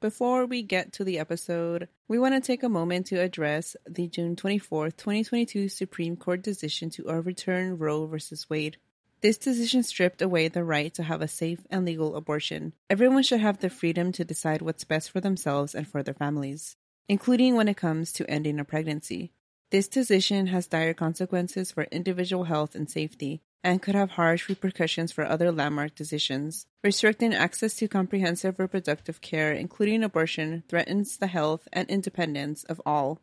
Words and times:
Before 0.00 0.46
we 0.46 0.62
get 0.62 0.92
to 0.92 1.02
the 1.02 1.18
episode, 1.18 1.88
we 2.06 2.20
want 2.20 2.32
to 2.36 2.40
take 2.40 2.62
a 2.62 2.68
moment 2.68 3.06
to 3.06 3.20
address 3.20 3.74
the 3.84 4.06
June 4.06 4.36
24th, 4.36 4.96
2022 4.96 5.68
Supreme 5.68 6.16
Court 6.16 6.40
decision 6.40 6.88
to 6.90 7.06
overturn 7.06 7.78
Roe 7.78 8.06
v. 8.06 8.18
Wade. 8.48 8.76
This 9.22 9.36
decision 9.38 9.82
stripped 9.82 10.22
away 10.22 10.46
the 10.46 10.62
right 10.62 10.94
to 10.94 11.02
have 11.02 11.20
a 11.20 11.26
safe 11.26 11.66
and 11.68 11.84
legal 11.84 12.14
abortion. 12.14 12.74
Everyone 12.88 13.24
should 13.24 13.40
have 13.40 13.58
the 13.58 13.68
freedom 13.68 14.12
to 14.12 14.24
decide 14.24 14.62
what's 14.62 14.84
best 14.84 15.10
for 15.10 15.20
themselves 15.20 15.74
and 15.74 15.88
for 15.88 16.04
their 16.04 16.14
families, 16.14 16.76
including 17.08 17.56
when 17.56 17.66
it 17.66 17.76
comes 17.76 18.12
to 18.12 18.30
ending 18.30 18.60
a 18.60 18.64
pregnancy. 18.64 19.32
This 19.72 19.88
decision 19.88 20.46
has 20.46 20.68
dire 20.68 20.94
consequences 20.94 21.72
for 21.72 21.88
individual 21.90 22.44
health 22.44 22.76
and 22.76 22.88
safety, 22.88 23.42
and 23.68 23.80
could 23.82 23.94
have 23.94 24.12
harsh 24.12 24.48
repercussions 24.48 25.12
for 25.12 25.26
other 25.26 25.52
landmark 25.52 25.94
decisions. 25.94 26.64
Restricting 26.82 27.34
access 27.34 27.74
to 27.74 27.86
comprehensive 27.86 28.58
reproductive 28.58 29.20
care, 29.20 29.52
including 29.52 30.02
abortion, 30.02 30.62
threatens 30.70 31.18
the 31.18 31.26
health 31.26 31.68
and 31.70 31.86
independence 31.90 32.64
of 32.64 32.80
all. 32.86 33.20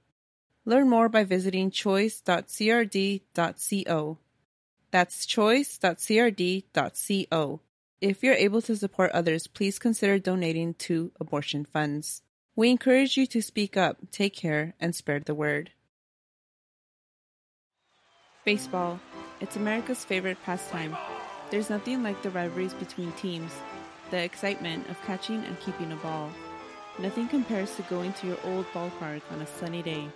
Learn 0.64 0.88
more 0.88 1.10
by 1.10 1.24
visiting 1.24 1.72
choice.crd.co. 1.72 4.18
That's 4.92 5.26
choice.crd.co. 5.26 7.60
If 8.02 8.24
you're 8.24 8.36
able 8.36 8.62
to 8.62 8.76
support 8.76 9.12
others, 9.14 9.48
please 9.48 9.80
consider 9.80 10.20
donating 10.20 10.76
to 10.76 11.12
abortion 11.20 11.66
funds. 11.66 12.22
We 12.56 12.70
encourage 12.70 13.18
you 13.18 13.26
to 13.26 13.42
speak 13.42 13.76
up, 13.76 13.98
take 14.12 14.36
care, 14.36 14.76
and 14.80 14.94
spread 14.94 15.26
the 15.26 15.34
word. 15.34 15.72
Baseball. 18.44 19.00
It's 19.42 19.58
America's 19.58 20.06
favorite 20.06 20.38
pastime. 20.46 20.96
There's 21.50 21.70
nothing 21.70 22.04
like 22.04 22.22
the 22.22 22.30
rivalries 22.30 22.74
between 22.74 23.12
teams, 23.14 23.52
the 24.10 24.18
excitement 24.18 24.90
of 24.90 25.02
catching 25.02 25.44
and 25.44 25.60
keeping 25.60 25.92
a 25.92 25.98
ball. 25.98 26.30
Nothing 27.00 27.28
compares 27.28 27.76
to 27.76 27.82
going 27.84 28.14
to 28.14 28.28
your 28.28 28.38
old 28.46 28.66
ballpark 28.72 29.22
on 29.32 29.42
a 29.42 29.48
sunny 29.60 29.82
day, 29.82 30.08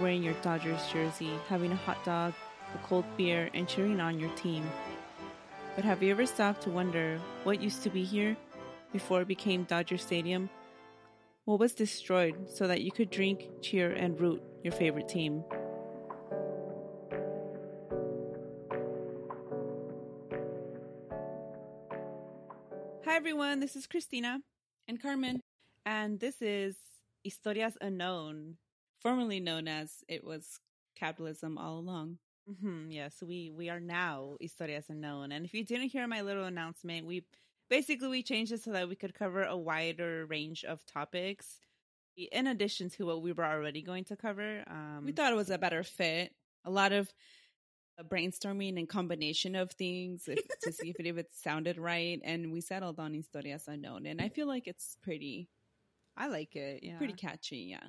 wearing 0.00 0.22
your 0.22 0.34
Dodgers 0.42 0.86
jersey, 0.92 1.30
having 1.48 1.72
a 1.72 1.76
hot 1.76 2.04
dog, 2.04 2.34
a 2.74 2.86
cold 2.86 3.06
beer, 3.16 3.48
and 3.54 3.66
cheering 3.66 4.00
on 4.00 4.20
your 4.20 4.30
team. 4.36 4.70
But 5.74 5.86
have 5.86 6.02
you 6.02 6.10
ever 6.10 6.26
stopped 6.26 6.62
to 6.64 6.70
wonder 6.70 7.18
what 7.44 7.62
used 7.62 7.82
to 7.84 7.90
be 7.90 8.04
here 8.04 8.36
before 8.92 9.22
it 9.22 9.28
became 9.28 9.64
Dodger 9.64 9.96
Stadium? 9.96 10.50
What 11.46 11.58
was 11.58 11.72
destroyed 11.72 12.50
so 12.50 12.66
that 12.66 12.82
you 12.82 12.92
could 12.92 13.08
drink, 13.08 13.48
cheer, 13.62 13.92
and 13.92 14.20
root 14.20 14.42
your 14.62 14.74
favorite 14.74 15.08
team? 15.08 15.42
Everyone. 23.18 23.58
This 23.58 23.74
is 23.74 23.88
Christina 23.88 24.38
and 24.86 25.02
Carmen, 25.02 25.40
and 25.84 26.20
this 26.20 26.40
is 26.40 26.76
Historias 27.26 27.72
Unknown, 27.80 28.58
formerly 29.00 29.40
known 29.40 29.66
as 29.66 30.04
it 30.06 30.22
was 30.22 30.60
capitalism 30.94 31.58
all 31.58 31.80
along. 31.80 32.18
Mm-hmm, 32.48 32.92
yes, 32.92 33.16
we 33.20 33.50
we 33.50 33.70
are 33.70 33.80
now 33.80 34.36
Historias 34.40 34.88
Unknown. 34.88 35.32
And 35.32 35.44
if 35.44 35.52
you 35.52 35.64
didn't 35.64 35.88
hear 35.88 36.06
my 36.06 36.20
little 36.20 36.44
announcement, 36.44 37.08
we 37.08 37.24
basically 37.68 38.06
we 38.06 38.22
changed 38.22 38.52
it 38.52 38.62
so 38.62 38.70
that 38.70 38.88
we 38.88 38.94
could 38.94 39.14
cover 39.14 39.42
a 39.42 39.56
wider 39.56 40.24
range 40.26 40.62
of 40.62 40.86
topics 40.86 41.58
in 42.16 42.46
addition 42.46 42.88
to 42.90 43.06
what 43.06 43.20
we 43.20 43.32
were 43.32 43.44
already 43.44 43.82
going 43.82 44.04
to 44.04 44.16
cover. 44.16 44.62
Um, 44.68 45.02
we 45.04 45.10
thought 45.10 45.32
it 45.32 45.36
was 45.36 45.50
a 45.50 45.58
better 45.58 45.82
fit. 45.82 46.32
A 46.64 46.70
lot 46.70 46.92
of 46.92 47.12
brainstorming 48.04 48.78
and 48.78 48.88
combination 48.88 49.54
of 49.54 49.72
things 49.72 50.28
if, 50.28 50.40
to 50.62 50.72
see 50.72 50.90
if 50.90 51.00
it, 51.00 51.06
if 51.06 51.16
it 51.18 51.30
sounded 51.32 51.78
right, 51.78 52.20
and 52.24 52.52
we 52.52 52.60
settled 52.60 52.98
on 52.98 53.12
Historias 53.14 53.68
Unknown, 53.68 54.06
and 54.06 54.20
I 54.20 54.28
feel 54.28 54.46
like 54.46 54.66
it's 54.68 54.96
pretty. 55.02 55.48
I 56.16 56.28
like 56.28 56.56
it. 56.56 56.82
Yeah, 56.84 56.98
pretty 56.98 57.14
catchy. 57.14 57.58
Yeah. 57.70 57.88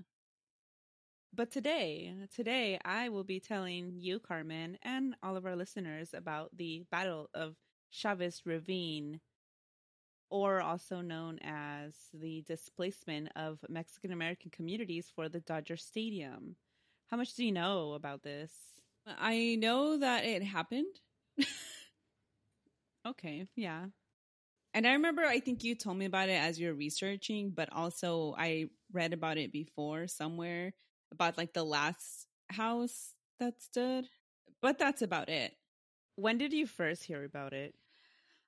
But 1.34 1.52
today, 1.52 2.14
today 2.34 2.80
I 2.84 3.10
will 3.10 3.24
be 3.24 3.40
telling 3.40 3.94
you, 4.00 4.20
Carmen, 4.20 4.78
and 4.82 5.16
all 5.24 5.36
of 5.38 5.46
our 5.46 5.56
listeners 5.56 6.14
about 6.14 6.56
the 6.56 6.84
Battle 6.92 7.30
of 7.34 7.56
Chavez 7.92 8.46
Ravine, 8.46 9.20
or 10.30 10.62
also 10.62 11.02
known 11.02 11.40
as 11.42 11.96
the 12.14 12.42
displacement 12.44 13.30
of 13.36 13.60
Mexican 13.70 14.12
American 14.12 14.52
communities 14.52 15.12
for 15.14 15.28
the 15.30 15.40
Dodger 15.40 15.78
Stadium. 15.78 16.56
How 17.08 17.18
much 17.18 17.34
do 17.36 17.44
you 17.46 17.52
know 17.52 17.94
about 17.94 18.24
this? 18.24 18.79
I 19.20 19.56
know 19.60 19.98
that 19.98 20.26
it 20.26 20.44
happened. 20.44 20.94
okay, 23.08 23.48
yeah. 23.56 23.86
And 24.74 24.86
I 24.86 24.94
remember, 24.94 25.24
I 25.24 25.40
think 25.40 25.64
you 25.64 25.76
told 25.76 25.98
me 25.98 26.06
about 26.06 26.30
it 26.30 26.34
as 26.34 26.60
you're 26.60 26.74
researching, 26.74 27.52
but 27.52 27.70
also 27.72 28.36
I 28.38 28.68
read 28.92 29.14
about 29.14 29.38
it 29.38 29.52
before 29.52 30.08
somewhere 30.08 30.74
about 31.12 31.38
like 31.38 31.54
the 31.54 31.64
last 31.64 32.28
house 32.50 33.14
that 33.40 33.62
stood. 33.62 34.06
But 34.62 34.78
that's 34.78 35.02
about 35.02 35.30
it. 35.30 35.54
When 36.16 36.38
did 36.38 36.54
you 36.54 36.68
first 36.68 37.04
hear 37.04 37.24
about 37.24 37.54
it? 37.54 37.74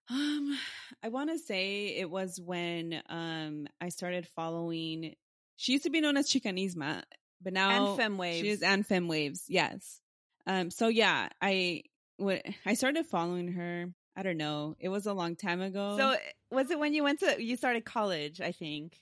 Um, 0.10 0.58
I 1.04 1.10
want 1.10 1.30
to 1.30 1.40
say 1.40 1.96
it 1.98 2.10
was 2.10 2.40
when 2.40 3.02
um 3.08 3.68
I 3.80 3.90
started 3.90 4.28
following. 4.28 5.16
She 5.56 5.74
used 5.74 5.86
to 5.86 5.90
be 5.90 6.02
known 6.02 6.18
as 6.18 6.28
Chicanisma, 6.30 7.04
but 7.42 7.54
now 7.54 7.96
and 7.98 8.00
Femwaves. 8.00 8.40
She 8.40 8.50
is 8.50 8.62
and 8.62 8.88
Femwaves. 8.88 9.44
Yes. 9.48 10.01
Um. 10.47 10.72
So 10.72 10.88
yeah, 10.88 11.29
I 11.41 11.84
what 12.18 12.44
I 12.66 12.74
started 12.75 13.06
following 13.06 13.50
her. 13.53 13.88
I 14.16 14.24
don't 14.24 14.38
know. 14.38 14.75
It 14.79 14.90
was 14.90 15.06
a 15.06 15.13
long 15.13 15.35
time 15.35 15.62
ago. 15.62 15.96
So 15.97 16.16
was 16.56 16.69
it 16.69 16.79
when 16.79 16.94
you 16.94 17.03
went 17.03 17.19
to 17.22 17.41
you 17.41 17.56
started 17.56 17.85
college? 17.85 18.41
I 18.41 18.52
think. 18.52 19.00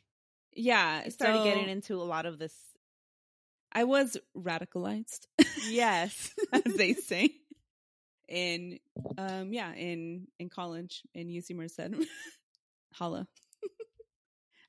Yeah, 0.53 1.05
you 1.05 1.11
started 1.11 1.39
so 1.39 1.43
getting 1.43 1.69
into 1.69 1.95
a 1.95 2.03
lot 2.03 2.25
of 2.25 2.39
this. 2.39 2.53
I 3.71 3.83
was 3.83 4.17
radicalized. 4.35 5.27
Yes, 5.67 6.33
as 6.53 6.73
they 6.75 6.93
say. 7.09 7.31
In 8.27 8.79
um 9.17 9.51
yeah 9.51 9.73
in 9.73 10.27
in 10.37 10.49
college 10.49 11.01
in 11.15 11.29
UC 11.29 11.55
Merced, 11.55 11.95
holla. 12.93 13.27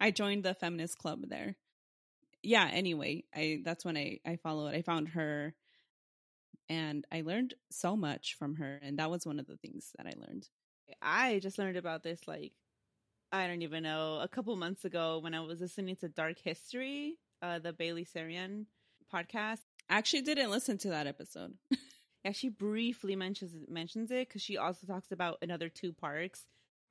I 0.01 0.11
joined 0.11 0.45
the 0.45 0.55
feminist 0.55 0.97
club 0.97 1.29
there. 1.29 1.57
Yeah. 2.43 2.67
Anyway, 2.73 3.25
I 3.35 3.61
that's 3.63 3.85
when 3.85 3.99
I 3.99 4.21
I 4.27 4.37
followed. 4.37 4.75
I 4.75 4.81
found 4.81 5.09
her 5.11 5.55
and 6.71 7.05
I 7.13 7.23
learned 7.23 7.55
so 7.71 7.97
much 7.97 8.37
from 8.39 8.55
her. 8.55 8.79
And 8.81 8.99
that 9.01 9.11
was 9.11 9.27
one 9.27 9.41
of 9.41 9.47
the 9.47 9.57
things 9.57 9.91
that 9.99 10.07
I 10.07 10.13
learned. 10.17 10.49
I 11.03 11.41
just 11.41 11.59
learned 11.59 11.77
about 11.77 12.03
this 12.03 12.27
like 12.27 12.53
I 13.33 13.47
don't 13.47 13.63
even 13.63 13.83
know 13.83 14.19
a 14.21 14.29
couple 14.29 14.57
months 14.57 14.85
ago 14.85 15.19
when 15.19 15.35
I 15.35 15.41
was 15.41 15.61
listening 15.61 15.97
to 15.97 16.09
Dark 16.09 16.39
History, 16.39 17.17
uh, 17.43 17.59
the 17.59 17.73
Bailey 17.73 18.05
Sarian 18.05 18.67
podcast. 19.13 19.61
I 19.89 19.99
actually 19.99 20.23
didn't 20.23 20.51
listen 20.51 20.79
to 20.79 20.89
that 20.91 21.07
episode. 21.07 21.55
yeah, 22.25 22.33
she 22.33 22.49
briefly 22.49 23.15
mentions 23.17 23.53
mentions 23.69 24.11
it 24.11 24.29
because 24.29 24.43
she 24.43 24.57
also 24.57 24.87
talks 24.87 25.13
about 25.13 25.39
another 25.43 25.69
two 25.69 25.93
parks 25.93 26.47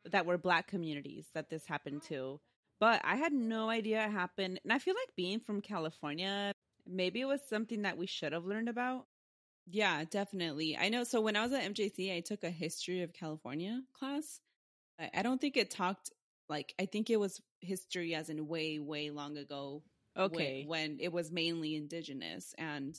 that 0.05 0.25
were 0.25 0.37
black 0.37 0.67
communities 0.67 1.27
that 1.33 1.49
this 1.49 1.65
happened 1.65 2.03
to. 2.03 2.39
But 2.79 3.01
I 3.03 3.15
had 3.15 3.33
no 3.33 3.69
idea 3.69 4.05
it 4.05 4.11
happened, 4.11 4.59
and 4.63 4.71
I 4.71 4.79
feel 4.79 4.95
like 4.95 5.15
being 5.15 5.41
from 5.41 5.61
California, 5.61 6.53
maybe 6.87 7.19
it 7.19 7.25
was 7.25 7.41
something 7.47 7.81
that 7.81 7.97
we 7.97 8.07
should 8.07 8.31
have 8.31 8.45
learned 8.45 8.69
about. 8.69 9.05
Yeah, 9.71 10.04
definitely. 10.06 10.77
I 10.77 10.89
know. 10.89 11.04
So 11.04 11.21
when 11.21 11.36
I 11.36 11.44
was 11.44 11.54
at 11.54 11.63
MJC, 11.63 12.16
I 12.16 12.21
took 12.21 12.44
a 12.44 12.50
history 12.50 13.01
of 13.04 13.13
California 13.13 13.81
class. 13.94 14.39
I 15.13 15.21
don't 15.21 15.39
think 15.39 15.56
it 15.56 15.69
talked 15.69 16.12
like 16.50 16.74
I 16.80 16.86
think 16.86 17.10
it 17.10 17.18
was 17.18 17.42
history 17.62 18.16
as 18.16 18.30
in 18.30 18.48
way 18.48 18.80
way 18.80 19.12
long 19.12 19.38
ago. 19.38 19.83
Okay, 20.18 20.66
when, 20.66 20.68
when 20.68 20.98
it 21.00 21.13
was 21.13 21.31
mainly 21.31 21.75
indigenous, 21.75 22.54
and 22.57 22.98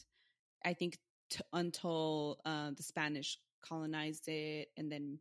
I 0.65 0.75
think 0.75 0.99
t- 1.29 1.41
until 1.53 2.39
uh, 2.45 2.71
the 2.77 2.83
Spanish 2.83 3.39
colonized 3.63 4.29
it, 4.29 4.69
and 4.77 4.91
then 4.91 5.19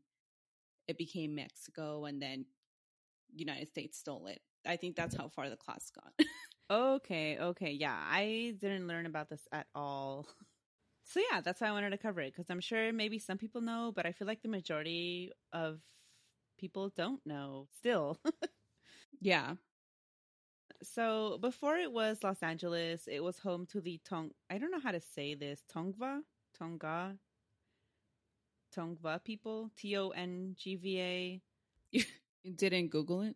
it 0.88 0.98
became 0.98 1.36
Mexico, 1.36 2.06
and 2.06 2.22
then 2.22 2.46
United 3.36 3.68
States 3.70 3.98
stole 3.98 4.28
it. 4.28 4.40
I 4.66 4.78
think 4.78 4.96
that's 4.96 5.16
how 5.16 5.30
far 5.30 5.50
the 5.50 5.58
class 5.58 5.92
got. 5.92 6.14
Okay, 6.72 7.40
okay. 7.40 7.72
Yeah, 7.72 7.96
I 8.00 8.54
didn't 8.60 8.88
learn 8.88 9.08
about 9.08 9.30
this 9.30 9.48
at 9.52 9.66
all. 9.74 10.28
So 11.10 11.20
yeah, 11.32 11.42
that's 11.42 11.60
why 11.60 11.70
I 11.70 11.72
wanted 11.72 11.90
to 11.90 11.98
cover 11.98 12.22
it 12.22 12.34
because 12.34 12.52
I'm 12.52 12.60
sure 12.62 12.94
maybe 12.94 13.18
some 13.18 13.40
people 13.40 13.62
know, 13.62 13.92
but 13.96 14.06
I 14.06 14.12
feel 14.12 14.28
like 14.28 14.44
the 14.44 14.48
majority 14.48 15.32
of 15.52 15.80
people 16.60 16.92
don't 16.96 17.26
know 17.26 17.68
still. 17.76 18.20
yeah. 19.22 19.56
So 20.84 21.38
before 21.42 21.78
it 21.78 21.92
was 21.92 22.24
Los 22.24 22.44
Angeles, 22.44 23.08
it 23.08 23.22
was 23.24 23.40
home 23.40 23.66
to 23.68 23.82
the 23.82 24.00
Tong. 24.06 24.32
I 24.50 24.60
don't 24.60 24.72
know 24.72 24.80
how 24.80 24.92
to 24.92 25.02
say 25.02 25.34
this. 25.34 25.64
Tongva, 25.74 26.22
Tonga, 26.58 27.18
Tongva 28.76 29.24
people. 29.24 29.72
T 29.76 29.96
O 29.98 30.10
N 30.10 30.56
G 30.58 30.76
V 30.76 31.00
A. 31.02 31.42
You 31.92 32.04
didn't 32.56 32.90
Google 32.90 33.22
it? 33.22 33.36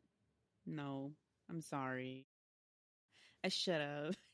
No, 0.65 1.13
I'm 1.49 1.61
sorry. 1.61 2.25
I 3.43 3.49
should 3.49 3.79
have. 3.81 4.15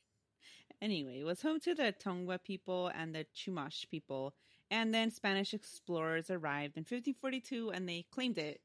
Anyway, 0.82 1.20
it 1.20 1.24
was 1.24 1.42
home 1.42 1.60
to 1.60 1.74
the 1.74 1.94
Tongva 2.02 2.42
people 2.42 2.90
and 2.94 3.14
the 3.14 3.26
Chumash 3.36 3.88
people. 3.90 4.34
And 4.70 4.94
then 4.94 5.10
Spanish 5.10 5.52
explorers 5.52 6.30
arrived 6.30 6.76
in 6.76 6.82
1542 6.82 7.70
and 7.70 7.88
they 7.88 8.06
claimed 8.10 8.38
it. 8.38 8.60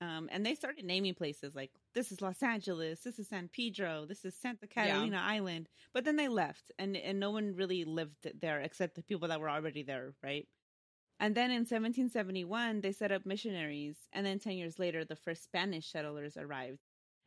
Um, 0.00 0.28
and 0.30 0.46
they 0.46 0.54
started 0.54 0.84
naming 0.84 1.14
places 1.14 1.56
like 1.56 1.72
this 1.92 2.12
is 2.12 2.22
Los 2.22 2.40
Angeles, 2.40 3.00
this 3.00 3.18
is 3.18 3.28
San 3.28 3.48
Pedro, 3.48 4.06
this 4.06 4.24
is 4.24 4.36
Santa 4.36 4.68
Catalina 4.68 5.16
yeah. 5.16 5.26
Island. 5.26 5.68
But 5.92 6.04
then 6.04 6.14
they 6.14 6.28
left 6.28 6.70
and, 6.78 6.96
and 6.96 7.18
no 7.18 7.32
one 7.32 7.56
really 7.56 7.84
lived 7.84 8.28
there 8.40 8.60
except 8.60 8.94
the 8.94 9.02
people 9.02 9.28
that 9.28 9.40
were 9.40 9.50
already 9.50 9.82
there, 9.82 10.14
right? 10.22 10.46
And 11.20 11.34
then 11.34 11.50
in 11.50 11.62
1771, 11.62 12.80
they 12.80 12.92
set 12.92 13.10
up 13.10 13.26
missionaries. 13.26 13.96
And 14.12 14.24
then 14.24 14.38
10 14.38 14.52
years 14.52 14.78
later, 14.78 15.04
the 15.04 15.16
first 15.16 15.42
Spanish 15.42 15.90
settlers 15.90 16.36
arrived 16.36 16.78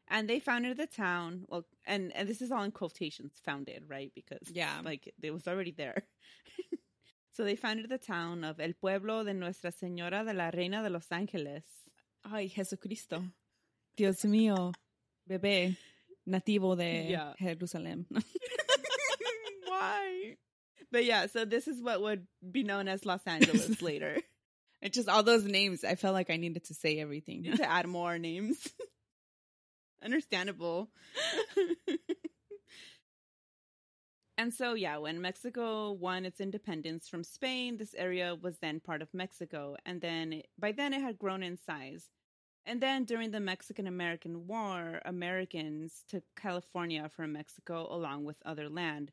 and 0.08 0.30
they 0.30 0.40
founded 0.40 0.78
the 0.78 0.88
town. 0.88 1.46
Well 1.48 1.66
and 1.86 2.12
and 2.16 2.28
this 2.28 2.42
is 2.42 2.52
all 2.52 2.64
in 2.64 2.72
quotations 2.72 3.34
founded 3.46 3.84
right? 3.88 4.12
Because 4.16 4.50
yeah. 4.52 4.82
like 4.84 5.14
it 5.22 5.32
was 5.32 5.48
already 5.48 5.72
there. 5.72 6.04
So 7.34 7.46
they 7.46 7.56
founded 7.56 7.90
the 7.90 7.98
town 7.98 8.44
of 8.44 8.60
el 8.60 8.74
pueblo 8.74 9.24
de 9.24 9.34
nuestra 9.34 9.72
señora 9.72 10.26
de 10.26 10.34
la 10.34 10.52
reina 10.52 10.84
de 10.84 10.90
los 10.90 11.08
ángeles. 11.08 11.64
Ay 12.26 12.50
jesucristo. 12.50 13.24
Dios 13.96 14.24
mío 14.26 14.74
bebé 15.30 15.78
nativo 16.28 16.78
de 16.78 17.08
yeah. 17.10 17.34
jerusalem 17.40 18.06
why? 19.68 20.36
But 20.92 21.06
yeah 21.06 21.28
so 21.28 21.46
this 21.46 21.68
is 21.68 21.82
what 21.82 22.02
would 22.02 22.28
be 22.52 22.64
known 22.64 22.88
as 22.88 23.06
los 23.06 23.22
angeles 23.26 23.82
later. 23.82 24.18
It's 24.82 24.96
just 24.96 25.10
all 25.10 25.24
those 25.24 25.46
names 25.46 25.84
i 25.84 25.96
felt 25.96 26.14
like 26.14 26.30
i 26.30 26.38
needed 26.38 26.66
to 26.66 26.74
say 26.74 27.00
everything. 27.00 27.44
To 27.44 27.70
add 27.70 27.88
more 27.88 28.20
names 28.20 28.68
Understandable. 30.04 30.90
and 34.38 34.54
so, 34.54 34.74
yeah, 34.74 34.98
when 34.98 35.22
Mexico 35.22 35.92
won 35.92 36.26
its 36.26 36.42
independence 36.42 37.08
from 37.08 37.24
Spain, 37.24 37.78
this 37.78 37.94
area 37.96 38.36
was 38.36 38.58
then 38.60 38.80
part 38.80 39.02
of 39.02 39.14
Mexico. 39.14 39.76
And 39.86 40.02
then 40.02 40.42
by 40.58 40.72
then 40.72 40.94
it 40.94 41.02
had 41.02 41.20
grown 41.20 41.44
in 41.44 41.58
size. 41.58 42.10
And 42.66 42.82
then 42.82 43.06
during 43.06 43.32
the 43.32 43.40
Mexican 43.40 43.88
American 43.88 44.48
War, 44.48 45.02
Americans 45.06 46.04
took 46.08 46.24
California 46.36 47.10
from 47.16 47.34
Mexico 47.34 47.88
along 47.90 48.26
with 48.26 48.38
other 48.46 48.70
land. 48.70 49.12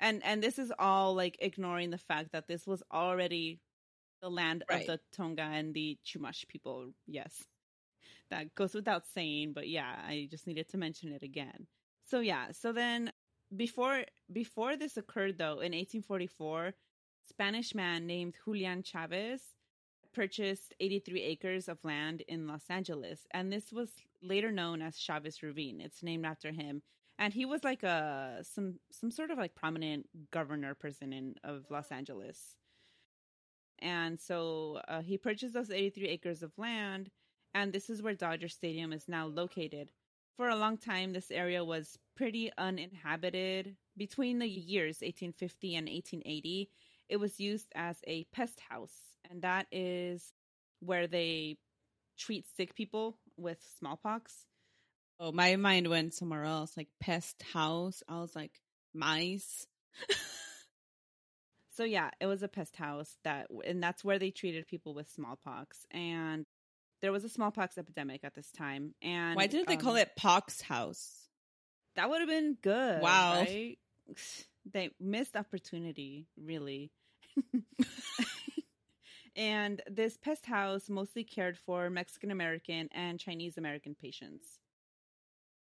And 0.00 0.22
and 0.24 0.42
this 0.42 0.58
is 0.58 0.72
all 0.78 1.14
like 1.14 1.36
ignoring 1.40 1.90
the 1.90 1.98
fact 1.98 2.32
that 2.32 2.48
this 2.48 2.66
was 2.66 2.82
already 2.92 3.60
the 4.22 4.30
land 4.30 4.64
right. 4.70 4.80
of 4.80 4.86
the 4.86 5.00
Tonga 5.14 5.42
and 5.42 5.74
the 5.74 5.98
Chumash 6.06 6.48
people. 6.48 6.92
Yes 7.06 7.44
that 8.30 8.54
goes 8.54 8.74
without 8.74 9.06
saying, 9.06 9.52
but 9.52 9.68
yeah, 9.68 9.94
I 10.06 10.28
just 10.30 10.46
needed 10.46 10.68
to 10.70 10.78
mention 10.78 11.12
it 11.12 11.22
again. 11.22 11.66
So 12.04 12.20
yeah, 12.20 12.52
so 12.52 12.72
then 12.72 13.12
before 13.54 14.04
before 14.32 14.76
this 14.76 14.96
occurred 14.96 15.38
though, 15.38 15.60
in 15.60 15.72
1844, 15.72 16.74
Spanish 17.28 17.74
man 17.74 18.06
named 18.06 18.34
Julian 18.44 18.82
Chavez 18.82 19.42
purchased 20.12 20.72
83 20.80 21.22
acres 21.22 21.68
of 21.68 21.84
land 21.84 22.22
in 22.28 22.46
Los 22.46 22.64
Angeles, 22.70 23.26
and 23.32 23.52
this 23.52 23.72
was 23.72 23.90
later 24.22 24.50
known 24.50 24.82
as 24.82 24.96
Chavez 24.96 25.42
Ravine. 25.42 25.80
It's 25.80 26.02
named 26.02 26.24
after 26.24 26.52
him. 26.52 26.82
And 27.18 27.32
he 27.32 27.46
was 27.46 27.64
like 27.64 27.82
a 27.82 28.40
some 28.42 28.78
some 28.90 29.10
sort 29.10 29.30
of 29.30 29.38
like 29.38 29.54
prominent 29.54 30.06
governor 30.30 30.74
person 30.74 31.12
in 31.12 31.34
of 31.44 31.64
Los 31.70 31.90
Angeles. 31.90 32.56
And 33.78 34.20
so 34.20 34.80
uh, 34.88 35.02
he 35.02 35.18
purchased 35.18 35.54
those 35.54 35.70
83 35.70 36.08
acres 36.08 36.42
of 36.42 36.52
land 36.56 37.10
and 37.56 37.72
this 37.72 37.88
is 37.88 38.02
where 38.02 38.14
Dodger 38.14 38.48
Stadium 38.48 38.92
is 38.92 39.08
now 39.08 39.26
located. 39.28 39.90
For 40.36 40.50
a 40.50 40.56
long 40.56 40.76
time, 40.76 41.14
this 41.14 41.30
area 41.30 41.64
was 41.64 41.98
pretty 42.14 42.52
uninhabited. 42.58 43.76
Between 43.96 44.40
the 44.40 44.46
years 44.46 44.96
1850 44.96 45.74
and 45.74 45.88
1880, 45.88 46.68
it 47.08 47.16
was 47.16 47.40
used 47.40 47.68
as 47.74 47.96
a 48.06 48.24
pest 48.24 48.60
house, 48.68 48.94
and 49.30 49.40
that 49.40 49.66
is 49.72 50.34
where 50.80 51.06
they 51.06 51.56
treat 52.18 52.44
sick 52.58 52.74
people 52.74 53.16
with 53.38 53.58
smallpox. 53.78 54.34
Oh, 55.18 55.32
my 55.32 55.56
mind 55.56 55.88
went 55.88 56.12
somewhere 56.12 56.44
else, 56.44 56.76
like 56.76 56.88
pest 57.00 57.42
house. 57.54 58.02
I 58.06 58.20
was 58.20 58.36
like, 58.36 58.52
mice. 58.92 59.66
so 61.72 61.84
yeah, 61.84 62.10
it 62.20 62.26
was 62.26 62.42
a 62.42 62.48
pest 62.48 62.76
house 62.76 63.16
that, 63.24 63.46
and 63.66 63.82
that's 63.82 64.04
where 64.04 64.18
they 64.18 64.30
treated 64.30 64.68
people 64.68 64.92
with 64.92 65.08
smallpox. 65.08 65.86
And 65.90 66.44
there 67.06 67.12
was 67.12 67.22
a 67.22 67.28
smallpox 67.28 67.78
epidemic 67.78 68.24
at 68.24 68.34
this 68.34 68.50
time. 68.50 68.92
And 69.00 69.36
why 69.36 69.46
didn't 69.46 69.68
um, 69.68 69.76
they 69.76 69.80
call 69.80 69.92
um, 69.92 69.98
it 69.98 70.16
Pox 70.16 70.60
House? 70.60 71.28
That 71.94 72.10
would 72.10 72.20
have 72.20 72.28
been 72.28 72.56
good. 72.60 73.00
Wow. 73.00 73.44
Right? 73.46 73.78
They 74.72 74.90
missed 74.98 75.36
opportunity, 75.36 76.26
really. 76.36 76.90
and 79.36 79.80
this 79.88 80.16
pest 80.16 80.44
house 80.44 80.88
mostly 80.88 81.22
cared 81.22 81.56
for 81.56 81.88
Mexican 81.88 82.32
American 82.32 82.88
and 82.90 83.20
Chinese 83.20 83.56
American 83.56 83.94
patients. 83.94 84.58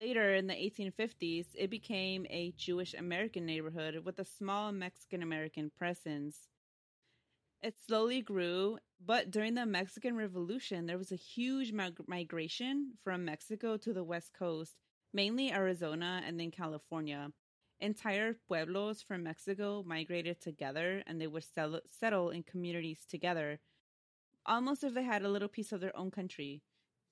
Later 0.02 0.34
in 0.34 0.48
the 0.48 0.56
1850s, 0.56 1.46
it 1.54 1.70
became 1.70 2.26
a 2.32 2.56
Jewish 2.58 2.96
American 2.96 3.46
neighborhood 3.46 4.02
with 4.04 4.18
a 4.18 4.26
small 4.26 4.72
Mexican 4.72 5.22
American 5.22 5.70
presence 5.78 6.48
it 7.62 7.76
slowly 7.86 8.22
grew, 8.22 8.78
but 9.04 9.32
during 9.32 9.56
the 9.56 9.66
Mexican 9.66 10.16
Revolution, 10.16 10.86
there 10.86 10.98
was 10.98 11.12
a 11.12 11.16
huge 11.16 11.72
mig- 11.72 12.08
migration 12.08 12.94
from 13.04 13.26
Mexico 13.26 13.78
to 13.78 13.94
the 13.94 14.04
West 14.04 14.34
Coast, 14.34 14.76
mainly 15.14 15.52
Arizona 15.52 16.22
and 16.26 16.40
then 16.40 16.52
California. 16.52 17.32
Entire 17.80 18.34
pueblos 18.48 19.02
from 19.02 19.24
Mexico 19.24 19.84
migrated 19.86 20.42
together 20.42 21.04
and 21.06 21.22
they 21.22 21.28
would 21.28 21.44
sell- 21.44 21.82
settle 21.88 22.30
in 22.32 22.44
communities 22.44 23.06
together, 23.10 23.60
almost 24.46 24.84
if 24.84 24.94
they 24.94 25.04
had 25.04 25.24
a 25.24 25.30
little 25.30 25.48
piece 25.48 25.72
of 25.72 25.82
their 25.82 25.96
own 25.96 26.12
country 26.12 26.62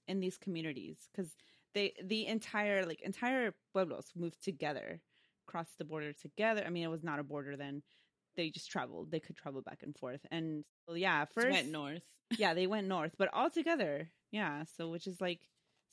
in 0.07 0.19
these 0.19 0.37
communities 0.37 1.09
because 1.11 1.35
they 1.73 1.93
the 2.03 2.27
entire 2.27 2.85
like 2.85 3.01
entire 3.01 3.53
pueblos 3.73 4.11
moved 4.15 4.43
together 4.43 5.01
crossed 5.47 5.77
the 5.77 5.85
border 5.85 6.13
together 6.13 6.63
i 6.65 6.69
mean 6.69 6.83
it 6.83 6.89
was 6.91 7.03
not 7.03 7.19
a 7.19 7.23
border 7.23 7.57
then 7.57 7.81
they 8.35 8.49
just 8.49 8.69
traveled. 8.69 9.11
They 9.11 9.19
could 9.19 9.35
travel 9.35 9.61
back 9.61 9.79
and 9.83 9.95
forth. 9.95 10.21
And 10.31 10.63
well, 10.87 10.97
yeah, 10.97 11.25
first 11.25 11.49
went 11.49 11.71
north. 11.71 12.03
yeah, 12.37 12.53
they 12.53 12.67
went 12.67 12.87
north, 12.87 13.13
but 13.17 13.29
all 13.33 13.49
together. 13.49 14.09
Yeah, 14.31 14.63
so 14.77 14.89
which 14.89 15.07
is 15.07 15.21
like, 15.21 15.41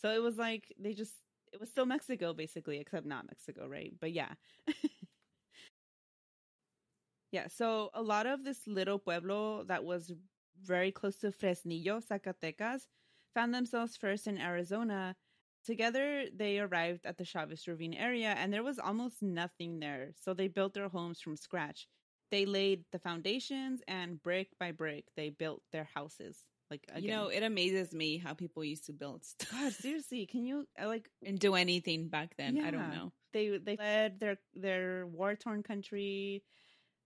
so 0.00 0.10
it 0.10 0.22
was 0.22 0.36
like 0.36 0.72
they 0.78 0.94
just 0.94 1.14
it 1.52 1.60
was 1.60 1.68
still 1.68 1.86
Mexico 1.86 2.32
basically, 2.32 2.78
except 2.78 3.06
not 3.06 3.26
Mexico, 3.26 3.66
right? 3.68 3.92
But 4.00 4.12
yeah. 4.12 4.32
yeah, 7.32 7.48
so 7.48 7.90
a 7.94 8.02
lot 8.02 8.26
of 8.26 8.44
this 8.44 8.66
little 8.66 8.98
pueblo 8.98 9.64
that 9.64 9.84
was 9.84 10.12
very 10.62 10.90
close 10.90 11.16
to 11.18 11.30
Fresnillo, 11.30 12.02
Zacatecas, 12.06 12.86
found 13.34 13.54
themselves 13.54 13.96
first 13.96 14.26
in 14.26 14.38
Arizona. 14.38 15.14
Together, 15.64 16.24
they 16.34 16.58
arrived 16.58 17.06
at 17.06 17.18
the 17.18 17.24
Chavez 17.24 17.68
Ravine 17.68 17.94
area, 17.94 18.34
and 18.36 18.52
there 18.52 18.64
was 18.64 18.78
almost 18.80 19.22
nothing 19.22 19.78
there. 19.78 20.10
So 20.20 20.34
they 20.34 20.48
built 20.48 20.74
their 20.74 20.88
homes 20.88 21.20
from 21.20 21.36
scratch 21.36 21.86
they 22.32 22.46
laid 22.46 22.84
the 22.90 22.98
foundations 22.98 23.80
and 23.86 24.20
brick 24.20 24.48
by 24.58 24.72
brick 24.72 25.04
they 25.16 25.28
built 25.30 25.62
their 25.70 25.88
houses 25.94 26.38
like 26.70 26.84
again. 26.88 27.02
you 27.04 27.10
know 27.10 27.28
it 27.28 27.42
amazes 27.44 27.92
me 27.92 28.16
how 28.16 28.32
people 28.32 28.64
used 28.64 28.86
to 28.86 28.92
build 28.92 29.24
stuff. 29.24 29.50
God 29.52 29.72
seriously 29.72 30.26
can 30.26 30.44
you 30.44 30.66
uh, 30.82 30.88
like 30.88 31.08
and 31.24 31.38
do 31.38 31.54
anything 31.54 32.08
back 32.08 32.34
then 32.36 32.56
yeah. 32.56 32.66
i 32.66 32.70
don't 32.72 32.90
know. 32.90 33.12
They 33.32 33.56
they 33.58 33.76
led 33.76 34.18
their 34.18 34.38
their 34.54 35.06
war 35.06 35.36
torn 35.36 35.62
country 35.62 36.42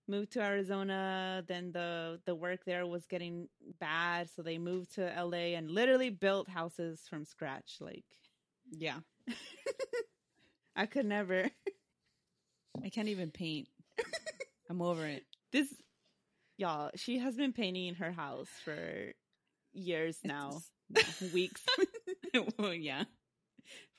moved 0.08 0.32
to 0.32 0.40
arizona 0.40 1.44
then 1.46 1.72
the 1.72 2.20
the 2.24 2.34
work 2.34 2.64
there 2.64 2.86
was 2.86 3.06
getting 3.06 3.48
bad 3.80 4.30
so 4.30 4.42
they 4.42 4.58
moved 4.58 4.94
to 4.94 5.02
la 5.02 5.36
and 5.58 5.70
literally 5.70 6.10
built 6.10 6.48
houses 6.48 7.02
from 7.10 7.24
scratch 7.24 7.76
like. 7.80 8.04
Yeah. 8.70 8.98
I 10.76 10.86
could 10.86 11.06
never. 11.06 11.48
I 12.84 12.88
can't 12.90 13.08
even 13.08 13.30
paint 13.30 13.68
I'm 14.68 14.82
over 14.82 15.06
it. 15.06 15.24
this 15.52 15.72
y'all, 16.56 16.90
she 16.96 17.18
has 17.18 17.36
been 17.36 17.52
painting 17.52 17.94
her 17.96 18.12
house 18.12 18.48
for 18.64 19.12
years 19.72 20.18
now, 20.24 20.60
weeks. 21.34 21.62
well, 22.58 22.74
yeah, 22.74 23.04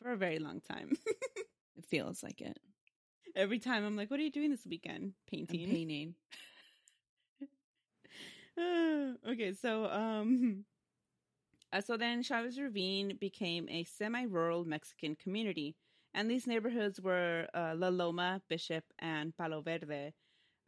for 0.01 0.11
a 0.11 0.17
very 0.17 0.39
long 0.39 0.61
time. 0.61 0.91
it 1.75 1.85
feels 1.89 2.23
like 2.23 2.41
it. 2.41 2.57
Every 3.35 3.59
time 3.59 3.85
I'm 3.85 3.95
like, 3.95 4.09
"What 4.09 4.19
are 4.19 4.23
you 4.23 4.31
doing 4.31 4.51
this 4.51 4.65
weekend?" 4.65 5.13
Painting. 5.29 5.63
I'm 5.63 5.69
painting. 5.71 6.15
okay, 9.29 9.53
so 9.53 9.85
um 9.85 10.65
uh, 11.73 11.81
so 11.81 11.97
then 11.97 12.23
Chavez 12.23 12.59
Ravine 12.59 13.17
became 13.19 13.67
a 13.69 13.83
semi-rural 13.83 14.65
Mexican 14.65 15.15
community, 15.15 15.75
and 16.13 16.31
these 16.31 16.47
neighborhoods 16.47 17.01
were 17.01 17.47
uh, 17.53 17.73
La 17.75 17.89
Loma, 17.89 18.41
Bishop, 18.49 18.85
and 18.99 19.35
Palo 19.35 19.61
Verde. 19.61 20.13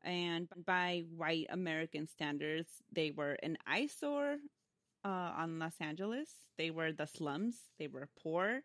And 0.03 0.47
by 0.65 1.03
white 1.15 1.47
American 1.49 2.07
standards, 2.07 2.69
they 2.91 3.11
were 3.11 3.37
an 3.43 3.57
eyesore 3.67 4.37
uh, 5.03 5.31
on 5.37 5.59
Los 5.59 5.75
Angeles. 5.79 6.29
They 6.57 6.71
were 6.71 6.91
the 6.91 7.07
slums. 7.07 7.55
They 7.77 7.87
were 7.87 8.09
poor. 8.21 8.61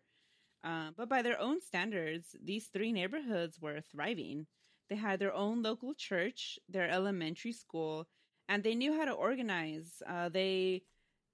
Uh, 0.63 0.89
but 0.97 1.09
by 1.09 1.21
their 1.21 1.39
own 1.39 1.61
standards, 1.61 2.35
these 2.43 2.67
three 2.67 2.91
neighborhoods 2.91 3.59
were 3.61 3.81
thriving. 3.81 4.47
They 4.89 4.95
had 4.95 5.19
their 5.19 5.33
own 5.33 5.61
local 5.61 5.93
church, 5.93 6.59
their 6.69 6.89
elementary 6.89 7.53
school, 7.53 8.07
and 8.49 8.63
they 8.63 8.75
knew 8.75 8.97
how 8.97 9.05
to 9.05 9.11
organize. 9.11 10.01
Uh, 10.07 10.29
they 10.29 10.83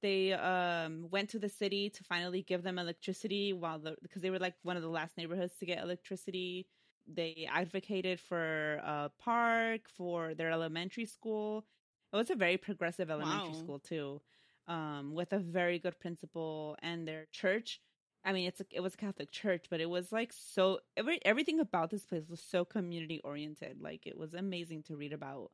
they 0.01 0.33
um, 0.33 1.07
went 1.11 1.29
to 1.29 1.39
the 1.39 1.49
city 1.49 1.89
to 1.91 2.03
finally 2.03 2.41
give 2.41 2.63
them 2.63 2.79
electricity 2.79 3.53
while 3.53 3.79
the 3.79 3.95
because 4.01 4.21
they 4.21 4.29
were 4.29 4.39
like 4.39 4.55
one 4.63 4.77
of 4.77 4.83
the 4.83 4.89
last 4.89 5.17
neighborhoods 5.17 5.53
to 5.59 5.65
get 5.65 5.83
electricity. 5.83 6.67
They 7.15 7.47
advocated 7.51 8.19
for 8.19 8.75
a 8.83 9.11
park 9.19 9.89
for 9.89 10.33
their 10.33 10.51
elementary 10.51 11.05
school. 11.05 11.65
It 12.13 12.15
was 12.17 12.29
a 12.29 12.35
very 12.35 12.57
progressive 12.57 13.09
elementary 13.09 13.53
Wow. 13.53 13.55
school 13.55 13.79
too, 13.79 14.21
um, 14.67 15.13
with 15.13 15.33
a 15.33 15.39
very 15.39 15.79
good 15.79 15.99
principal 15.99 16.77
and 16.81 17.07
their 17.07 17.25
church. 17.31 17.81
I 18.23 18.33
mean, 18.33 18.47
it's 18.47 18.61
a, 18.61 18.65
it 18.71 18.81
was 18.81 18.93
a 18.93 18.97
Catholic 18.97 19.31
church, 19.31 19.65
but 19.69 19.81
it 19.81 19.89
was 19.89 20.11
like 20.11 20.31
so 20.33 20.79
every, 20.97 21.23
everything 21.25 21.59
about 21.59 21.89
this 21.89 22.05
place 22.05 22.27
was 22.29 22.41
so 22.41 22.65
community 22.65 23.19
oriented. 23.23 23.81
Like 23.81 24.05
it 24.07 24.17
was 24.17 24.33
amazing 24.33 24.83
to 24.83 24.95
read 24.95 25.13
about. 25.13 25.51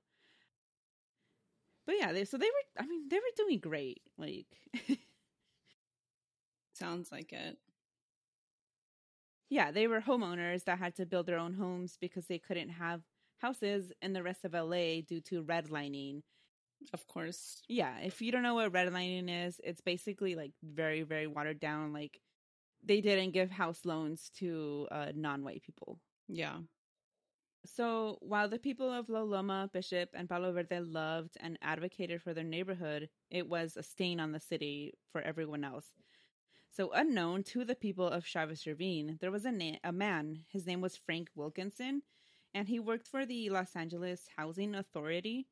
But 1.86 1.96
yeah, 2.00 2.12
they, 2.12 2.26
so 2.26 2.38
they 2.38 2.46
were. 2.48 2.84
I 2.84 2.86
mean, 2.86 3.08
they 3.08 3.18
were 3.18 3.36
doing 3.36 3.60
great. 3.60 4.02
Like, 4.18 4.48
Sounds 6.74 7.12
like 7.12 7.34
it. 7.34 7.58
Yeah, 9.50 9.72
they 9.72 9.88
were 9.88 10.02
homeowners 10.02 10.66
that 10.66 10.80
had 10.80 10.96
to 10.96 11.06
build 11.06 11.26
their 11.26 11.38
own 11.38 11.54
homes 11.54 11.98
because 12.00 12.26
they 12.28 12.40
couldn't 12.40 12.70
have 12.70 13.02
houses 13.38 13.92
in 14.02 14.14
the 14.14 14.24
rest 14.24 14.46
of 14.46 14.54
LA 14.54 15.02
due 15.08 15.22
to 15.22 15.44
redlining. 15.44 16.22
Of 16.94 17.08
course. 17.08 17.62
Yeah, 17.68 17.98
if 18.04 18.22
you 18.22 18.32
don't 18.32 18.44
know 18.44 18.56
what 18.56 18.72
redlining 18.72 19.48
is, 19.48 19.60
it's 19.64 19.82
basically 19.82 20.36
like 20.36 20.52
very, 20.64 21.04
very 21.04 21.28
watered 21.28 21.60
down. 21.60 21.94
Like, 21.94 22.20
they 22.84 23.02
didn't 23.02 23.32
give 23.32 23.50
house 23.50 23.86
loans 23.86 24.30
to 24.38 24.88
uh, 24.92 25.12
non-white 25.16 25.64
people. 25.64 26.00
Yeah. 26.28 26.58
So 27.66 28.18
while 28.22 28.48
the 28.48 28.60
people 28.60 28.92
of 28.92 29.10
La 29.10 29.22
Loma, 29.22 29.70
Bishop, 29.74 30.10
and 30.14 30.30
Palo 30.30 30.54
Verde 30.54 30.80
loved 30.80 31.36
and 31.40 31.58
advocated 31.62 32.22
for 32.22 32.34
their 32.34 32.44
neighborhood, 32.44 33.10
it 33.30 33.48
was 33.48 33.76
a 33.76 33.84
stain 33.84 34.20
on 34.20 34.32
the 34.32 34.40
city 34.40 34.94
for 35.12 35.22
everyone 35.22 35.64
else. 35.64 35.88
So 36.78 36.92
unknown 36.92 37.42
to 37.46 37.66
the 37.66 37.74
people 37.74 38.06
of 38.06 38.24
Chavez 38.24 38.68
Ravine, 38.68 39.18
there 39.20 39.32
was 39.32 39.46
a, 39.46 39.52
na- 39.52 39.80
a 39.84 39.92
man. 39.92 40.44
His 40.48 40.68
name 40.68 40.80
was 40.80 40.96
Frank 40.96 41.28
Wilkinson, 41.34 42.04
and 42.54 42.68
he 42.68 42.80
worked 42.80 43.08
for 43.08 43.26
the 43.26 43.50
Los 43.50 43.76
Angeles 43.76 44.28
Housing 44.38 44.76
Authority. 44.76 45.48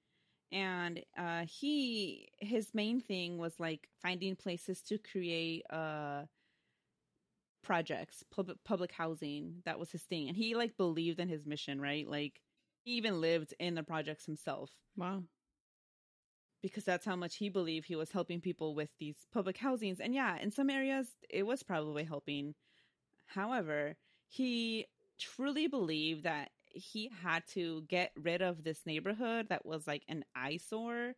And 0.51 1.01
uh, 1.17 1.45
he 1.47 2.29
his 2.37 2.75
main 2.75 3.01
thing 3.01 3.39
was 3.39 3.59
like 3.59 3.89
finding 4.03 4.35
places 4.35 4.83
to 4.83 4.99
create 4.99 5.63
uh, 5.71 6.25
projects, 7.63 8.23
public 8.29 8.63
public 8.63 8.91
housing. 8.91 9.63
That 9.65 9.79
was 9.79 9.91
his 9.91 10.03
thing, 10.03 10.27
and 10.27 10.37
he 10.37 10.53
like 10.53 10.77
believed 10.77 11.19
in 11.19 11.27
his 11.27 11.47
mission, 11.47 11.81
right? 11.81 12.07
Like 12.07 12.39
he 12.83 12.91
even 12.91 13.19
lived 13.19 13.51
in 13.59 13.73
the 13.73 13.81
projects 13.81 14.27
himself 14.27 14.69
Wow. 14.95 15.23
Because 16.65 16.83
that's 16.83 17.05
how 17.05 17.15
much 17.15 17.35
he 17.35 17.49
believed 17.49 17.85
he 17.85 17.95
was 17.95 18.11
helping 18.11 18.41
people 18.41 18.73
with 18.73 18.89
these 18.99 19.15
public 19.31 19.55
housings. 19.55 19.99
And 19.99 20.15
yeah, 20.15 20.35
in 20.41 20.49
some 20.49 20.71
areas 20.71 21.07
it 21.29 21.45
was 21.45 21.61
probably 21.61 22.03
helping. 22.03 22.55
However, 23.27 23.95
he 24.27 24.87
truly 25.19 25.67
believed 25.67 26.23
that 26.23 26.49
he 26.73 27.11
had 27.21 27.43
to 27.49 27.83
get 27.83 28.13
rid 28.19 28.41
of 28.41 28.63
this 28.63 28.81
neighborhood 28.83 29.49
that 29.49 29.63
was 29.63 29.85
like 29.85 30.01
an 30.07 30.25
eyesore 30.35 31.13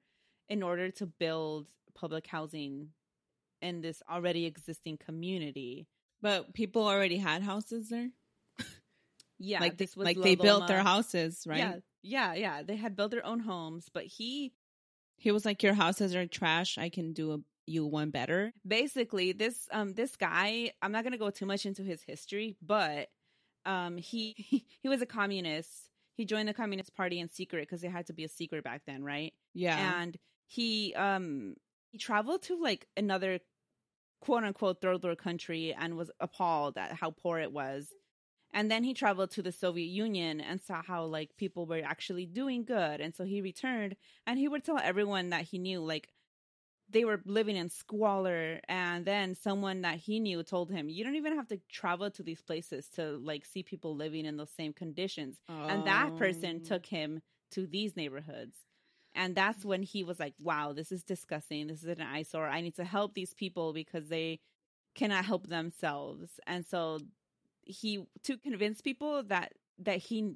in 0.50 0.64
order 0.64 0.92
to 0.92 1.06
build 1.06 1.68
public 1.96 2.28
housing 2.28 2.90
in 3.62 3.80
this 3.80 4.04
already 4.12 4.46
existing 4.48 4.98
community. 4.98 5.88
But 6.22 6.54
people 6.54 6.86
already 6.86 7.18
had 7.18 7.42
houses 7.42 7.88
there. 7.88 8.10
Yeah, 9.40 9.62
like 9.62 9.78
this 9.78 9.96
was 9.96 10.04
like 10.04 10.20
they 10.20 10.36
built 10.36 10.68
their 10.68 10.84
houses, 10.84 11.46
right? 11.48 11.60
Yeah, 11.60 11.76
yeah, 12.02 12.34
yeah. 12.34 12.64
They 12.64 12.76
had 12.76 12.98
built 12.98 13.12
their 13.12 13.26
own 13.26 13.40
homes, 13.40 13.88
but 13.94 14.04
he 14.04 14.52
He 15.18 15.32
was 15.32 15.46
like, 15.46 15.64
"Your 15.64 15.74
houses 15.74 16.16
are 16.16 16.26
trash. 16.28 16.78
I 16.78 16.90
can 16.90 17.14
do 17.14 17.34
a, 17.34 17.38
you 17.66 17.86
one 17.86 18.10
better." 18.12 18.54
basically 18.66 19.32
this 19.34 19.68
um 19.72 19.94
this 19.94 20.16
guy 20.16 20.72
i'm 20.82 20.92
not 20.94 21.04
going 21.04 21.12
to 21.12 21.18
go 21.18 21.30
too 21.30 21.46
much 21.46 21.66
into 21.66 21.82
his 21.84 22.02
history 22.02 22.56
but 22.62 23.10
um 23.66 23.98
he 24.12 24.34
he 24.82 24.88
was 24.88 25.02
a 25.02 25.06
communist 25.06 25.90
he 26.16 26.24
joined 26.26 26.48
the 26.48 26.54
communist 26.54 26.96
party 26.96 27.20
in 27.20 27.30
secret 27.30 27.62
because 27.68 27.84
it 27.84 27.92
had 27.92 28.08
to 28.08 28.14
be 28.14 28.24
a 28.24 28.30
secret 28.30 28.64
back 28.64 28.82
then 28.88 29.04
right 29.04 29.34
Yeah. 29.54 30.02
and 30.02 30.18
he 30.46 30.94
um 30.96 31.56
he 31.92 31.98
traveled 31.98 32.42
to 32.44 32.58
like 32.62 32.88
another 32.96 33.40
quote 34.22 34.44
unquote 34.44 34.82
third 34.82 35.04
world 35.04 35.18
country 35.18 35.74
and 35.78 35.96
was 35.98 36.10
appalled 36.22 36.78
at 36.78 36.94
how 36.94 37.12
poor 37.12 37.38
it 37.40 37.52
was 37.52 37.88
and 38.54 38.72
then 38.72 38.84
he 38.84 38.94
traveled 38.94 39.32
to 39.32 39.42
the 39.42 39.52
soviet 39.52 39.88
union 39.88 40.42
and 40.42 40.62
saw 40.62 40.82
how 40.82 41.06
like 41.06 41.38
people 41.38 41.66
were 41.66 41.82
actually 41.84 42.26
doing 42.26 42.64
good. 42.64 43.02
And 43.02 43.16
so 43.16 43.24
he 43.26 43.42
returned 43.42 43.96
and 44.26 44.40
he 44.40 44.48
would 44.48 44.64
tell 44.64 44.80
everyone 44.80 45.30
that 45.30 45.44
he 45.44 45.60
knew 45.60 45.82
like 45.82 46.10
they 46.90 47.06
were 47.06 47.22
living 47.26 47.56
in 47.56 47.70
squalor. 47.70 48.60
And 48.68 49.06
then 49.06 49.36
someone 49.36 49.82
that 49.82 49.98
he 49.98 50.20
knew 50.20 50.44
told 50.44 50.72
him 50.72 50.90
you 50.90 51.04
don't 51.04 51.16
even 51.16 51.36
have 51.36 51.48
to 51.50 51.60
travel 51.70 52.10
to 52.12 52.24
these 52.24 52.42
places 52.42 52.88
to 52.96 53.18
like 53.18 53.46
see 53.46 53.64
people 53.64 53.96
living 53.96 54.26
in 54.26 54.38
those 54.38 54.52
same 54.52 54.74
conditions. 54.74 55.38
And 55.68 55.84
that 55.86 56.16
person 56.16 56.60
Oh. 56.60 56.64
took 56.64 56.86
him 56.86 57.22
to 57.52 57.68
these 57.68 57.96
neighborhoods. 57.96 58.58
And 59.16 59.36
that's 59.36 59.66
when 59.66 59.82
he 59.84 60.04
was 60.04 60.20
like 60.20 60.34
wow 60.40 60.74
this 60.74 60.92
is 60.92 61.04
disgusting. 61.04 61.68
This 61.68 61.84
is 61.84 61.90
an 61.90 62.02
eyesore. 62.02 62.48
I 62.48 62.62
need 62.62 62.76
to 62.76 62.86
help 62.86 63.14
these 63.14 63.34
people 63.34 63.74
because 63.74 64.08
they 64.10 64.40
cannot 64.96 65.26
help 65.26 65.48
themselves. 65.48 66.40
And 66.48 66.66
so 66.66 67.00
he 67.68 68.06
to 68.24 68.38
convince 68.38 68.82
people 68.82 69.24
that 69.24 69.54
that 69.80 69.98
he 69.98 70.34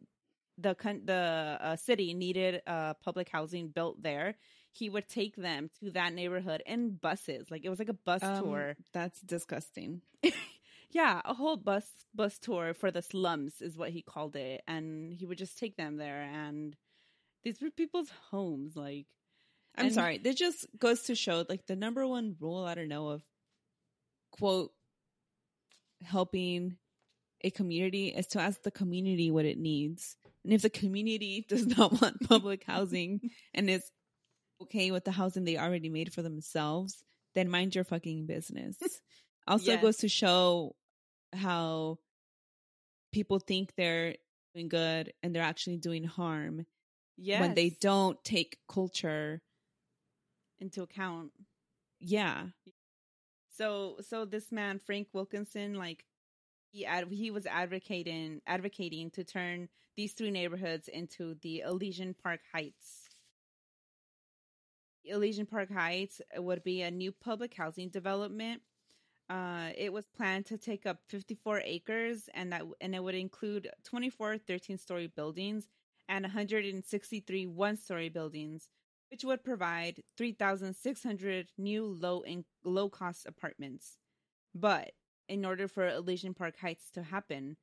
the 0.58 0.76
the 1.06 1.58
uh, 1.62 1.76
city 1.76 2.14
needed 2.14 2.62
uh, 2.68 2.94
public 3.04 3.30
housing 3.30 3.70
built 3.70 4.02
there 4.04 4.36
he 4.74 4.90
would 4.90 5.08
take 5.10 5.36
them 5.36 5.70
to 5.80 5.92
that 5.92 6.14
neighborhood 6.14 6.62
in 6.66 6.92
buses 6.92 7.50
like 7.52 7.66
it 7.66 7.70
was 7.70 7.80
like 7.80 7.90
a 7.90 7.94
bus 7.94 8.22
Um, 8.24 8.44
tour 8.44 8.76
That's 8.94 9.20
disgusting. 9.22 10.02
yeah 10.92 11.22
a 11.26 11.34
whole 11.34 11.58
bus 11.58 11.86
bus 12.14 12.38
tour 12.38 12.74
for 12.74 12.92
the 12.92 13.02
slums 13.02 13.62
is 13.62 13.78
what 13.78 13.90
he 13.90 14.02
called 14.02 14.36
it 14.36 14.62
and 14.68 15.14
he 15.14 15.26
would 15.26 15.38
just 15.38 15.58
take 15.58 15.78
them 15.78 15.98
there 15.98 16.22
and 16.22 16.76
these 17.44 17.60
were 17.62 17.72
people's 17.72 18.12
homes 18.30 18.76
like 18.76 19.08
I'm 19.76 19.86
And- 19.86 19.96
sorry. 19.96 20.18
this 20.20 20.36
just 20.36 20.68
goes 20.78 21.04
to 21.04 21.16
show 21.16 21.46
like 21.50 21.66
the 21.66 21.76
number 21.78 22.06
one 22.06 22.36
rule 22.40 22.64
I 22.66 22.76
don't 22.76 22.90
know 22.90 23.08
of 23.10 23.24
quote 24.32 24.72
helping 26.04 26.78
a 27.44 27.52
community 27.52 28.08
is 28.10 28.28
to 28.28 28.40
ask 28.40 28.62
the 28.64 28.72
community 28.72 29.32
what 29.32 29.46
it 29.46 29.58
needs. 29.58 30.16
And 30.44 30.54
if 30.54 30.62
the 30.62 30.70
community 30.70 31.46
does 31.50 31.66
not 31.66 32.02
want 32.02 32.28
public 32.28 32.64
housing 32.66 33.32
and 33.54 33.70
is 33.70 33.84
okay 34.62 34.92
with 34.92 35.06
the 35.06 35.12
housing 35.12 35.44
they 35.44 35.58
already 35.58 35.90
made 35.90 36.14
for 36.14 36.22
themselves, 36.22 37.04
then 37.34 37.50
mind 37.50 37.76
your 37.76 37.84
fucking 37.84 38.26
business. 38.26 38.78
Also 39.48 39.72
Yes. 39.72 39.82
goes 39.82 39.98
to 39.98 40.08
show 40.08 40.76
how 41.34 41.98
people 43.12 43.40
think 43.40 43.74
they're 43.76 44.16
doing 44.54 44.70
good 44.70 45.12
and 45.24 45.34
they're 45.36 45.42
actually 45.42 45.78
doing 45.78 46.04
harm 46.04 46.66
yeah 47.18 47.40
when 47.40 47.56
they 47.56 47.70
don't 47.82 48.24
take 48.24 48.60
culture. 48.70 49.42
into 50.60 50.84
account 50.84 51.32
Yeah. 52.00 52.50
So 53.58 53.98
so 54.02 54.26
this 54.26 54.52
man 54.52 54.80
Frank 54.80 55.08
Wilkinson 55.12 55.74
like 55.74 56.06
he 56.72 56.86
ad- 56.86 57.12
he 57.12 57.32
was 57.32 57.46
advocating 57.46 58.42
advocating 58.48 59.12
to 59.12 59.24
turn 59.24 59.68
these 59.98 60.14
three 60.14 60.32
neighborhoods 60.32 60.88
into 60.88 61.36
the 61.42 61.62
Elysian 61.62 62.14
Park 62.14 62.40
Heights. 62.54 63.10
Elysian 65.04 65.46
Park 65.46 65.72
Heights 65.72 66.22
would 66.38 66.64
be 66.64 66.82
a 66.82 66.92
new 66.92 67.12
public 67.12 67.54
housing 67.54 67.90
development. 67.90 68.62
Uh, 69.30 69.70
it 69.78 69.92
was 69.92 70.06
planned 70.08 70.46
to 70.46 70.58
take 70.58 70.86
up 70.86 71.00
54 71.08 71.62
acres 71.66 72.30
and 72.34 72.52
that 72.52 72.64
and 72.80 72.96
it 72.96 73.04
would 73.04 73.16
include 73.16 73.70
24 73.84 74.38
13 74.38 74.78
story 74.78 75.08
buildings 75.08 75.68
and 76.10 76.24
163 76.24 77.48
one 77.48 77.78
story 77.78 78.10
buildings, 78.10 78.70
which 79.10 79.24
would 79.24 79.44
provide 79.44 80.04
3,600 80.18 81.48
new 81.58 81.86
low 81.86 82.22
in- 82.22 82.46
low 82.64 82.90
cost 82.90 83.26
apartments. 83.26 83.98
But 84.54 84.92
in 85.32 85.46
order 85.46 85.66
for 85.66 85.88
Elysian 85.88 86.34
Park 86.34 86.58
Heights 86.60 86.92
to 86.92 87.02
happen, 87.02 87.56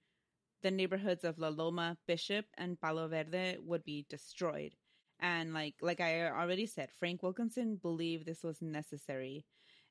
the 0.63 0.71
neighborhoods 0.71 1.23
of 1.23 1.39
La 1.39 1.49
Loma, 1.49 1.99
Bishop, 2.07 2.47
and 2.57 2.81
Palo 2.81 3.07
Verde 3.09 3.59
would 3.63 3.85
be 3.85 4.07
destroyed. 4.09 4.75
And 5.21 5.53
like 5.53 5.75
like 5.83 6.01
I 6.01 6.29
already 6.31 6.65
said, 6.65 6.89
Frank 6.99 7.23
Wilkinson 7.23 7.77
believed 7.77 8.25
this 8.25 8.43
was 8.43 8.63
necessary, 8.63 9.45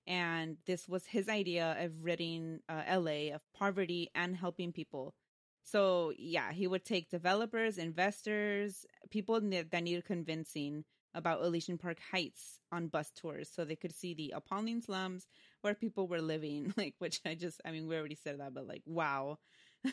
and 0.08 0.58
this 0.66 0.90
was 0.90 1.06
his 1.06 1.30
idea 1.30 1.78
of 1.80 2.04
ridding 2.04 2.62
uh, 2.68 2.82
LA 2.90 3.36
of 3.36 3.42
poverty 3.54 4.10
and 4.16 4.36
helping 4.36 4.72
people. 4.72 5.14
So 5.62 6.14
yeah, 6.18 6.54
he 6.54 6.66
would 6.66 6.84
take 6.84 7.12
developers, 7.12 7.78
investors, 7.78 8.88
people 9.12 9.40
that 9.40 9.84
needed 9.84 10.06
convincing 10.06 10.84
about 11.14 11.44
Elysian 11.44 11.78
Park 11.78 12.00
Heights 12.12 12.60
on 12.72 12.88
bus 12.88 13.12
tours 13.16 13.50
so 13.54 13.66
they 13.66 13.76
could 13.76 13.96
see 13.96 14.16
the 14.16 14.34
appalling 14.36 14.82
slums 14.82 15.28
where 15.62 15.74
people 15.74 16.08
were 16.08 16.22
living. 16.22 16.74
Like, 16.78 16.96
which 17.00 17.22
I 17.26 17.36
just, 17.36 17.62
I 17.66 17.72
mean, 17.72 17.88
we 17.88 17.96
already 17.96 18.16
said 18.16 18.40
that, 18.40 18.54
but 18.54 18.68
like, 18.68 18.84
wow. 18.86 19.40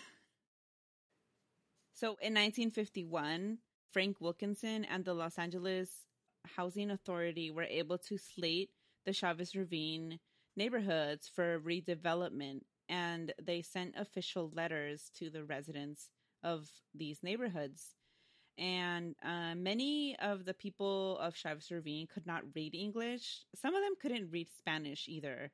so 1.95 2.09
in 2.21 2.35
1951, 2.35 3.59
Frank 3.93 4.21
Wilkinson 4.21 4.85
and 4.85 5.05
the 5.05 5.15
Los 5.15 5.39
Angeles 5.39 5.91
Housing 6.57 6.91
Authority 6.91 7.51
were 7.51 7.63
able 7.63 7.99
to 7.99 8.19
slate 8.19 8.71
the 9.07 9.13
Chavez 9.13 9.55
Ravine 9.55 10.19
neighborhoods 10.57 11.31
for 11.35 11.61
redevelopment, 11.61 12.61
and 12.89 13.33
they 13.43 13.63
sent 13.63 13.95
official 13.97 14.51
letters 14.55 15.11
to 15.19 15.31
the 15.31 15.45
residents 15.45 16.09
of 16.43 16.69
these 16.95 17.23
neighborhoods 17.23 17.95
and 18.59 19.15
uh, 19.25 19.55
many 19.57 20.17
of 20.21 20.45
the 20.45 20.55
people 20.55 21.19
of 21.19 21.37
Chavez 21.37 21.71
Ravine 21.71 22.07
could 22.07 22.27
not 22.27 22.43
read 22.55 22.75
English. 22.75 23.45
Some 23.57 23.75
of 23.75 23.83
them 23.83 23.95
couldn't 24.01 24.31
read 24.31 24.49
Spanish 24.59 25.09
either. 25.09 25.51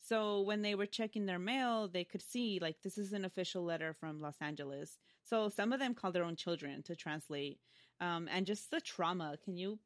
So 0.00 0.42
when 0.42 0.60
they 0.60 0.74
were 0.74 0.86
checking 0.86 1.24
their 1.24 1.38
mail, 1.38 1.88
they 1.88 2.04
could 2.04 2.22
see 2.22 2.58
like 2.60 2.76
this 2.82 2.98
is 2.98 3.12
an 3.12 3.24
official 3.24 3.64
letter 3.64 3.94
from 3.94 4.20
Los 4.20 4.36
Angeles. 4.40 4.98
So 5.22 5.48
some 5.48 5.72
of 5.72 5.80
them 5.80 5.94
called 5.94 6.14
their 6.14 6.24
own 6.24 6.36
children 6.36 6.82
to 6.84 6.96
translate. 6.96 7.58
Um, 8.00 8.28
and 8.30 8.44
just 8.44 8.70
the 8.70 8.80
trauma. 8.80 9.36
Can 9.44 9.56
you? 9.56 9.78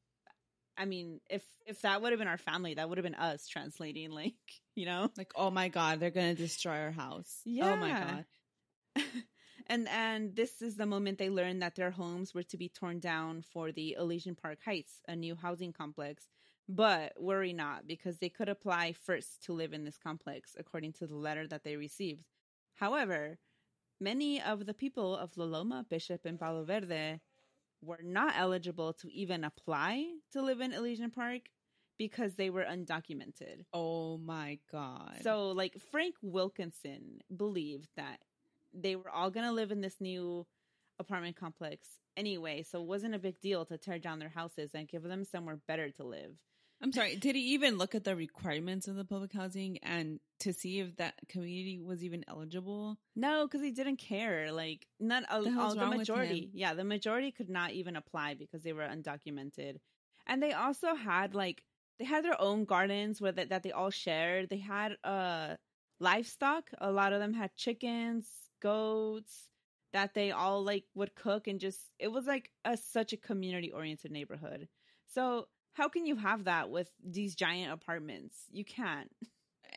I 0.77 0.87
mean, 0.87 1.21
if 1.29 1.45
if 1.67 1.83
that 1.83 2.01
would 2.01 2.13
have 2.13 2.19
been 2.19 2.29
our 2.29 2.39
family, 2.39 2.75
that 2.75 2.89
would 2.89 2.99
have 2.99 3.05
been 3.05 3.15
us 3.15 3.47
translating. 3.47 4.11
Like 4.19 4.35
you 4.75 4.87
know, 4.87 5.11
like 5.17 5.33
oh 5.37 5.51
my 5.51 5.69
god, 5.69 6.01
they're 6.01 6.11
gonna 6.11 6.35
destroy 6.35 6.79
our 6.79 6.93
house. 6.93 7.41
Yeah. 7.45 7.73
Oh 7.73 7.77
my 7.77 7.91
god. 7.91 8.25
and 9.69 9.89
and 9.89 10.35
this 10.35 10.63
is 10.63 10.77
the 10.77 10.87
moment 10.87 11.19
they 11.19 11.31
learned 11.31 11.63
that 11.63 11.75
their 11.75 11.91
homes 11.91 12.35
were 12.35 12.43
to 12.45 12.57
be 12.57 12.69
torn 12.69 13.01
down 13.01 13.43
for 13.43 13.73
the 13.73 13.97
Elysian 13.99 14.35
Park 14.35 14.59
Heights, 14.65 15.01
a 15.09 15.15
new 15.15 15.35
housing 15.35 15.73
complex. 15.73 16.29
But 16.69 17.15
worry 17.19 17.55
not, 17.55 17.87
because 17.87 18.19
they 18.19 18.29
could 18.29 18.51
apply 18.51 18.93
first 18.93 19.43
to 19.45 19.55
live 19.55 19.73
in 19.73 19.85
this 19.85 19.97
complex, 19.97 20.55
according 20.59 20.93
to 20.95 21.07
the 21.07 21.17
letter 21.17 21.47
that 21.47 21.65
they 21.65 21.77
received. 21.77 22.25
However, 22.75 23.39
many 24.01 24.41
of 24.41 24.67
the 24.67 24.75
people 24.75 25.17
of 25.17 25.37
La 25.39 25.47
Loma, 25.47 25.87
Bishop, 25.89 26.27
and 26.27 26.39
Palo 26.39 26.65
Verde 26.65 27.21
were 27.81 28.01
not 28.03 28.35
eligible 28.37 28.93
to 28.93 29.11
even 29.13 29.45
apply 29.45 30.05
to 30.33 30.43
live 30.43 30.61
in 30.61 30.75
Elysian 30.75 31.11
Park 31.11 31.43
because 31.97 32.35
they 32.35 32.51
were 32.51 32.65
undocumented. 32.65 33.65
Oh 33.73 34.19
my 34.19 34.59
God. 34.71 35.19
So, 35.23 35.51
like, 35.51 35.77
Frank 35.91 36.15
Wilkinson 36.23 37.21
believed 37.35 37.89
that 37.97 38.21
they 38.73 38.97
were 38.97 39.11
all 39.11 39.31
going 39.31 39.47
to 39.47 39.53
live 39.53 39.71
in 39.71 39.81
this 39.81 40.01
new 40.01 40.47
apartment 40.99 41.37
complex 41.37 41.87
anyway, 42.17 42.63
so 42.63 42.81
it 42.81 42.87
wasn't 42.87 43.15
a 43.15 43.19
big 43.19 43.41
deal 43.41 43.65
to 43.67 43.79
tear 43.79 43.99
down 43.99 44.19
their 44.19 44.29
houses 44.29 44.71
and 44.75 44.89
give 44.89 45.03
them 45.03 45.25
somewhere 45.25 45.59
better 45.67 45.91
to 45.91 46.05
live. 46.05 46.33
I'm 46.81 46.93
sorry, 46.93 47.17
did 47.17 47.35
he 47.35 47.55
even 47.55 47.77
look 47.77 47.97
at 47.97 48.05
the 48.05 48.15
requirements 48.15 48.87
of 48.87 48.95
the 48.95 49.05
public 49.05 49.33
housing 49.33 49.79
and 49.79 50.21
to 50.41 50.53
see 50.53 50.79
if 50.79 50.97
that 50.97 51.15
community 51.29 51.81
was 51.81 52.05
even 52.05 52.25
eligible? 52.29 52.99
No, 53.17 53.47
because 53.47 53.63
he 53.63 53.73
didn't 53.73 53.97
care. 53.97 54.53
Like, 54.53 54.87
not 55.01 55.25
all, 55.29 55.43
the, 55.43 55.59
all, 55.59 55.75
the 55.75 55.87
majority. 55.87 56.51
Yeah, 56.53 56.75
the 56.75 56.85
majority 56.85 57.33
could 57.33 57.49
not 57.49 57.73
even 57.73 57.97
apply 57.97 58.35
because 58.35 58.63
they 58.63 58.73
were 58.73 58.87
undocumented. 58.87 59.79
And 60.29 60.41
they 60.41 60.53
also 60.53 60.95
had 60.95 61.35
like 61.35 61.63
they 61.99 62.05
had 62.05 62.25
their 62.25 62.41
own 62.41 62.65
gardens 62.65 63.21
where 63.21 63.33
that, 63.33 63.49
that 63.49 63.65
they 63.65 63.73
all 63.73 63.91
shared. 63.91 64.49
They 64.49 64.59
had 64.59 64.97
uh 65.03 65.57
livestock. 65.99 66.71
A 66.81 66.93
lot 66.93 67.13
of 67.13 67.21
them 67.21 67.35
had 67.35 67.57
chickens, 67.57 68.29
goats 68.61 69.49
that 69.93 70.15
they 70.15 70.31
all 70.31 70.63
like 70.63 70.85
would 70.95 71.15
cook 71.15 71.47
and 71.47 71.61
just 71.61 71.81
it 71.99 72.09
was 72.09 72.27
like 72.27 72.51
a 72.65 72.77
such 72.77 73.13
a 73.13 73.17
community 73.17 73.73
oriented 73.73 74.11
neighborhood. 74.11 74.69
So 75.09 75.49
how 75.75 75.89
can 75.89 76.07
you 76.07 76.17
have 76.17 76.45
that 76.45 76.71
with 76.71 76.91
these 77.05 77.35
giant 77.35 77.73
apartments? 77.73 78.37
You 78.51 78.65
can't. 78.65 79.11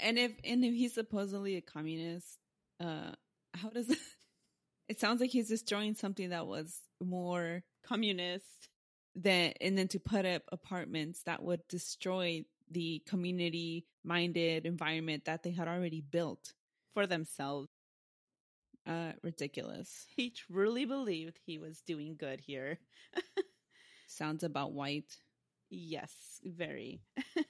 And 0.02 0.17
if 0.17 0.32
and 0.44 0.63
if 0.65 0.74
he's 0.74 0.94
supposedly 0.94 1.56
a 1.56 1.62
communist, 1.62 2.39
uh 2.80 3.12
how 3.54 3.70
does 3.70 3.89
it, 3.89 3.98
it 4.89 5.00
sounds 5.00 5.22
like 5.22 5.30
he's 5.30 5.48
destroying 5.48 5.96
something 5.96 6.30
that 6.30 6.48
was 6.48 6.80
more 7.02 7.63
communist 7.86 8.70
than 9.15 9.54
and 9.62 9.78
then 9.78 9.88
to 9.89 10.00
put 10.00 10.26
up 10.26 10.44
apartments 10.52 11.24
that 11.24 11.44
would 11.44 11.62
destroy 11.67 12.44
the 12.70 13.02
community 13.08 13.86
minded 14.04 14.65
environment 14.65 15.26
that 15.26 15.44
they 15.44 15.52
had 15.52 15.67
already 15.67 16.02
built 16.02 16.54
for 16.94 17.06
themselves. 17.06 17.70
Uh, 18.88 19.12
ridiculous. 19.22 20.06
He 20.15 20.32
truly 20.32 20.86
believed 20.86 21.39
he 21.46 21.58
was 21.60 21.82
doing 21.82 22.15
good 22.17 22.39
here. 22.41 22.80
Sounds 24.08 24.44
about 24.44 24.74
white. 24.74 25.17
Yes, 25.70 26.41
very. 26.44 27.02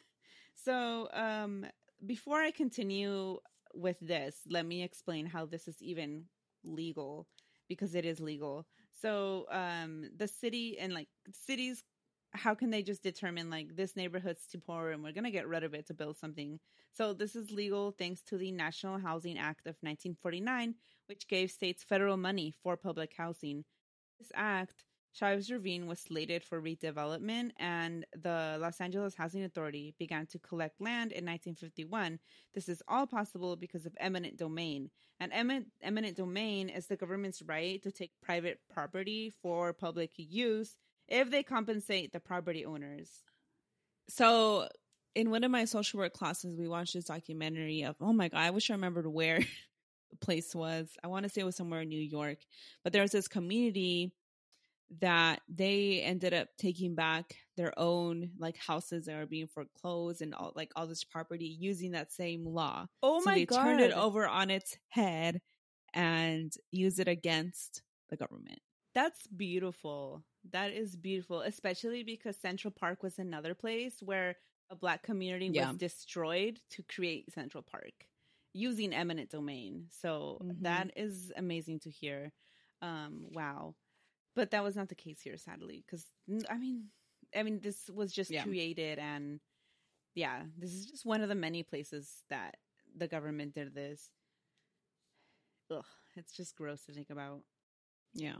so, 0.56 1.10
um, 1.14 1.66
before 2.06 2.42
I 2.42 2.52
continue 2.52 3.40
with 3.74 3.98
this, 4.02 4.38
let 4.50 4.66
me 4.66 4.84
explain 4.84 5.26
how 5.26 5.46
this 5.46 5.68
is 5.68 5.82
even 5.82 6.26
legal 6.64 7.28
because 7.70 7.96
it 7.96 8.06
is 8.06 8.20
legal. 8.20 8.68
So, 9.02 9.46
um, 9.52 10.10
the 10.18 10.28
city 10.28 10.78
and 10.80 10.94
like 10.94 11.08
cities 11.32 11.84
how 12.34 12.56
can 12.56 12.70
they 12.70 12.82
just 12.82 13.04
determine 13.04 13.50
like 13.50 13.76
this 13.76 13.96
neighborhood's 13.96 14.46
too 14.48 14.60
poor 14.60 14.92
and 14.92 15.04
we're 15.04 15.12
going 15.12 15.26
to 15.26 15.32
get 15.32 15.48
rid 15.48 15.64
of 15.64 15.74
it 15.74 15.88
to 15.88 15.94
build 15.94 16.18
something? 16.18 16.60
So 16.94 17.14
this 17.14 17.36
is 17.36 17.52
legal 17.52 17.92
thanks 17.92 18.22
to 18.24 18.38
the 18.38 18.52
National 18.52 19.00
Housing 19.00 19.38
Act 19.38 19.68
of 19.68 19.76
1949, 19.82 20.76
which 21.08 21.28
gave 21.28 21.52
states 21.52 21.84
federal 21.84 22.18
money 22.18 22.54
for 22.64 22.78
public 22.78 23.14
housing. 23.18 23.64
This 24.20 24.32
act, 24.34 24.84
Chavez 25.14 25.52
Ravine 25.52 25.88
was 25.88 26.00
slated 26.00 26.44
for 26.44 26.62
redevelopment, 26.62 27.52
and 27.58 28.06
the 28.14 28.58
Los 28.62 28.80
Angeles 28.80 29.16
Housing 29.16 29.44
Authority 29.44 29.94
began 30.00 30.26
to 30.28 30.40
collect 30.40 30.80
land 30.80 31.12
in 31.12 31.26
1951. 31.26 32.20
This 32.54 32.70
is 32.70 32.82
all 32.88 33.08
possible 33.08 33.58
because 33.58 33.86
of 33.86 33.94
eminent 34.00 34.38
domain. 34.38 34.90
And 35.20 35.34
eminent, 35.34 35.68
eminent 35.82 36.16
domain 36.16 36.70
is 36.70 36.88
the 36.88 36.96
government's 36.96 37.42
right 37.42 37.82
to 37.84 37.92
take 37.92 38.12
private 38.22 38.60
property 38.74 39.34
for 39.42 39.74
public 39.74 40.12
use 40.16 40.78
if 41.08 41.30
they 41.30 41.44
compensate 41.44 42.12
the 42.12 42.20
property 42.20 42.66
owners. 42.66 43.10
So, 44.10 44.68
in 45.14 45.30
one 45.30 45.44
of 45.44 45.52
my 45.52 45.66
social 45.66 46.00
work 46.00 46.14
classes, 46.14 46.56
we 46.58 46.68
watched 46.68 46.94
this 46.94 47.06
documentary 47.06 47.84
of, 47.84 47.96
oh 48.00 48.14
my 48.14 48.30
God, 48.30 48.40
I 48.40 48.52
wish 48.52 48.70
I 48.70 48.74
remembered 48.74 49.08
where 49.08 49.40
the 50.10 50.18
place 50.18 50.56
was. 50.56 50.90
I 51.04 51.08
want 51.08 51.24
to 51.24 51.30
say 51.30 51.42
it 51.42 51.46
was 51.46 51.56
somewhere 51.56 51.82
in 51.82 51.90
New 51.90 52.00
York, 52.00 52.38
but 52.84 52.94
there 52.94 53.02
was 53.02 53.12
this 53.12 53.28
community 53.28 54.14
that 55.00 55.42
they 55.48 56.02
ended 56.02 56.34
up 56.34 56.50
taking 56.58 56.96
back 56.96 57.36
their 57.56 57.74
own 57.78 58.32
like 58.38 58.58
houses 58.58 59.06
that 59.06 59.16
are 59.16 59.26
being 59.26 59.48
foreclosed 59.48 60.22
and 60.22 60.36
all 60.36 60.52
like 60.56 60.72
all 60.76 60.86
this 60.86 61.04
property 61.04 61.46
using 61.60 61.92
that 61.92 62.12
same 62.12 62.46
law. 62.46 62.86
Oh 63.02 63.22
my 63.24 63.34
so 63.34 63.40
they 63.40 63.46
god. 63.46 63.64
turned 63.64 63.82
it 63.82 63.94
over 63.94 64.28
on 64.28 64.50
its 64.50 64.78
head 64.90 65.40
and 65.94 66.52
use 66.72 67.00
it 67.00 67.08
against 67.08 67.84
the 68.10 68.18
government. 68.18 68.60
That's 68.94 69.26
beautiful. 69.28 70.24
That 70.50 70.72
is 70.72 70.96
beautiful, 70.96 71.42
especially 71.42 72.04
because 72.04 72.36
Central 72.36 72.72
Park 72.72 73.04
was 73.04 73.20
another 73.20 73.54
place 73.54 74.02
where 74.02 74.36
a 74.70 74.76
black 74.76 75.04
community 75.04 75.50
was 75.52 75.76
destroyed 75.78 76.60
to 76.72 76.84
create 76.84 77.32
Central 77.32 77.62
Park 77.62 78.08
using 78.54 78.94
eminent 78.94 79.30
domain. 79.30 79.86
So 79.90 80.40
mm-hmm. 80.42 80.64
that 80.64 80.92
is 80.96 81.32
amazing 81.38 81.80
to 81.82 81.90
hear. 81.90 82.32
Um, 82.82 83.28
wow. 83.32 83.76
But 84.36 84.52
that 84.52 84.64
was 84.64 84.76
not 84.76 84.90
the 84.90 84.96
case 84.96 85.22
here, 85.22 85.38
sadly, 85.38 85.84
because 85.86 86.06
I 86.50 86.58
mean, 86.58 86.86
I 87.36 87.44
mean, 87.44 87.60
this 87.62 87.90
was 87.94 88.14
just 88.14 88.32
yeah. 88.32 88.44
created, 88.44 88.98
and 88.98 89.40
yeah, 90.16 90.44
this 90.58 90.74
is 90.74 90.86
just 90.86 91.06
one 91.06 91.22
of 91.22 91.30
the 91.30 91.36
many 91.36 91.64
places 91.64 92.24
that 92.30 92.56
the 92.96 93.08
government 93.08 93.54
did 93.54 93.76
this. 93.76 94.10
Ugh, 95.70 95.84
it's 96.16 96.34
just 96.34 96.56
gross 96.56 96.84
to 96.86 96.94
think 96.94 97.10
about. 97.10 97.42
Yeah. 98.14 98.36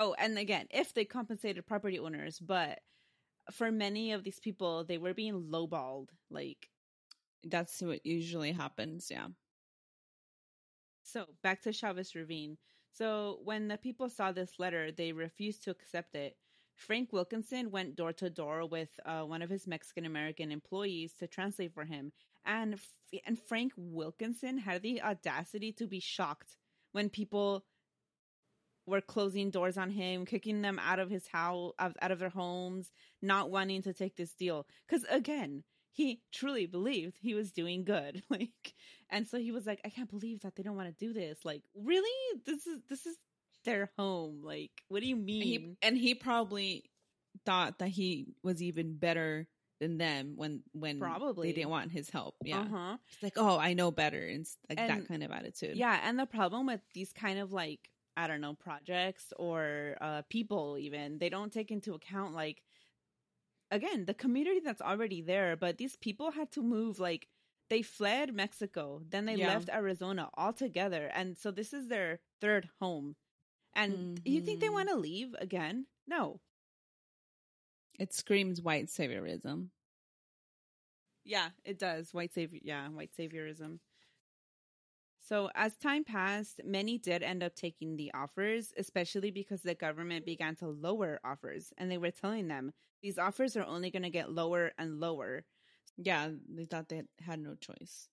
Oh, 0.00 0.14
and 0.18 0.38
again, 0.38 0.66
if 0.70 0.94
they 0.94 1.04
compensated 1.04 1.66
property 1.66 1.98
owners, 1.98 2.40
but 2.40 2.80
for 3.52 3.70
many 3.70 4.12
of 4.12 4.24
these 4.24 4.40
people, 4.40 4.82
they 4.84 4.98
were 4.98 5.14
being 5.14 5.48
lowballed. 5.52 6.08
Like 6.30 6.70
that's 7.44 7.82
what 7.82 8.04
usually 8.04 8.52
happens. 8.52 9.08
Yeah. 9.10 9.28
So 11.02 11.26
back 11.42 11.62
to 11.62 11.72
Chavez 11.72 12.14
Ravine. 12.14 12.56
So 12.92 13.40
when 13.44 13.68
the 13.68 13.76
people 13.76 14.08
saw 14.08 14.32
this 14.32 14.58
letter, 14.58 14.90
they 14.90 15.12
refused 15.12 15.64
to 15.64 15.70
accept 15.70 16.14
it. 16.14 16.36
Frank 16.74 17.12
Wilkinson 17.12 17.70
went 17.70 17.96
door 17.96 18.12
to 18.14 18.30
door 18.30 18.66
with 18.66 18.88
uh, 19.04 19.22
one 19.22 19.42
of 19.42 19.50
his 19.50 19.66
Mexican 19.66 20.06
American 20.06 20.50
employees 20.50 21.12
to 21.18 21.26
translate 21.26 21.74
for 21.74 21.84
him, 21.84 22.12
and 22.46 22.80
and 23.26 23.38
Frank 23.38 23.72
Wilkinson 23.76 24.56
had 24.56 24.80
the 24.82 25.02
audacity 25.02 25.72
to 25.72 25.86
be 25.86 26.00
shocked 26.00 26.56
when 26.92 27.10
people 27.10 27.64
were 28.86 29.00
closing 29.00 29.50
doors 29.50 29.76
on 29.78 29.90
him, 29.90 30.24
kicking 30.26 30.62
them 30.62 30.78
out 30.80 30.98
of 30.98 31.10
his 31.10 31.26
house, 31.28 31.72
out 31.78 32.10
of 32.10 32.18
their 32.18 32.28
homes, 32.30 32.90
not 33.22 33.50
wanting 33.50 33.82
to 33.82 33.92
take 33.92 34.16
this 34.16 34.32
deal. 34.34 34.66
Because 34.88 35.04
again, 35.10 35.62
he 35.92 36.22
truly 36.32 36.66
believed 36.66 37.16
he 37.20 37.34
was 37.34 37.52
doing 37.52 37.84
good. 37.84 38.22
Like, 38.30 38.74
and 39.10 39.26
so 39.26 39.38
he 39.38 39.50
was 39.52 39.66
like, 39.66 39.80
I 39.84 39.88
can't 39.90 40.08
believe 40.10 40.40
that 40.42 40.54
they 40.56 40.62
don't 40.62 40.76
want 40.76 40.88
to 40.88 41.04
do 41.06 41.12
this. 41.12 41.38
Like, 41.44 41.62
really? 41.74 42.38
This 42.46 42.66
is 42.66 42.80
this 42.88 43.06
is 43.06 43.16
their 43.64 43.90
home. 43.98 44.40
Like, 44.42 44.70
what 44.88 45.00
do 45.00 45.08
you 45.08 45.16
mean? 45.16 45.42
And 45.42 45.48
he, 45.50 45.76
and 45.88 45.98
he 45.98 46.14
probably 46.14 46.84
thought 47.44 47.78
that 47.80 47.88
he 47.88 48.34
was 48.42 48.62
even 48.62 48.96
better 48.96 49.46
than 49.80 49.98
them 49.98 50.34
when 50.36 50.62
when 50.72 50.98
Probably. 51.00 51.48
they 51.48 51.54
didn't 51.54 51.70
want 51.70 51.90
his 51.90 52.08
help. 52.10 52.34
Yeah, 52.44 52.60
Uh-huh. 52.60 52.96
it's 53.12 53.22
like, 53.22 53.32
oh, 53.36 53.58
I 53.58 53.72
know 53.74 53.90
better, 53.90 54.22
and 54.24 54.46
like 54.68 54.78
that 54.78 55.08
kind 55.08 55.22
of 55.22 55.30
attitude. 55.30 55.76
Yeah, 55.76 55.98
and 56.04 56.18
the 56.18 56.26
problem 56.26 56.66
with 56.66 56.80
these 56.94 57.12
kind 57.12 57.38
of 57.38 57.52
like 57.52 57.80
I 58.20 58.26
don't 58.26 58.40
know 58.40 58.54
projects 58.54 59.32
or 59.38 59.96
uh, 60.00 60.22
people 60.30 60.78
even 60.78 61.18
they 61.18 61.28
don't 61.30 61.52
take 61.52 61.70
into 61.70 61.94
account 61.94 62.34
like 62.34 62.62
again 63.70 64.04
the 64.04 64.14
community 64.14 64.60
that's 64.60 64.82
already 64.82 65.20
there, 65.22 65.56
but 65.56 65.78
these 65.78 65.96
people 65.96 66.30
had 66.32 66.50
to 66.52 66.62
move 66.62 66.98
like 67.00 67.28
they 67.68 67.82
fled 67.82 68.34
Mexico, 68.34 69.02
then 69.08 69.26
they 69.26 69.36
Yeah. 69.36 69.36
left 69.36 69.68
Arizona 69.68 70.28
altogether, 70.36 71.06
and 71.08 71.38
so 71.38 71.50
this 71.50 71.72
is 71.72 71.88
their 71.88 72.20
third 72.40 72.68
home. 72.80 73.16
And 73.74 74.10
you 74.24 74.40
think 74.42 74.60
they 74.60 74.68
Mhm. 74.68 74.70
want 74.70 74.90
to 74.90 74.96
leave 74.96 75.34
again? 75.38 75.86
No. 76.06 76.42
it 78.00 78.12
screams 78.12 78.60
white 78.60 78.86
saviorism. 78.86 79.70
Yeah, 81.24 81.50
it 81.64 81.78
does. 81.78 82.12
White 82.14 82.32
savior, 82.32 82.60
yeah, 82.62 82.88
white 82.88 83.12
saviorism. 83.12 83.80
So 85.30 85.48
as 85.54 85.76
time 85.76 86.02
passed, 86.02 86.60
many 86.64 86.98
did 86.98 87.22
end 87.22 87.44
up 87.44 87.54
taking 87.54 87.96
the 87.96 88.10
offers, 88.12 88.72
especially 88.76 89.30
because 89.30 89.62
the 89.62 89.76
government 89.76 90.26
began 90.26 90.56
to 90.56 90.66
lower 90.66 91.20
offers, 91.24 91.72
and 91.78 91.88
they 91.88 91.98
were 91.98 92.10
telling 92.10 92.48
them 92.48 92.72
these 93.00 93.16
offers 93.16 93.56
are 93.56 93.64
only 93.64 93.92
going 93.92 94.02
to 94.02 94.10
get 94.10 94.32
lower 94.32 94.72
and 94.76 94.98
lower. 94.98 95.44
Yeah, 95.96 96.30
they 96.52 96.64
thought 96.64 96.88
they 96.88 97.02
had 97.20 97.38
no 97.38 97.54
choice. 97.54 98.08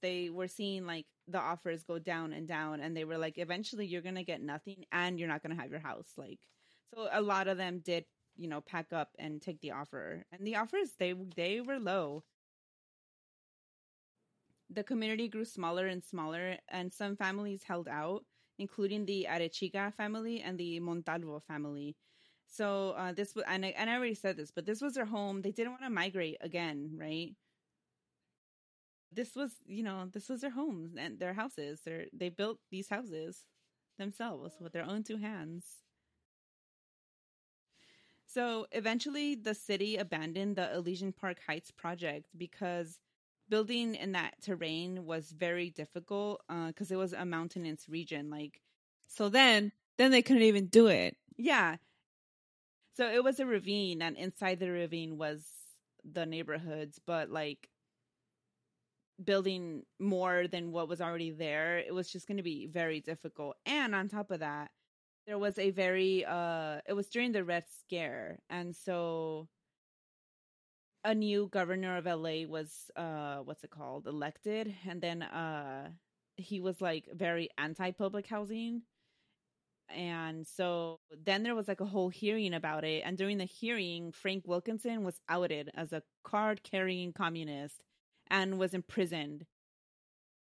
They 0.00 0.30
were 0.30 0.48
seeing 0.48 0.86
like 0.86 1.04
the 1.26 1.40
offers 1.40 1.82
go 1.84 1.98
down 1.98 2.32
and 2.32 2.48
down, 2.48 2.80
and 2.80 2.96
they 2.96 3.04
were 3.04 3.18
like, 3.18 3.36
eventually 3.36 3.84
you're 3.86 4.00
going 4.00 4.14
to 4.14 4.24
get 4.24 4.40
nothing, 4.40 4.86
and 4.90 5.18
you're 5.18 5.28
not 5.28 5.42
going 5.42 5.54
to 5.54 5.60
have 5.60 5.70
your 5.70 5.80
house. 5.80 6.12
Like, 6.16 6.40
so 6.94 7.08
a 7.12 7.20
lot 7.20 7.48
of 7.48 7.58
them 7.58 7.82
did, 7.84 8.06
you 8.34 8.48
know, 8.48 8.62
pack 8.62 8.94
up 8.94 9.10
and 9.18 9.42
take 9.42 9.60
the 9.60 9.72
offer, 9.72 10.24
and 10.32 10.46
the 10.46 10.56
offers 10.56 10.92
they 10.98 11.14
they 11.36 11.60
were 11.60 11.78
low. 11.78 12.24
The 14.70 14.84
community 14.84 15.28
grew 15.28 15.44
smaller 15.44 15.86
and 15.86 16.04
smaller, 16.04 16.56
and 16.68 16.92
some 16.92 17.16
families 17.16 17.62
held 17.64 17.88
out, 17.88 18.24
including 18.58 19.06
the 19.06 19.26
Arechiga 19.28 19.94
family 19.94 20.40
and 20.42 20.58
the 20.58 20.78
Montalvo 20.80 21.40
family. 21.40 21.96
So 22.46 22.90
uh, 22.96 23.12
this 23.12 23.34
was, 23.34 23.44
and 23.46 23.64
I, 23.64 23.68
and 23.76 23.90
I 23.90 23.96
already 23.96 24.14
said 24.14 24.36
this, 24.36 24.50
but 24.50 24.66
this 24.66 24.80
was 24.80 24.94
their 24.94 25.04
home. 25.04 25.42
They 25.42 25.52
didn't 25.52 25.72
want 25.72 25.84
to 25.84 25.90
migrate 25.90 26.38
again, 26.40 26.90
right? 26.98 27.34
This 29.12 29.34
was, 29.34 29.52
you 29.66 29.82
know, 29.82 30.08
this 30.12 30.28
was 30.28 30.40
their 30.42 30.50
homes 30.50 30.94
and 30.96 31.18
their 31.18 31.34
houses. 31.34 31.80
They 31.84 32.08
they 32.12 32.28
built 32.28 32.58
these 32.70 32.88
houses 32.90 33.44
themselves 33.98 34.56
with 34.60 34.72
their 34.72 34.84
own 34.84 35.02
two 35.02 35.16
hands. 35.16 35.64
So 38.26 38.66
eventually, 38.72 39.34
the 39.34 39.54
city 39.54 39.96
abandoned 39.96 40.56
the 40.56 40.74
Elysian 40.74 41.12
Park 41.12 41.38
Heights 41.46 41.70
project 41.70 42.26
because 42.36 42.98
building 43.48 43.94
in 43.94 44.12
that 44.12 44.40
terrain 44.42 45.04
was 45.04 45.30
very 45.32 45.70
difficult 45.70 46.42
because 46.48 46.90
it 46.90 46.96
was 46.96 47.12
a 47.12 47.24
mountainous 47.24 47.88
region. 47.88 48.30
Like, 48.30 48.60
So 49.08 49.28
then, 49.28 49.72
then 49.96 50.10
they 50.12 50.22
couldn't 50.22 50.42
even 50.44 50.68
do 50.68 50.86
it. 50.86 51.16
yeah. 51.36 51.78
So 52.94 53.10
it 53.10 53.22
was 53.22 53.38
a 53.40 53.46
ravine, 53.46 54.02
and 54.02 54.16
inside 54.16 54.58
the 54.58 54.70
ravine 54.70 55.16
was 55.18 55.46
the 56.04 56.26
neighborhoods, 56.26 56.98
but 57.04 57.30
like 57.30 57.70
building 59.22 59.84
more 59.98 60.46
than 60.46 60.70
what 60.72 60.88
was 60.88 61.00
already 61.00 61.30
there, 61.30 61.78
it 61.78 61.92
was 61.92 62.10
just 62.10 62.26
going 62.28 62.36
to 62.36 62.42
be 62.42 62.66
very 62.66 63.00
difficult. 63.00 63.56
And 63.66 63.94
on 63.94 64.08
top 64.08 64.30
of 64.30 64.40
that, 64.40 64.70
there 65.26 65.38
was 65.38 65.58
a 65.58 65.70
very 65.70 66.24
uh 66.24 66.80
it 66.86 66.94
was 66.94 67.08
during 67.10 67.32
the 67.32 67.44
Red 67.44 67.64
Scare, 67.68 68.40
and 68.50 68.74
so 68.74 69.48
a 71.08 71.14
new 71.16 71.48
governor 71.52 71.98
of 71.98 72.06
LA 72.06 72.46
was 72.46 72.92
uh 72.96 73.38
what's 73.38 73.64
it 73.64 73.70
called 73.70 74.06
elected 74.08 74.74
and 74.88 75.02
then 75.02 75.22
uh 75.24 75.90
he 76.36 76.60
was 76.60 76.80
like 76.82 77.08
very 77.14 77.50
anti 77.58 77.92
public 77.92 78.28
housing 78.28 78.82
and 79.90 80.46
so 80.46 81.00
then 81.24 81.42
there 81.42 81.54
was 81.54 81.66
like 81.68 81.80
a 81.80 81.86
whole 81.86 82.10
hearing 82.10 82.52
about 82.54 82.84
it 82.84 83.02
and 83.06 83.16
during 83.16 83.38
the 83.38 83.44
hearing 83.44 84.12
Frank 84.12 84.44
Wilkinson 84.46 85.02
was 85.02 85.20
outed 85.28 85.70
as 85.74 85.92
a 85.92 86.02
card 86.24 86.62
carrying 86.62 87.12
communist 87.12 87.82
and 88.30 88.58
was 88.58 88.74
imprisoned 88.74 89.46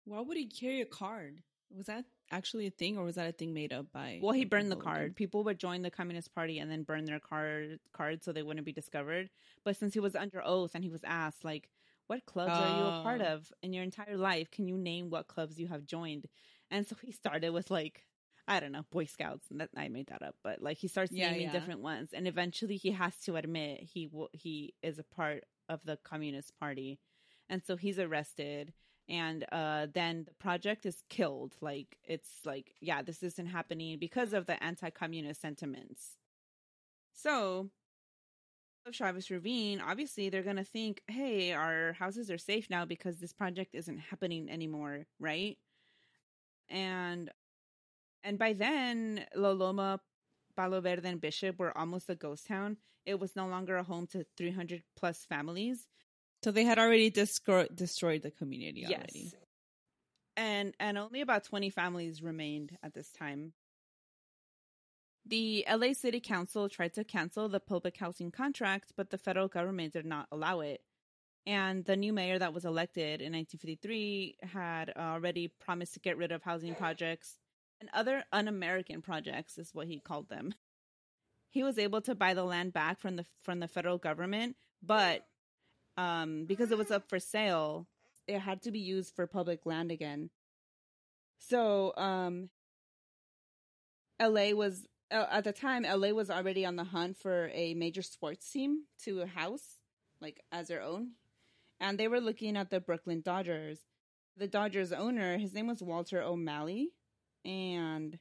Why 0.05 0.21
would 0.21 0.37
he 0.37 0.47
carry 0.47 0.81
a 0.81 0.87
card? 0.87 1.43
Was 1.71 1.87
that 1.87 2.05
actually 2.33 2.67
a 2.67 2.71
thing, 2.71 2.97
or 2.99 3.05
was 3.05 3.15
that 3.17 3.29
a 3.29 3.33
thing 3.33 3.53
made 3.55 3.73
up 3.73 3.87
by? 3.93 4.19
well 4.23 4.33
he 4.33 4.45
burned 4.45 4.71
the 4.71 4.77
card 4.77 5.15
people 5.17 5.45
would 5.45 5.59
join 5.59 5.83
the 5.83 5.91
communist 5.91 6.35
party 6.35 6.59
and 6.59 6.71
then 6.71 6.83
burn 6.83 7.05
their 7.05 7.21
card 7.21 7.79
card 7.93 8.23
so 8.25 8.33
they 8.33 8.43
wouldn't 8.43 8.67
be 8.67 8.73
discovered 8.73 9.31
but 9.65 9.77
since 9.77 9.95
he 9.95 10.01
was 10.01 10.17
under 10.17 10.43
oath 10.45 10.73
and 10.75 10.83
he 10.85 10.91
was 10.91 11.05
asked 11.05 11.45
like 11.45 11.69
what 12.09 12.25
clubs 12.27 12.53
are 12.53 12.79
you 12.79 12.85
a 12.85 13.03
part 13.03 13.21
Oh. 13.21 13.25
of 13.35 13.53
in 13.63 13.73
your 13.73 13.85
entire 13.85 14.17
life 14.17 14.51
can 14.51 14.67
you 14.67 14.77
name 14.77 15.11
what 15.11 15.29
clubs 15.29 15.59
you 15.61 15.69
have 15.69 15.85
joined 15.87 16.27
and 16.71 16.87
so 16.87 16.97
he 17.03 17.13
started 17.13 17.51
with 17.53 17.71
like 17.71 18.05
i 18.49 18.59
don't 18.61 18.73
know 18.73 18.85
boy 18.91 19.05
scouts 19.05 19.47
and 19.51 19.61
that 19.61 19.71
i 19.77 19.89
made 19.89 20.09
that 20.09 20.23
up 20.23 20.35
but 20.43 20.61
like 20.61 20.79
he 20.79 20.89
starts 20.89 21.13
Yeah, 21.13 21.31
naming 21.31 21.47
yeah. 21.47 21.53
different 21.53 21.81
ones 21.81 22.11
and 22.13 22.27
eventually 22.27 22.77
he 22.77 22.91
has 22.93 23.15
to 23.27 23.37
admit 23.37 23.81
he 23.83 24.11
he 24.33 24.75
is 24.83 24.99
a 24.99 25.05
part 25.05 25.45
of 25.69 25.85
the 25.85 25.97
communist 26.05 26.59
party 26.59 26.99
and 27.49 27.63
so 27.65 27.77
he's 27.77 27.99
arrested 27.99 28.73
and 29.09 29.45
uh 29.53 29.87
then 29.93 30.25
the 30.25 30.35
project 30.35 30.87
is 30.87 31.03
killed 31.09 31.57
like 31.61 31.99
it's 32.05 32.41
like 32.45 32.73
yeah 32.81 33.03
this 33.03 33.23
isn't 33.23 33.47
happening 33.47 33.99
because 33.99 34.33
of 34.33 34.47
the 34.47 34.63
anti-communist 34.63 35.41
sentiments 35.41 36.19
so 37.13 37.71
of 38.87 38.95
Chavez 38.95 39.31
Ravine, 39.31 39.81
obviously 39.81 40.29
they're 40.29 40.43
gonna 40.43 40.65
think, 40.65 41.03
hey, 41.09 41.53
our 41.53 41.93
houses 41.93 42.31
are 42.31 42.39
safe 42.39 42.69
now 42.69 42.85
because 42.85 43.19
this 43.19 43.33
project 43.33 43.75
isn't 43.75 43.99
happening 43.99 44.51
anymore, 44.51 45.07
right? 45.21 45.59
And 46.69 47.31
and 48.25 48.39
by 48.39 48.53
then, 48.53 49.27
La 49.35 49.51
Loma, 49.51 50.01
Palo 50.57 50.81
Verde, 50.81 51.09
and 51.09 51.21
Bishop 51.21 51.59
were 51.59 51.77
almost 51.77 52.09
a 52.09 52.15
ghost 52.15 52.47
town. 52.47 52.79
It 53.05 53.19
was 53.19 53.35
no 53.35 53.49
longer 53.49 53.77
a 53.77 53.83
home 53.83 54.07
to 54.09 54.25
300 54.37 54.83
plus 54.97 55.25
families. 55.25 55.89
So 56.43 56.51
they 56.51 56.65
had 56.65 56.79
already 56.79 57.11
descro- 57.11 57.75
destroyed 57.75 58.23
the 58.23 58.31
community 58.31 58.85
already. 58.87 59.33
And 60.37 60.75
and 60.81 60.99
only 60.99 61.21
about 61.21 61.45
20 61.45 61.71
families 61.71 62.23
remained 62.23 62.77
at 62.83 62.95
this 62.95 63.11
time. 63.13 63.53
The 65.25 65.65
LA 65.71 65.93
City 65.93 66.19
Council 66.21 66.69
tried 66.69 66.95
to 66.95 67.05
cancel 67.05 67.49
the 67.49 67.61
public 67.61 67.97
housing 67.97 68.33
contract, 68.33 68.93
but 68.97 69.11
the 69.11 69.19
federal 69.19 69.47
government 69.47 69.93
did 69.93 70.05
not 70.05 70.27
allow 70.33 70.61
it. 70.61 70.81
And 71.47 71.85
the 71.85 71.97
new 71.97 72.13
mayor 72.13 72.39
that 72.39 72.55
was 72.55 72.65
elected 72.65 73.21
in 73.21 73.33
1953 73.33 74.37
had 74.43 74.93
already 74.97 75.49
promised 75.49 75.95
to 75.95 76.01
get 76.01 76.17
rid 76.17 76.33
of 76.33 76.43
housing 76.43 76.75
projects 76.75 77.39
and 77.81 77.91
other 77.93 78.25
un 78.33 78.49
American 78.49 79.03
projects, 79.03 79.59
is 79.59 79.75
what 79.75 79.89
he 79.89 79.99
called 79.99 80.29
them. 80.29 80.55
He 81.51 81.63
was 81.63 81.79
able 81.79 82.01
to 82.03 82.15
buy 82.15 82.33
the 82.35 82.45
land 82.45 82.73
back 82.73 83.01
from 83.01 83.17
the 83.17 83.27
from 83.43 83.61
the 83.61 83.69
federal 83.69 83.99
government, 83.99 84.57
but 84.83 85.27
um, 85.97 86.45
because 86.47 86.71
it 86.71 86.79
was 86.79 86.91
up 86.91 87.09
for 87.09 87.19
sale, 87.19 87.87
it 88.27 88.39
had 88.39 88.63
to 88.63 88.71
be 88.71 88.79
used 88.79 89.15
for 89.15 89.27
public 89.27 89.67
land 89.67 89.91
again. 89.91 90.31
So, 91.39 91.93
um, 91.97 92.51
LA 94.21 94.51
was 94.51 94.87
uh, 95.11 95.27
at 95.31 95.45
the 95.45 95.53
time 95.53 95.83
LA 95.83 96.11
was 96.11 96.31
already 96.31 96.65
on 96.65 96.77
the 96.77 96.85
hunt 96.85 97.17
for 97.19 97.51
a 97.53 97.75
major 97.75 98.03
sports 98.03 98.51
team 98.51 98.85
to 99.05 99.27
house, 99.27 99.79
like 100.21 100.41
as 100.53 100.69
their 100.69 100.83
own, 100.83 101.13
and 101.81 101.99
they 101.99 102.09
were 102.09 102.21
looking 102.21 102.57
at 102.57 102.71
the 102.71 102.81
Brooklyn 102.81 103.23
Dodgers. 103.25 103.79
The 104.37 104.49
Dodgers 104.49 104.93
owner, 104.93 105.37
his 105.37 105.53
name 105.53 105.67
was 105.67 105.83
Walter 105.83 106.23
O'Malley, 106.23 106.91
and 107.45 108.19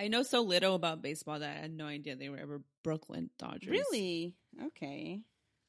I 0.00 0.08
know 0.08 0.22
so 0.22 0.42
little 0.42 0.74
about 0.74 1.02
baseball 1.02 1.38
that 1.38 1.56
I 1.56 1.60
had 1.60 1.72
no 1.72 1.86
idea 1.86 2.16
they 2.16 2.28
were 2.28 2.38
ever 2.38 2.62
Brooklyn 2.82 3.30
Dodgers. 3.38 3.70
Really? 3.70 4.34
Okay. 4.66 5.20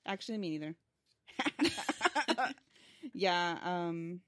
Actually, 0.08 0.40
me 0.40 0.50
neither. 0.52 0.76
yeah. 3.14 3.58
Um. 3.64 4.22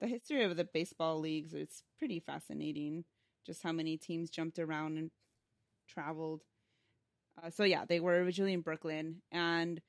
the 0.00 0.06
history 0.06 0.42
of 0.44 0.56
the 0.56 0.64
baseball 0.64 1.18
leagues. 1.20 1.54
It's 1.54 1.82
pretty 1.98 2.20
fascinating, 2.20 3.04
just 3.46 3.62
how 3.62 3.72
many 3.72 3.96
teams 3.96 4.30
jumped 4.30 4.58
around 4.58 4.98
and 4.98 5.10
traveled. 5.88 6.42
Uh, 7.42 7.50
so 7.50 7.64
yeah, 7.64 7.84
they 7.86 8.00
were 8.00 8.22
originally 8.22 8.52
in 8.52 8.60
Brooklyn, 8.60 9.22
and 9.32 9.80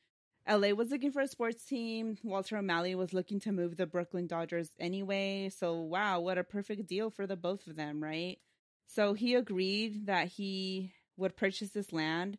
LA 0.48 0.70
was 0.70 0.92
looking 0.92 1.12
for 1.12 1.22
a 1.22 1.28
sports 1.28 1.66
team. 1.66 2.18
Walter 2.24 2.58
O'Malley 2.58 2.96
was 2.96 3.14
looking 3.14 3.40
to 3.42 3.52
move 3.52 3.78
the 3.78 3.88
Brooklyn 3.88 4.28
Dodgers 4.28 4.72
anyway. 4.80 5.50
So 5.56 5.76
wow, 5.76 6.20
what 6.22 6.38
a 6.38 6.44
perfect 6.44 6.88
deal 6.88 7.10
for 7.10 7.28
the 7.28 7.36
both 7.38 7.68
of 7.68 7.76
them, 7.76 8.04
right? 8.04 8.40
So 8.88 9.14
he 9.14 9.36
agreed 9.36 10.08
that 10.08 10.28
he 10.30 10.94
would 11.18 11.38
purchase 11.38 11.72
this 11.72 11.94
land 11.94 12.38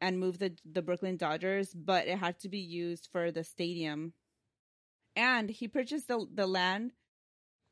and 0.00 0.20
move 0.20 0.38
the 0.38 0.54
the 0.64 0.82
Brooklyn 0.82 1.16
Dodgers, 1.16 1.72
but 1.74 2.06
it 2.06 2.18
had 2.18 2.38
to 2.40 2.48
be 2.48 2.58
used 2.58 3.08
for 3.10 3.30
the 3.30 3.44
stadium. 3.44 4.12
And 5.14 5.50
he 5.50 5.68
purchased 5.68 6.08
the 6.08 6.26
the 6.32 6.46
land 6.46 6.92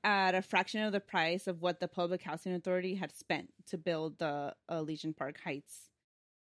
at 0.04 0.34
a 0.34 0.42
fraction 0.42 0.82
of 0.82 0.92
the 0.92 1.00
price 1.00 1.46
of 1.46 1.62
what 1.62 1.80
the 1.80 1.88
Public 1.88 2.22
Housing 2.22 2.54
Authority 2.54 2.94
had 2.94 3.16
spent 3.16 3.52
to 3.68 3.78
build 3.78 4.18
the 4.18 4.54
uh, 4.68 4.76
Elysian 4.76 5.14
Park 5.14 5.40
Heights. 5.42 5.88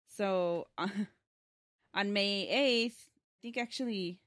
So 0.09 0.67
uh, 0.77 0.89
on 1.93 2.11
May 2.11 2.47
8th, 2.85 2.91
I 2.91 3.37
think 3.41 3.57
actually, 3.57 4.19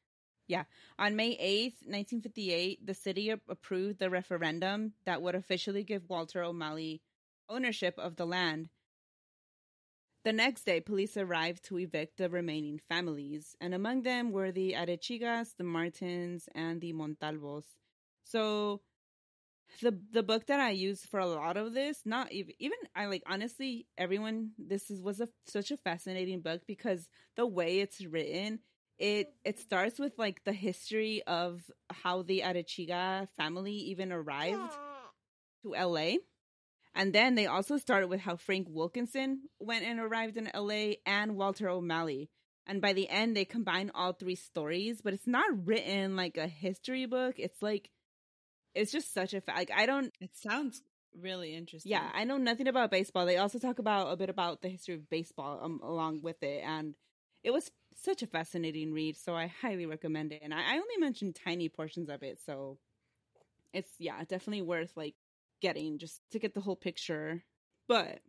yeah, 0.49 0.64
on 0.99 1.16
May 1.16 1.37
8th, 1.37 1.85
1958, 1.87 2.87
the 2.87 2.95
city 2.95 3.31
approved 3.31 3.99
the 3.99 4.09
referendum 4.09 4.95
that 5.05 5.21
would 5.21 5.35
officially 5.35 5.85
give 5.85 6.09
Walter 6.09 6.42
O'Malley 6.42 7.03
ownership 7.49 7.95
of 7.99 8.16
the 8.16 8.27
land. 8.27 8.71
The 10.27 10.33
next 10.33 10.65
day, 10.65 10.81
police 10.81 11.17
arrived 11.17 11.62
to 11.67 11.79
evict 11.79 12.17
the 12.17 12.29
remaining 12.29 12.81
families, 12.89 13.55
and 13.61 13.73
among 13.73 14.03
them 14.03 14.33
were 14.33 14.51
the 14.51 14.73
Arechigas, 14.73 15.55
the 15.57 15.62
Martins, 15.62 16.49
and 16.53 16.81
the 16.81 16.93
Montalvos. 16.93 17.62
So, 18.25 18.81
the 19.81 19.97
the 20.11 20.25
book 20.25 20.47
that 20.47 20.59
I 20.59 20.71
used 20.71 21.07
for 21.07 21.21
a 21.21 21.27
lot 21.27 21.57
of 21.57 21.75
this, 21.75 22.01
not 22.05 22.33
even 22.33 22.55
even 22.59 22.77
I 22.97 23.07
like 23.07 23.23
honestly, 23.29 23.87
everyone, 23.97 24.51
this 24.59 24.91
is 24.91 25.01
was 25.01 25.21
a 25.21 25.29
such 25.45 25.71
a 25.71 25.77
fascinating 25.77 26.41
book 26.41 26.62
because 26.67 27.09
the 27.37 27.47
way 27.47 27.79
it's 27.79 28.05
written, 28.05 28.59
it 28.99 29.33
it 29.45 29.61
starts 29.61 30.01
with 30.01 30.19
like 30.19 30.43
the 30.43 30.53
history 30.53 31.23
of 31.29 31.71
how 31.89 32.23
the 32.23 32.41
Arechiga 32.41 33.29
family 33.37 33.75
even 33.75 34.11
arrived 34.11 34.73
to 35.62 35.77
LA 35.77 36.17
and 36.97 37.13
then 37.13 37.35
they 37.35 37.47
also 37.47 37.77
started 37.77 38.09
with 38.09 38.21
how 38.21 38.37
Frank 38.37 38.69
Wilkinson 38.71 39.43
went 39.61 39.85
and 39.85 40.01
arrived 40.01 40.39
in 40.39 40.51
LA 40.55 40.95
and 41.05 41.37
Walter 41.37 41.69
O'Malley. 41.69 42.31
And 42.67 42.81
by 42.81 42.95
the 42.95 43.09
end, 43.11 43.37
they 43.37 43.45
combine 43.45 43.91
all 43.95 44.15
three 44.15 44.35
stories, 44.35 45.03
but 45.03 45.13
it's 45.13 45.27
not 45.27 45.67
written 45.67 46.17
like 46.17 46.39
a 46.39 46.49
history 46.49 47.05
book. 47.05 47.35
It's 47.39 47.61
like, 47.61 47.91
it's 48.75 48.91
just 48.91 49.13
such 49.13 49.35
a 49.35 49.43
fact. 49.43 49.59
Like, 49.59 49.71
I 49.77 49.85
don't. 49.85 50.13
It 50.21 50.31
sounds 50.37 50.83
really 51.21 51.55
interesting. 51.55 51.93
Yeah, 51.93 52.09
I 52.15 52.25
know 52.25 52.39
nothing 52.39 52.67
about 52.67 52.91
baseball. 52.91 53.27
They 53.27 53.37
also 53.37 53.59
talk 53.59 53.79
about 53.79 54.11
a 54.11 54.17
bit 54.17 54.31
about 54.31 54.63
the 54.63 54.69
history 54.69 54.95
of 54.95 55.09
baseball 55.11 55.61
um, 55.63 55.81
along 55.85 56.23
with 56.23 56.43
it. 56.43 56.63
And 56.65 56.95
it 57.45 57.53
was 57.53 57.71
such 57.95 58.23
a 58.23 58.27
fascinating 58.27 58.95
read. 58.95 59.19
So 59.19 59.35
I 59.35 59.53
highly 59.61 59.85
recommend 59.85 60.33
it. 60.33 60.41
And 60.43 60.55
I, 60.55 60.61
I 60.61 60.79
only 60.79 60.97
mentioned 60.99 61.39
tiny 61.45 61.69
portions 61.69 62.09
of 62.09 62.23
it. 62.23 62.39
So 62.45 62.79
it's, 63.75 63.91
yeah, 63.99 64.19
definitely 64.21 64.63
worth 64.63 64.97
like 64.97 65.15
getting 65.61 65.99
just 65.99 66.21
to 66.33 66.38
get 66.38 66.55
the 66.55 66.61
whole 66.61 66.77
picture. 66.77 67.45
But 67.88 68.21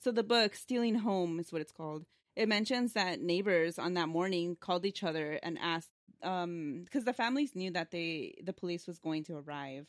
so 0.00 0.12
the 0.12 0.22
book 0.22 0.54
Stealing 0.54 0.96
Home 0.96 1.38
is 1.40 1.52
what 1.52 1.60
it's 1.60 1.72
called. 1.72 2.04
It 2.36 2.48
mentions 2.48 2.92
that 2.92 3.20
neighbors 3.20 3.78
on 3.78 3.94
that 3.94 4.08
morning 4.08 4.56
called 4.60 4.86
each 4.86 5.02
other 5.02 5.38
and 5.42 5.58
asked 5.58 5.90
um 6.22 6.82
because 6.84 7.04
the 7.04 7.12
families 7.12 7.54
knew 7.54 7.70
that 7.72 7.90
they 7.90 8.34
the 8.42 8.52
police 8.52 8.86
was 8.86 8.98
going 8.98 9.24
to 9.24 9.36
arrive. 9.36 9.86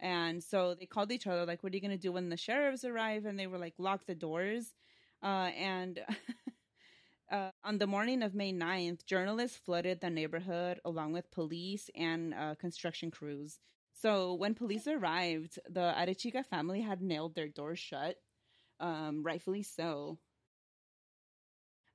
And 0.00 0.42
so 0.42 0.74
they 0.74 0.86
called 0.86 1.10
each 1.10 1.26
other 1.26 1.44
like 1.44 1.62
what 1.62 1.72
are 1.72 1.76
you 1.76 1.82
going 1.82 1.90
to 1.90 1.98
do 1.98 2.12
when 2.12 2.28
the 2.28 2.36
sheriffs 2.36 2.84
arrive 2.84 3.24
and 3.26 3.38
they 3.38 3.46
were 3.46 3.58
like 3.58 3.74
lock 3.78 4.06
the 4.06 4.14
doors. 4.14 4.74
Uh 5.22 5.50
and 5.56 6.00
Uh, 7.30 7.50
on 7.62 7.76
the 7.76 7.86
morning 7.86 8.22
of 8.22 8.34
May 8.34 8.52
9th, 8.52 9.04
journalists 9.04 9.58
flooded 9.58 10.00
the 10.00 10.08
neighborhood 10.08 10.80
along 10.84 11.12
with 11.12 11.30
police 11.30 11.90
and 11.94 12.32
uh, 12.32 12.54
construction 12.54 13.10
crews. 13.10 13.58
So 14.00 14.34
when 14.34 14.54
police 14.54 14.86
arrived, 14.86 15.58
the 15.68 15.92
Arechiga 15.96 16.46
family 16.46 16.80
had 16.80 17.02
nailed 17.02 17.34
their 17.34 17.48
doors 17.48 17.78
shut, 17.78 18.16
um, 18.80 19.22
rightfully 19.22 19.62
so. 19.62 20.18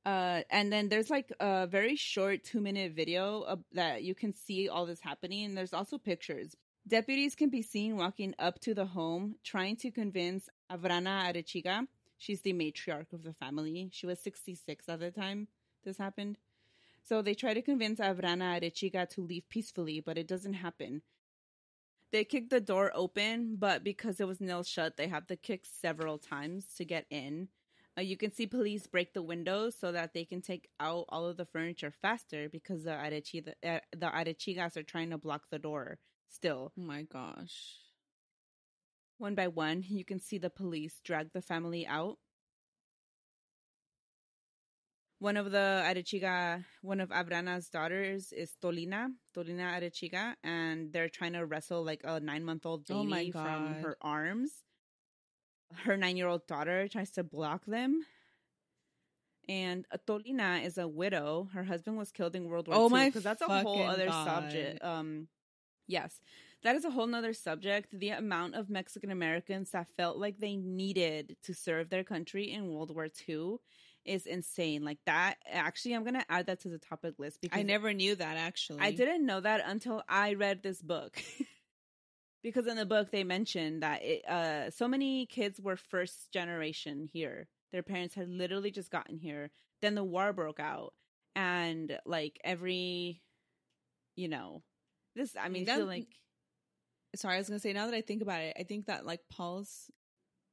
Uh, 0.05 0.41
and 0.49 0.71
then 0.71 0.89
there's 0.89 1.09
like 1.09 1.31
a 1.39 1.65
very 1.65 1.95
short 1.95 2.43
two 2.43 2.59
minute 2.59 2.91
video 2.91 3.57
that 3.71 4.03
you 4.03 4.13
can 4.13 4.33
see 4.33 4.67
all 4.67 4.85
this 4.85 4.99
happening. 4.99 5.55
There's 5.55 5.73
also 5.73 5.97
pictures. 5.97 6.57
Deputies 6.85 7.35
can 7.35 7.49
be 7.49 7.61
seen 7.61 7.95
walking 7.95 8.35
up 8.37 8.59
to 8.59 8.73
the 8.73 8.85
home, 8.85 9.35
trying 9.45 9.77
to 9.77 9.89
convince 9.89 10.49
Abrana 10.69 11.31
Arechiga. 11.31 11.87
She's 12.17 12.41
the 12.41 12.51
matriarch 12.51 13.13
of 13.13 13.23
the 13.23 13.33
family. 13.33 13.89
She 13.93 14.05
was 14.05 14.19
66 14.19 14.89
at 14.89 14.99
the 14.99 15.11
time 15.11 15.47
this 15.83 15.97
happened. 15.97 16.37
So 17.03 17.21
they 17.21 17.33
try 17.33 17.53
to 17.53 17.61
convince 17.61 17.99
Abrana 17.99 18.59
Arechiga 18.59 19.09
to 19.11 19.21
leave 19.21 19.47
peacefully, 19.49 20.01
but 20.01 20.17
it 20.17 20.27
doesn't 20.27 20.53
happen. 20.53 21.01
They 22.13 22.23
kicked 22.23 22.51
the 22.51 22.61
door 22.61 22.91
open, 22.93 23.55
but 23.55 23.83
because 23.83 24.19
it 24.19 24.27
was 24.27 24.39
nailed 24.39 24.67
shut, 24.67 24.97
they 24.97 25.07
have 25.07 25.25
to 25.27 25.35
kick 25.35 25.65
several 25.65 26.19
times 26.19 26.67
to 26.77 26.85
get 26.85 27.07
in. 27.09 27.47
Uh, 27.97 28.01
you 28.01 28.17
can 28.17 28.31
see 28.31 28.45
police 28.45 28.85
break 28.85 29.13
the 29.15 29.23
windows 29.23 29.75
so 29.75 29.91
that 29.91 30.13
they 30.13 30.23
can 30.23 30.39
take 30.39 30.69
out 30.79 31.05
all 31.09 31.25
of 31.25 31.37
the 31.37 31.45
furniture 31.45 31.91
faster 31.91 32.49
because 32.49 32.83
the 32.83 32.91
Arechi, 32.91 33.43
the, 33.43 33.55
uh, 33.67 33.79
the 33.97 34.05
Arechigas 34.05 34.77
are 34.77 34.83
trying 34.83 35.09
to 35.09 35.17
block 35.17 35.45
the 35.49 35.57
door 35.57 35.97
still. 36.29 36.71
Oh 36.77 36.81
my 36.83 37.01
gosh. 37.01 37.79
One 39.17 39.33
by 39.33 39.47
one, 39.47 39.83
you 39.87 40.05
can 40.05 40.19
see 40.19 40.37
the 40.37 40.51
police 40.51 41.01
drag 41.03 41.33
the 41.33 41.41
family 41.41 41.87
out 41.87 42.19
one 45.23 45.37
of 45.37 45.51
the 45.51 45.81
Arechiga, 45.85 46.65
one 46.81 46.99
of 46.99 47.09
Abrana's 47.09 47.69
daughters 47.69 48.33
is 48.33 48.57
Tolina, 48.61 49.07
Tolina 49.33 49.79
Arechiga, 49.79 50.33
and 50.43 50.91
they're 50.91 51.07
trying 51.07 51.31
to 51.31 51.45
wrestle 51.45 51.81
like 51.81 52.01
a 52.03 52.19
nine 52.19 52.43
month 52.43 52.65
old 52.65 52.85
oh 52.91 53.05
baby 53.05 53.31
oh 53.33 53.41
from 53.41 53.75
her 53.75 53.95
arms. 54.01 54.51
Her 55.85 55.95
nine 55.95 56.17
year 56.17 56.27
old 56.27 56.45
daughter 56.45 56.89
tries 56.89 57.11
to 57.11 57.23
block 57.23 57.65
them. 57.65 58.05
And 59.47 59.85
Tolina 60.05 60.61
is 60.61 60.77
a 60.77 60.89
widow. 60.89 61.47
Her 61.53 61.63
husband 61.63 61.97
was 61.97 62.11
killed 62.11 62.35
in 62.35 62.49
World 62.49 62.67
War 62.67 62.75
oh 62.77 62.93
II. 62.93 63.05
Because 63.05 63.23
that's 63.23 63.41
a 63.41 63.47
whole 63.47 63.81
other 63.81 64.07
God. 64.07 64.25
subject. 64.27 64.83
Um, 64.83 65.29
yes, 65.87 66.19
that 66.63 66.75
is 66.75 66.83
a 66.83 66.91
whole 66.91 67.07
nother 67.07 67.33
subject. 67.33 67.97
The 67.97 68.09
amount 68.09 68.55
of 68.55 68.69
Mexican 68.69 69.09
Americans 69.09 69.71
that 69.71 69.87
felt 69.95 70.17
like 70.17 70.39
they 70.39 70.57
needed 70.57 71.37
to 71.43 71.53
serve 71.53 71.89
their 71.89 72.03
country 72.03 72.51
in 72.51 72.67
World 72.67 72.93
War 72.93 73.07
II 73.27 73.59
is 74.05 74.25
insane. 74.25 74.83
Like 74.83 74.99
that. 75.05 75.35
Actually, 75.51 75.95
I'm 75.95 76.03
gonna 76.03 76.25
add 76.29 76.47
that 76.47 76.61
to 76.61 76.69
the 76.69 76.77
topic 76.77 77.15
list 77.17 77.41
because 77.41 77.57
I 77.57 77.63
never 77.63 77.93
knew 77.93 78.15
that. 78.15 78.37
Actually, 78.37 78.81
I 78.81 78.91
didn't 78.91 79.25
know 79.25 79.39
that 79.39 79.61
until 79.65 80.03
I 80.07 80.33
read 80.33 80.63
this 80.63 80.81
book. 80.81 81.21
because 82.43 82.67
in 82.67 82.75
the 82.75 82.85
book 82.85 83.11
they 83.11 83.23
mentioned 83.23 83.83
that 83.83 84.03
it, 84.03 84.27
uh, 84.27 84.69
so 84.71 84.87
many 84.87 85.25
kids 85.25 85.59
were 85.61 85.77
first 85.77 86.31
generation 86.31 87.09
here. 87.11 87.47
Their 87.71 87.83
parents 87.83 88.15
had 88.15 88.29
literally 88.29 88.71
just 88.71 88.91
gotten 88.91 89.17
here. 89.17 89.51
Then 89.81 89.95
the 89.95 90.03
war 90.03 90.33
broke 90.33 90.59
out, 90.59 90.93
and 91.35 91.97
like 92.05 92.39
every, 92.43 93.21
you 94.15 94.27
know, 94.27 94.63
this. 95.15 95.35
I 95.39 95.49
mean, 95.49 95.65
that, 95.65 95.85
like. 95.87 96.07
Sorry, 97.15 97.35
I 97.35 97.37
was 97.37 97.47
gonna 97.47 97.59
say. 97.59 97.73
Now 97.73 97.85
that 97.85 97.95
I 97.95 98.01
think 98.01 98.23
about 98.23 98.41
it, 98.41 98.55
I 98.59 98.63
think 98.63 98.87
that 98.87 99.05
like 99.05 99.21
Paul's 99.31 99.91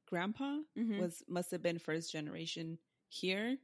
grandpa 0.07 0.57
mm-hmm. 0.77 0.99
was 0.99 1.23
must 1.27 1.51
have 1.51 1.63
been 1.63 1.79
first 1.79 2.11
generation 2.11 2.77
here. 3.13 3.57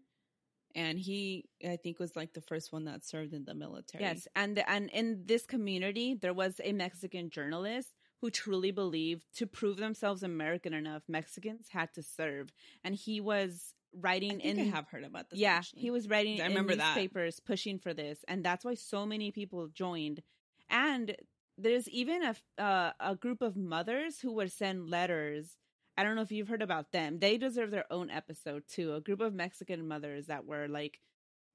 And 0.75 0.99
he 0.99 1.45
i 1.67 1.75
think 1.75 1.97
was 1.97 2.15
like 2.15 2.33
the 2.33 2.41
first 2.41 2.71
one 2.71 2.85
that 2.85 3.03
served 3.03 3.33
in 3.33 3.45
the 3.45 3.55
military. 3.55 4.03
Yes 4.03 4.27
and 4.35 4.59
and 4.67 4.89
in 4.91 5.23
this 5.25 5.45
community 5.45 6.13
there 6.13 6.33
was 6.33 6.59
a 6.63 6.71
mexican 6.73 7.29
journalist 7.31 7.93
who 8.21 8.29
truly 8.29 8.71
believed 8.71 9.23
to 9.37 9.47
prove 9.47 9.77
themselves 9.77 10.21
american 10.23 10.73
enough 10.73 11.03
mexicans 11.07 11.69
had 11.69 11.93
to 11.93 12.03
serve. 12.03 12.49
And 12.83 12.93
he 12.93 13.21
was 13.21 13.73
writing 13.93 14.39
in 14.41 14.59
I 14.59 14.63
have 14.65 14.87
heard 14.89 15.05
about 15.05 15.29
this 15.29 15.39
yeah 15.39 15.53
actually. 15.55 15.81
he 15.81 15.89
was 15.89 16.07
writing 16.09 16.41
I 16.41 16.47
remember 16.47 16.73
in 16.73 16.79
newspapers 16.79 17.37
that. 17.37 17.45
pushing 17.45 17.79
for 17.79 17.93
this. 17.93 18.23
And 18.27 18.43
that's 18.43 18.63
why 18.65 18.75
so 18.75 19.05
many 19.05 19.31
people 19.31 19.67
joined. 19.69 20.21
And 20.69 21.15
there's 21.57 21.89
even 21.89 22.21
a 22.23 22.35
uh, 22.61 22.91
a 22.99 23.15
group 23.15 23.41
of 23.41 23.55
mothers 23.55 24.19
who 24.19 24.33
would 24.33 24.51
send 24.51 24.89
letters 24.91 25.57
I 25.97 26.03
don't 26.03 26.15
know 26.15 26.21
if 26.21 26.31
you've 26.31 26.47
heard 26.47 26.61
about 26.61 26.91
them. 26.91 27.19
They 27.19 27.37
deserve 27.37 27.71
their 27.71 27.91
own 27.91 28.09
episode 28.11 28.63
too. 28.67 28.93
A 28.93 29.01
group 29.01 29.19
of 29.19 29.33
Mexican 29.33 29.87
mothers 29.87 30.27
that 30.27 30.45
were 30.45 30.67
like 30.67 30.99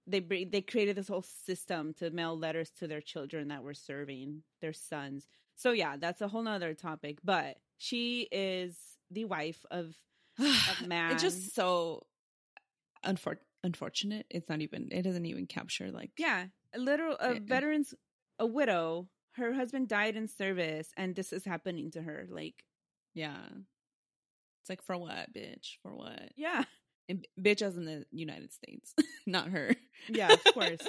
they 0.07 0.19
they 0.21 0.61
created 0.63 0.97
this 0.97 1.07
whole 1.09 1.23
system 1.47 1.95
to 1.95 2.11
mail 2.11 2.37
letters 2.37 2.71
to 2.79 2.89
their 2.89 3.01
children 3.01 3.49
that 3.49 3.63
were 3.63 3.75
serving 3.75 4.43
their 4.61 4.73
sons. 4.73 5.27
So 5.55 5.71
yeah, 5.73 5.97
that's 5.97 6.21
a 6.21 6.29
whole 6.29 6.43
nother 6.43 6.75
topic. 6.75 7.19
But 7.23 7.57
she 7.79 8.29
is 8.33 8.77
the 9.11 9.25
wife 9.27 9.65
of 9.71 9.95
a 10.41 10.87
man. 10.87 11.13
it's 11.13 11.23
just 11.23 11.55
so 11.55 12.03
unfor- 13.07 13.37
unfortunate. 13.63 14.27
It's 14.31 14.49
not 14.49 14.61
even. 14.61 14.89
It 14.91 15.03
doesn't 15.03 15.27
even 15.27 15.47
capture 15.47 15.91
like 15.93 16.11
yeah, 16.19 16.47
a 16.75 16.79
literal 16.79 17.17
a 17.21 17.39
veterans 17.39 17.95
a 18.39 18.47
widow. 18.47 19.09
her 19.37 19.53
husband 19.53 19.89
died 19.89 20.17
in 20.17 20.27
service 20.27 20.91
and 20.97 21.15
this 21.15 21.33
is 21.33 21.45
happening 21.45 21.91
to 21.93 22.03
her. 22.03 22.27
Like, 22.29 22.65
Yeah. 23.15 23.39
It's 24.63 24.71
like 24.71 24.83
for 24.83 24.97
what, 24.97 25.33
bitch? 25.35 25.79
For 25.83 25.95
what? 25.95 26.33
yeah. 26.37 26.65
And 27.09 27.27
bitch 27.39 27.63
as 27.63 27.77
in 27.77 27.85
the 27.85 28.07
United 28.13 28.53
States, 28.53 28.95
not 29.27 29.49
her. 29.49 29.75
Yeah, 30.09 30.33
of 30.33 30.45
course. 30.55 30.89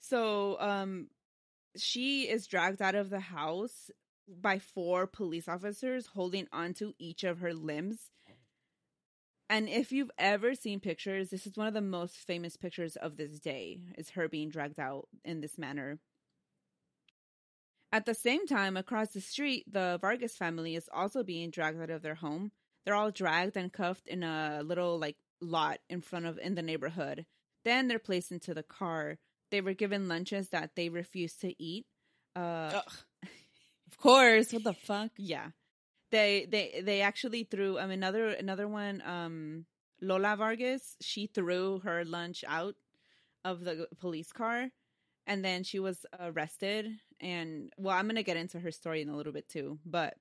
so, 0.00 0.58
um, 0.58 1.08
she 1.76 2.22
is 2.22 2.46
dragged 2.46 2.80
out 2.80 2.94
of 2.94 3.10
the 3.10 3.20
house 3.20 3.90
by 4.26 4.58
four 4.58 5.06
police 5.06 5.46
officers 5.48 6.06
holding 6.06 6.46
onto 6.50 6.94
each 6.98 7.24
of 7.24 7.40
her 7.40 7.52
limbs. 7.52 8.10
And 9.50 9.68
if 9.68 9.92
you've 9.92 10.10
ever 10.16 10.54
seen 10.54 10.80
pictures, 10.80 11.28
this 11.28 11.46
is 11.46 11.56
one 11.56 11.66
of 11.66 11.74
the 11.74 11.82
most 11.82 12.16
famous 12.16 12.56
pictures 12.56 12.96
of 12.96 13.18
this 13.18 13.38
day 13.38 13.80
is 13.98 14.10
her 14.10 14.28
being 14.28 14.48
dragged 14.48 14.80
out 14.80 15.08
in 15.24 15.42
this 15.42 15.58
manner. 15.58 15.98
At 17.92 18.06
the 18.06 18.14
same 18.14 18.46
time, 18.46 18.76
across 18.76 19.10
the 19.10 19.20
street, 19.20 19.70
the 19.70 19.98
Vargas 20.00 20.36
family 20.36 20.74
is 20.74 20.88
also 20.92 21.22
being 21.22 21.50
dragged 21.50 21.80
out 21.80 21.90
of 21.90 22.02
their 22.02 22.16
home. 22.16 22.50
They're 22.84 22.94
all 22.94 23.10
dragged 23.10 23.56
and 23.56 23.72
cuffed 23.72 24.06
in 24.08 24.22
a 24.22 24.62
little 24.64 24.98
like 24.98 25.16
lot 25.40 25.78
in 25.88 26.00
front 26.00 26.26
of 26.26 26.38
in 26.38 26.54
the 26.54 26.62
neighborhood. 26.62 27.26
Then 27.64 27.88
they're 27.88 27.98
placed 27.98 28.30
into 28.30 28.52
the 28.54 28.62
car. 28.62 29.18
They 29.50 29.60
were 29.60 29.74
given 29.74 30.08
lunches 30.08 30.48
that 30.50 30.70
they 30.76 30.88
refused 30.88 31.40
to 31.42 31.62
eat. 31.62 31.86
Uh. 32.36 32.80
Of 33.86 33.98
course. 33.98 34.52
What 34.52 34.64
the 34.64 34.72
fuck? 34.72 35.10
yeah, 35.18 35.50
they 36.10 36.46
they 36.50 36.80
they 36.82 37.00
actually 37.02 37.44
threw 37.44 37.78
um 37.78 37.90
another 37.90 38.28
another 38.30 38.66
one 38.66 39.02
um 39.06 39.66
Lola 40.00 40.34
Vargas. 40.36 40.96
She 41.00 41.26
threw 41.28 41.78
her 41.84 42.04
lunch 42.04 42.44
out 42.48 42.74
of 43.44 43.60
the 43.62 43.86
police 44.00 44.32
car, 44.32 44.70
and 45.26 45.44
then 45.44 45.62
she 45.62 45.78
was 45.78 46.04
arrested. 46.18 46.88
And 47.20 47.72
well, 47.78 47.96
I'm 47.96 48.08
gonna 48.08 48.24
get 48.24 48.36
into 48.36 48.58
her 48.58 48.72
story 48.72 49.02
in 49.02 49.08
a 49.08 49.16
little 49.16 49.32
bit 49.32 49.48
too, 49.48 49.78
but. 49.84 50.14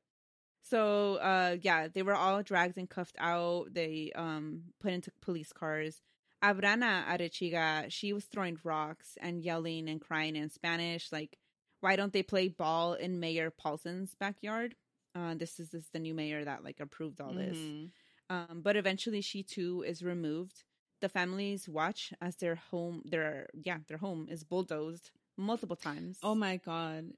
So, 0.64 1.16
uh, 1.16 1.58
yeah, 1.62 1.88
they 1.90 2.04
were 2.04 2.16
all 2.16 2.42
dragged 2.42 2.78
and 2.78 2.90
cuffed 2.90 3.18
out. 3.20 3.74
They 3.74 4.12
um 4.16 4.64
put 4.80 4.94
into 4.94 5.12
police 5.22 5.52
cars. 5.54 6.02
Abrana 6.44 7.06
Arechiga, 7.06 7.86
she 7.90 8.12
was 8.14 8.26
throwing 8.26 8.58
rocks 8.64 9.18
and 9.22 9.42
yelling 9.42 9.88
and 9.88 10.02
crying 10.02 10.36
in 10.36 10.50
Spanish, 10.50 11.12
like, 11.12 11.38
why 11.80 11.96
don't 11.96 12.12
they 12.14 12.24
play 12.24 12.50
ball 12.50 12.94
in 12.94 13.20
Mayor 13.20 13.50
Poulson's 13.52 14.16
backyard? 14.16 14.76
Uh, 15.16 15.36
this 15.36 15.60
is 15.60 15.70
this 15.70 15.84
is 15.84 15.90
the 15.92 16.00
new 16.00 16.14
mayor 16.14 16.44
that 16.44 16.64
like 16.64 16.80
approved 16.80 17.22
all 17.22 17.34
this. 17.34 17.58
Mhm. 17.58 17.92
Um, 18.30 18.62
but 18.62 18.76
eventually 18.76 19.22
she 19.22 19.44
too 19.44 19.84
is 19.86 20.02
removed. 20.02 20.64
The 21.02 21.10
families 21.10 21.68
watch 21.70 22.14
as 22.22 22.38
their 22.38 22.56
home 22.56 23.04
their 23.06 23.48
yeah, 23.54 23.80
their 23.88 23.98
home 23.98 24.28
is 24.30 24.44
bulldozed 24.44 25.12
multiple 25.38 25.76
times. 25.76 26.20
Oh 26.24 26.36
my 26.36 26.58
god. 26.58 27.12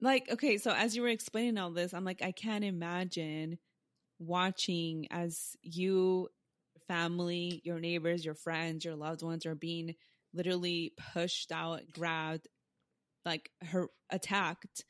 Like, 0.00 0.30
okay, 0.30 0.58
so 0.58 0.72
as 0.72 0.94
you 0.94 1.02
were 1.02 1.08
explaining 1.08 1.58
all 1.58 1.70
this, 1.70 1.94
I'm 1.94 2.04
like, 2.04 2.22
I 2.22 2.32
can't 2.32 2.64
imagine 2.64 3.58
watching 4.18 5.06
as 5.10 5.56
you, 5.62 6.28
family, 6.86 7.60
your 7.64 7.80
neighbors, 7.80 8.24
your 8.24 8.34
friends, 8.34 8.84
your 8.84 8.96
loved 8.96 9.22
ones 9.22 9.46
are 9.46 9.54
being 9.54 9.94
literally 10.34 10.92
pushed 11.14 11.50
out, 11.50 11.80
grabbed, 11.92 12.48
like 13.24 13.50
her 13.62 13.88
attacked 14.10 14.84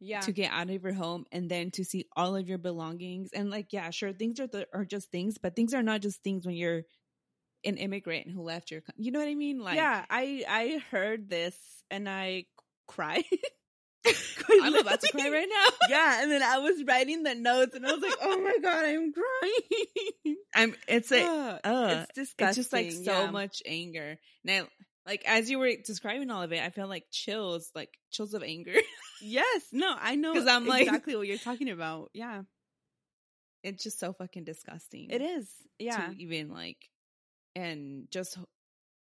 yeah. 0.00 0.20
to 0.20 0.32
get 0.32 0.52
out 0.52 0.68
of 0.68 0.82
your 0.82 0.92
home 0.92 1.24
and 1.30 1.48
then 1.48 1.70
to 1.70 1.84
see 1.84 2.06
all 2.16 2.36
of 2.36 2.48
your 2.48 2.58
belongings. 2.58 3.30
And 3.32 3.50
like, 3.50 3.72
yeah, 3.72 3.90
sure, 3.90 4.12
things 4.12 4.40
are 4.40 4.48
the, 4.48 4.66
are 4.74 4.84
just 4.84 5.10
things, 5.10 5.38
but 5.38 5.54
things 5.54 5.72
are 5.72 5.82
not 5.82 6.02
just 6.02 6.22
things 6.22 6.44
when 6.44 6.56
you're 6.56 6.82
an 7.64 7.76
immigrant 7.76 8.28
who 8.28 8.42
left 8.42 8.72
your, 8.72 8.80
co- 8.80 8.92
you 8.96 9.12
know 9.12 9.20
what 9.20 9.28
I 9.28 9.36
mean? 9.36 9.60
Like, 9.60 9.76
yeah, 9.76 10.04
I 10.10 10.44
I 10.48 10.82
heard 10.90 11.30
this 11.30 11.56
and 11.90 12.08
I 12.08 12.46
cried. 12.88 13.24
I'm 14.62 14.74
about 14.80 15.00
to 15.00 15.12
cry 15.12 15.30
right 15.30 15.48
now. 15.48 15.68
yeah, 15.88 16.22
and 16.22 16.30
then 16.30 16.42
I 16.42 16.58
was 16.58 16.82
writing 16.86 17.22
the 17.22 17.34
notes 17.34 17.74
and 17.74 17.86
I 17.86 17.92
was 17.92 18.02
like, 18.02 18.14
"Oh 18.20 18.40
my 18.40 18.56
god, 18.62 18.84
I'm 18.84 19.12
crying." 19.12 20.36
I'm. 20.54 20.74
It's 20.88 21.10
like, 21.10 21.22
Ugh, 21.24 21.60
uh, 21.64 22.04
it's 22.08 22.14
disgusting. 22.14 22.48
it's 22.48 22.56
just 22.56 22.72
like 22.72 22.92
so 22.92 23.24
yeah. 23.24 23.30
much 23.30 23.62
anger. 23.66 24.18
Now, 24.44 24.66
like 25.06 25.22
as 25.26 25.48
you 25.50 25.58
were 25.58 25.70
describing 25.84 26.30
all 26.30 26.42
of 26.42 26.52
it, 26.52 26.62
I 26.62 26.70
felt 26.70 26.90
like 26.90 27.04
chills, 27.10 27.70
like 27.74 27.90
chills 28.10 28.34
of 28.34 28.42
anger. 28.42 28.74
Yes, 29.20 29.62
no, 29.72 29.94
I 30.00 30.16
know 30.16 30.32
'Cause 30.34 30.48
I'm 30.48 30.66
like- 30.66 30.86
exactly 30.88 31.14
what 31.14 31.26
you're 31.28 31.38
talking 31.38 31.70
about. 31.70 32.10
Yeah, 32.12 32.42
it's 33.62 33.84
just 33.84 34.00
so 34.00 34.12
fucking 34.12 34.44
disgusting. 34.44 35.10
it 35.10 35.22
is. 35.22 35.48
Yeah, 35.78 36.08
to 36.08 36.16
even 36.18 36.50
like, 36.50 36.78
and 37.54 38.08
just 38.10 38.36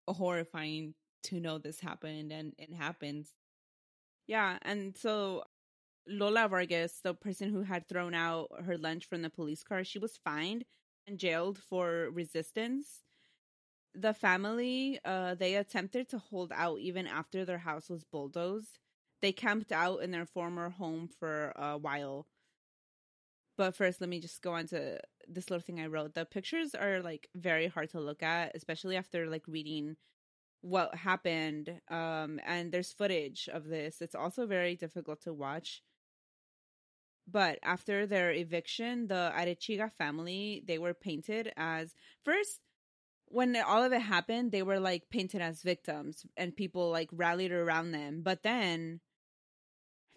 horrifying 0.07 0.93
to 1.23 1.39
know 1.39 1.57
this 1.57 1.79
happened 1.79 2.31
and 2.31 2.53
it 2.57 2.73
happens. 2.73 3.29
Yeah, 4.31 4.59
and 4.61 4.95
so 4.97 5.43
Lola 6.07 6.47
Vargas, 6.47 7.01
the 7.03 7.13
person 7.13 7.49
who 7.51 7.63
had 7.63 7.89
thrown 7.89 8.13
out 8.13 8.49
her 8.65 8.77
lunch 8.77 9.05
from 9.05 9.23
the 9.23 9.29
police 9.29 9.63
car, 9.63 9.83
she 9.83 9.99
was 9.99 10.17
fined 10.23 10.63
and 11.05 11.19
jailed 11.19 11.59
for 11.59 12.09
resistance. 12.11 13.03
The 13.93 14.13
family, 14.13 14.99
uh, 15.05 15.35
they 15.35 15.55
attempted 15.55 16.09
to 16.09 16.19
hold 16.19 16.53
out 16.53 16.79
even 16.79 17.07
after 17.07 17.45
their 17.45 17.59
house 17.59 17.89
was 17.89 18.05
bulldozed. 18.05 18.79
They 19.21 19.33
camped 19.33 19.71
out 19.73 19.97
in 20.03 20.11
their 20.11 20.25
former 20.25 20.69
home 20.69 21.09
for 21.19 21.53
a 21.57 21.77
while. 21.77 22.27
But 23.57 23.75
first, 23.75 24.01
let 24.01 24.09
me 24.09 24.19
just 24.19 24.41
go 24.41 24.53
on 24.53 24.67
to 24.67 24.99
this 25.27 25.49
little 25.49 25.61
thing 25.61 25.79
I 25.79 25.87
wrote. 25.87 26.13
The 26.13 26.25
pictures 26.25 26.73
are 26.73 27.01
like 27.01 27.27
very 27.35 27.67
hard 27.67 27.89
to 27.91 27.99
look 27.99 28.23
at, 28.23 28.55
especially 28.55 28.95
after 28.95 29.27
like 29.29 29.43
reading 29.47 29.97
what 30.61 30.93
happened 30.95 31.81
um 31.89 32.39
and 32.45 32.71
there's 32.71 32.93
footage 32.93 33.49
of 33.51 33.65
this. 33.67 34.01
It's 34.01 34.15
also 34.15 34.45
very 34.45 34.75
difficult 34.75 35.21
to 35.23 35.33
watch. 35.33 35.81
But 37.27 37.59
after 37.63 38.05
their 38.05 38.31
eviction 38.31 39.07
the 39.07 39.31
arechiga 39.35 39.91
family 39.91 40.63
they 40.65 40.77
were 40.77 40.93
painted 40.93 41.51
as 41.57 41.95
first 42.23 42.59
when 43.27 43.55
all 43.55 43.83
of 43.83 43.93
it 43.93 44.01
happened 44.01 44.51
they 44.51 44.63
were 44.63 44.79
like 44.79 45.09
painted 45.09 45.41
as 45.41 45.61
victims 45.63 46.25
and 46.37 46.55
people 46.55 46.89
like 46.91 47.09
rallied 47.11 47.51
around 47.51 47.91
them. 47.91 48.21
But 48.21 48.43
then 48.43 48.99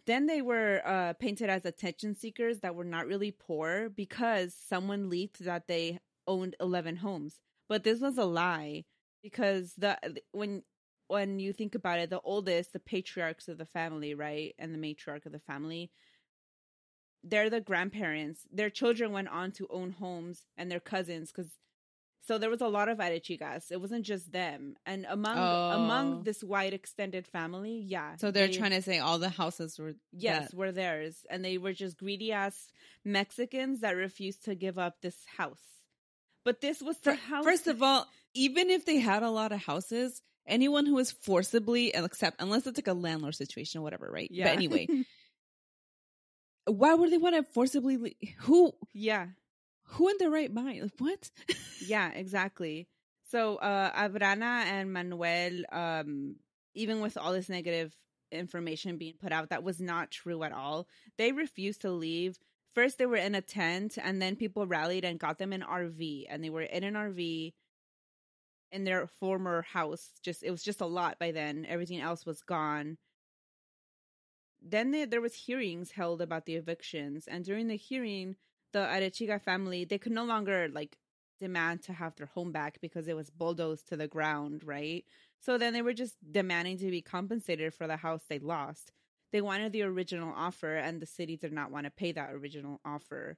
then 0.06 0.26
they 0.26 0.42
were 0.42 0.82
uh 0.84 1.12
painted 1.14 1.48
as 1.48 1.64
attention 1.64 2.14
seekers 2.14 2.60
that 2.60 2.74
were 2.74 2.84
not 2.84 3.06
really 3.06 3.30
poor 3.30 3.88
because 3.88 4.54
someone 4.54 5.08
leaked 5.08 5.44
that 5.44 5.66
they 5.68 5.98
owned 6.26 6.56
11 6.60 6.96
homes. 6.96 7.40
But 7.68 7.84
this 7.84 8.00
was 8.00 8.18
a 8.18 8.24
lie 8.24 8.84
because 9.24 9.72
the 9.76 9.98
when 10.32 10.62
when 11.08 11.38
you 11.40 11.52
think 11.52 11.74
about 11.74 11.98
it 11.98 12.10
the 12.10 12.20
oldest 12.20 12.72
the 12.72 12.78
patriarchs 12.78 13.48
of 13.48 13.58
the 13.58 13.64
family 13.66 14.14
right 14.14 14.54
and 14.58 14.72
the 14.72 14.78
matriarch 14.78 15.26
of 15.26 15.32
the 15.32 15.38
family 15.40 15.90
they're 17.26 17.48
the 17.48 17.60
grandparents. 17.62 18.42
Their 18.52 18.68
children 18.68 19.10
went 19.10 19.28
on 19.28 19.50
to 19.52 19.66
own 19.70 19.92
homes 19.92 20.44
and 20.58 20.70
their 20.70 20.78
cousins 20.80 21.32
because 21.32 21.50
so 22.26 22.36
there 22.38 22.50
was 22.50 22.60
a 22.60 22.68
lot 22.68 22.88
of 22.90 22.98
arechigas 22.98 23.70
it 23.70 23.80
wasn't 23.80 24.04
just 24.04 24.30
them. 24.30 24.76
And 24.84 25.06
among 25.08 25.36
Oh. 25.38 25.70
among 25.82 26.22
this 26.24 26.44
wide 26.44 26.74
extended 26.74 27.26
family 27.26 27.82
yeah 27.86 28.16
So 28.16 28.30
they're 28.30 28.46
they- 28.48 28.52
trying 28.58 28.72
to 28.72 28.82
say 28.82 28.98
all 28.98 29.18
the 29.18 29.30
houses 29.30 29.78
were 29.78 29.94
yes 30.12 30.50
that- 30.50 30.56
were 30.56 30.70
theirs. 30.72 31.24
And 31.30 31.42
they 31.44 31.56
were 31.56 31.72
just 31.72 31.96
greedy 31.96 32.30
ass 32.32 32.70
mexicans 33.04 33.80
that 33.80 33.92
refused 33.96 34.44
to 34.44 34.54
give 34.54 34.78
up 34.78 35.00
this 35.00 35.24
house. 35.38 35.64
But 36.44 36.60
this 36.60 36.82
was 36.82 36.98
the 36.98 37.12
Fir- 37.16 37.22
house 37.32 37.44
First 37.44 37.66
of 37.68 37.82
all, 37.82 38.06
even 38.34 38.70
if 38.70 38.84
they 38.84 38.98
had 38.98 39.22
a 39.22 39.30
lot 39.30 39.52
of 39.52 39.60
houses, 39.62 40.20
anyone 40.46 40.86
who 40.86 40.98
is 40.98 41.12
forcibly 41.12 41.88
except 41.94 42.40
unless 42.40 42.66
it's 42.66 42.78
like 42.78 42.88
a 42.88 42.94
landlord 42.94 43.34
situation 43.34 43.80
or 43.80 43.82
whatever, 43.82 44.10
right? 44.12 44.28
yeah 44.30 44.44
But 44.44 44.54
anyway, 44.54 44.88
why 46.66 46.94
would 46.94 47.10
they 47.10 47.18
want 47.18 47.36
to 47.36 47.42
forcibly 47.52 47.96
le- 47.96 48.28
who 48.40 48.72
yeah 48.92 49.26
who 49.84 50.08
in 50.08 50.16
their 50.18 50.30
right 50.30 50.52
mind? 50.52 50.82
Like, 50.82 50.92
what? 50.98 51.30
Yeah, 51.86 52.10
exactly. 52.12 52.88
So 53.30 53.56
uh 53.56 53.90
Abrana 53.92 54.64
and 54.64 54.92
Manuel, 54.92 55.62
um, 55.72 56.36
even 56.74 57.00
with 57.00 57.16
all 57.16 57.32
this 57.32 57.48
negative 57.48 57.94
information 58.32 58.96
being 58.96 59.14
put 59.20 59.32
out 59.32 59.50
that 59.50 59.62
was 59.62 59.80
not 59.80 60.10
true 60.10 60.42
at 60.42 60.52
all, 60.52 60.86
they 61.18 61.32
refused 61.32 61.82
to 61.82 61.90
leave. 61.90 62.38
First 62.74 62.98
they 62.98 63.06
were 63.06 63.16
in 63.16 63.34
a 63.34 63.42
tent 63.42 63.98
and 64.02 64.20
then 64.20 64.34
people 64.36 64.66
rallied 64.66 65.04
and 65.04 65.18
got 65.18 65.38
them 65.38 65.52
an 65.52 65.62
RV 65.62 66.26
and 66.28 66.42
they 66.42 66.50
were 66.50 66.62
in 66.62 66.84
an 66.84 66.94
RV 66.94 67.52
in 68.72 68.84
their 68.84 69.06
former 69.06 69.62
house. 69.62 70.10
Just 70.22 70.42
it 70.42 70.50
was 70.50 70.62
just 70.62 70.80
a 70.80 70.86
lot 70.86 71.18
by 71.18 71.32
then. 71.32 71.66
Everything 71.68 72.00
else 72.00 72.26
was 72.26 72.42
gone. 72.42 72.98
Then 74.60 74.90
they, 74.92 75.04
there 75.04 75.20
was 75.20 75.34
hearings 75.34 75.90
held 75.92 76.22
about 76.22 76.46
the 76.46 76.56
evictions 76.56 77.26
and 77.26 77.44
during 77.44 77.68
the 77.68 77.76
hearing 77.76 78.36
the 78.72 78.78
Arechiga 78.80 79.40
family 79.40 79.84
they 79.84 79.98
could 79.98 80.12
no 80.12 80.24
longer 80.24 80.68
like 80.72 80.96
demand 81.38 81.82
to 81.82 81.92
have 81.92 82.14
their 82.16 82.26
home 82.26 82.52
back 82.52 82.78
because 82.80 83.06
it 83.08 83.16
was 83.16 83.30
bulldozed 83.30 83.88
to 83.88 83.96
the 83.96 84.08
ground, 84.08 84.62
right? 84.64 85.04
So 85.40 85.58
then 85.58 85.72
they 85.72 85.82
were 85.82 85.92
just 85.92 86.16
demanding 86.32 86.78
to 86.78 86.90
be 86.90 87.02
compensated 87.02 87.74
for 87.74 87.86
the 87.86 87.98
house 87.98 88.22
they 88.28 88.38
lost. 88.38 88.92
They 89.32 89.40
wanted 89.40 89.72
the 89.72 89.82
original 89.82 90.32
offer 90.34 90.76
and 90.76 91.00
the 91.00 91.06
city 91.06 91.36
did 91.36 91.52
not 91.52 91.70
want 91.70 91.84
to 91.84 91.90
pay 91.90 92.12
that 92.12 92.32
original 92.32 92.80
offer. 92.84 93.36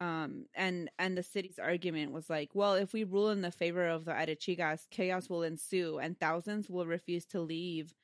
Um 0.00 0.46
and 0.54 0.90
and 0.98 1.16
the 1.16 1.22
city's 1.22 1.58
argument 1.58 2.12
was 2.12 2.30
like, 2.30 2.50
well, 2.54 2.74
if 2.74 2.92
we 2.92 3.04
rule 3.04 3.30
in 3.30 3.42
the 3.42 3.50
favor 3.50 3.86
of 3.86 4.04
the 4.04 4.12
Arechigas, 4.12 4.86
chaos 4.90 5.28
will 5.28 5.42
ensue 5.42 5.98
and 5.98 6.18
thousands 6.18 6.70
will 6.70 6.86
refuse 6.86 7.26
to 7.26 7.40
leave 7.40 7.94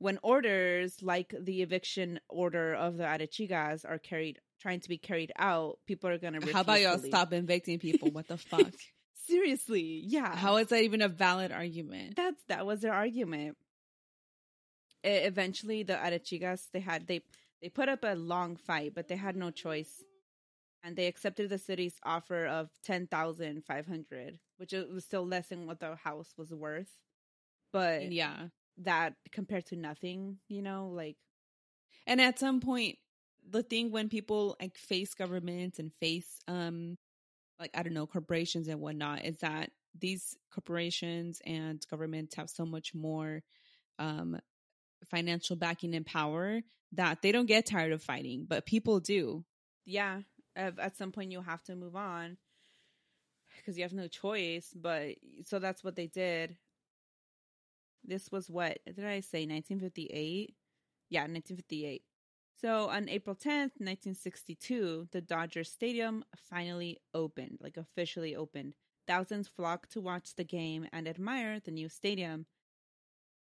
when 0.00 0.18
orders 0.22 1.02
like 1.02 1.34
the 1.38 1.60
eviction 1.60 2.18
order 2.28 2.74
of 2.74 2.96
the 2.96 3.04
Arechigas 3.04 3.84
are 3.84 3.98
carried 3.98 4.40
trying 4.60 4.80
to 4.80 4.88
be 4.88 4.98
carried 4.98 5.32
out, 5.38 5.78
people 5.86 6.10
are 6.10 6.18
gonna 6.18 6.40
How 6.52 6.60
about 6.60 6.80
y'all 6.80 6.98
to 6.98 7.06
stop 7.06 7.32
evicting 7.32 7.78
people? 7.78 8.10
What 8.10 8.28
the 8.28 8.36
fuck? 8.38 8.72
Seriously, 9.26 10.02
yeah. 10.06 10.34
How 10.34 10.56
is 10.56 10.68
that 10.68 10.82
even 10.82 11.02
a 11.02 11.08
valid 11.08 11.52
argument? 11.52 12.16
That's 12.16 12.42
that 12.48 12.66
was 12.66 12.80
their 12.80 12.92
argument. 12.92 13.56
E- 15.04 15.08
eventually, 15.08 15.82
the 15.82 15.94
Arechigas 15.94 16.68
they 16.72 16.80
had 16.80 17.06
they 17.06 17.22
they 17.62 17.68
put 17.68 17.88
up 17.88 18.00
a 18.02 18.14
long 18.14 18.56
fight, 18.56 18.94
but 18.94 19.08
they 19.08 19.16
had 19.16 19.36
no 19.36 19.50
choice, 19.50 20.02
and 20.82 20.96
they 20.96 21.06
accepted 21.06 21.50
the 21.50 21.58
city's 21.58 21.96
offer 22.04 22.46
of 22.46 22.70
ten 22.82 23.06
thousand 23.06 23.64
five 23.64 23.86
hundred, 23.86 24.38
which 24.58 24.72
was 24.72 25.04
still 25.04 25.26
less 25.26 25.48
than 25.48 25.66
what 25.66 25.80
the 25.80 25.96
house 25.96 26.32
was 26.36 26.52
worth. 26.52 26.90
But 27.72 28.12
Yeah. 28.12 28.48
that 28.78 29.14
compared 29.32 29.66
to 29.66 29.76
nothing, 29.76 30.38
you 30.48 30.62
know, 30.62 30.88
like 30.88 31.16
And 32.06 32.20
at 32.20 32.38
some 32.38 32.60
point, 32.60 32.98
the 33.48 33.62
thing 33.62 33.90
when 33.90 34.08
people 34.08 34.56
like 34.60 34.76
face 34.76 35.14
governments 35.14 35.78
and 35.78 35.92
face 35.94 36.40
um 36.48 36.96
like 37.60 37.70
I 37.74 37.82
don't 37.82 37.94
know, 37.94 38.06
corporations 38.06 38.68
and 38.68 38.80
whatnot 38.80 39.24
is 39.24 39.38
that 39.40 39.72
these 39.98 40.36
corporations 40.52 41.40
and 41.46 41.84
governments 41.90 42.34
have 42.36 42.50
so 42.50 42.66
much 42.66 42.94
more 42.94 43.42
um 43.98 44.38
financial 45.10 45.56
backing 45.56 45.94
and 45.94 46.06
power 46.06 46.62
that 46.92 47.22
they 47.22 47.32
don't 47.32 47.46
get 47.46 47.66
tired 47.66 47.92
of 47.92 48.02
fighting, 48.02 48.46
but 48.48 48.66
people 48.66 49.00
do. 49.00 49.44
yeah, 49.84 50.20
at 50.56 50.78
at 50.78 50.96
some 50.96 51.12
point 51.12 51.32
you 51.32 51.42
have 51.42 51.62
to 51.64 51.76
move 51.76 51.96
on 51.96 52.36
because 53.56 53.76
you 53.76 53.84
have 53.84 53.92
no 53.92 54.08
choice. 54.08 54.72
But 54.74 55.16
so 55.44 55.58
that's 55.58 55.84
what 55.84 55.96
they 55.96 56.06
did. 56.06 56.56
This 58.04 58.30
was 58.30 58.50
what 58.50 58.78
did 58.86 59.04
I 59.04 59.20
say? 59.20 59.46
1958. 59.46 60.54
Yeah, 61.10 61.22
1958. 61.22 62.02
So 62.60 62.90
on 62.90 63.08
April 63.08 63.34
10th, 63.34 63.80
1962, 63.80 65.08
the 65.12 65.20
Dodger 65.22 65.64
Stadium 65.64 66.24
finally 66.36 66.98
opened, 67.14 67.58
like 67.60 67.78
officially 67.78 68.36
opened. 68.36 68.74
Thousands 69.06 69.48
flocked 69.48 69.92
to 69.92 70.00
watch 70.00 70.34
the 70.36 70.44
game 70.44 70.86
and 70.92 71.08
admire 71.08 71.58
the 71.58 71.70
new 71.70 71.88
stadium. 71.88 72.46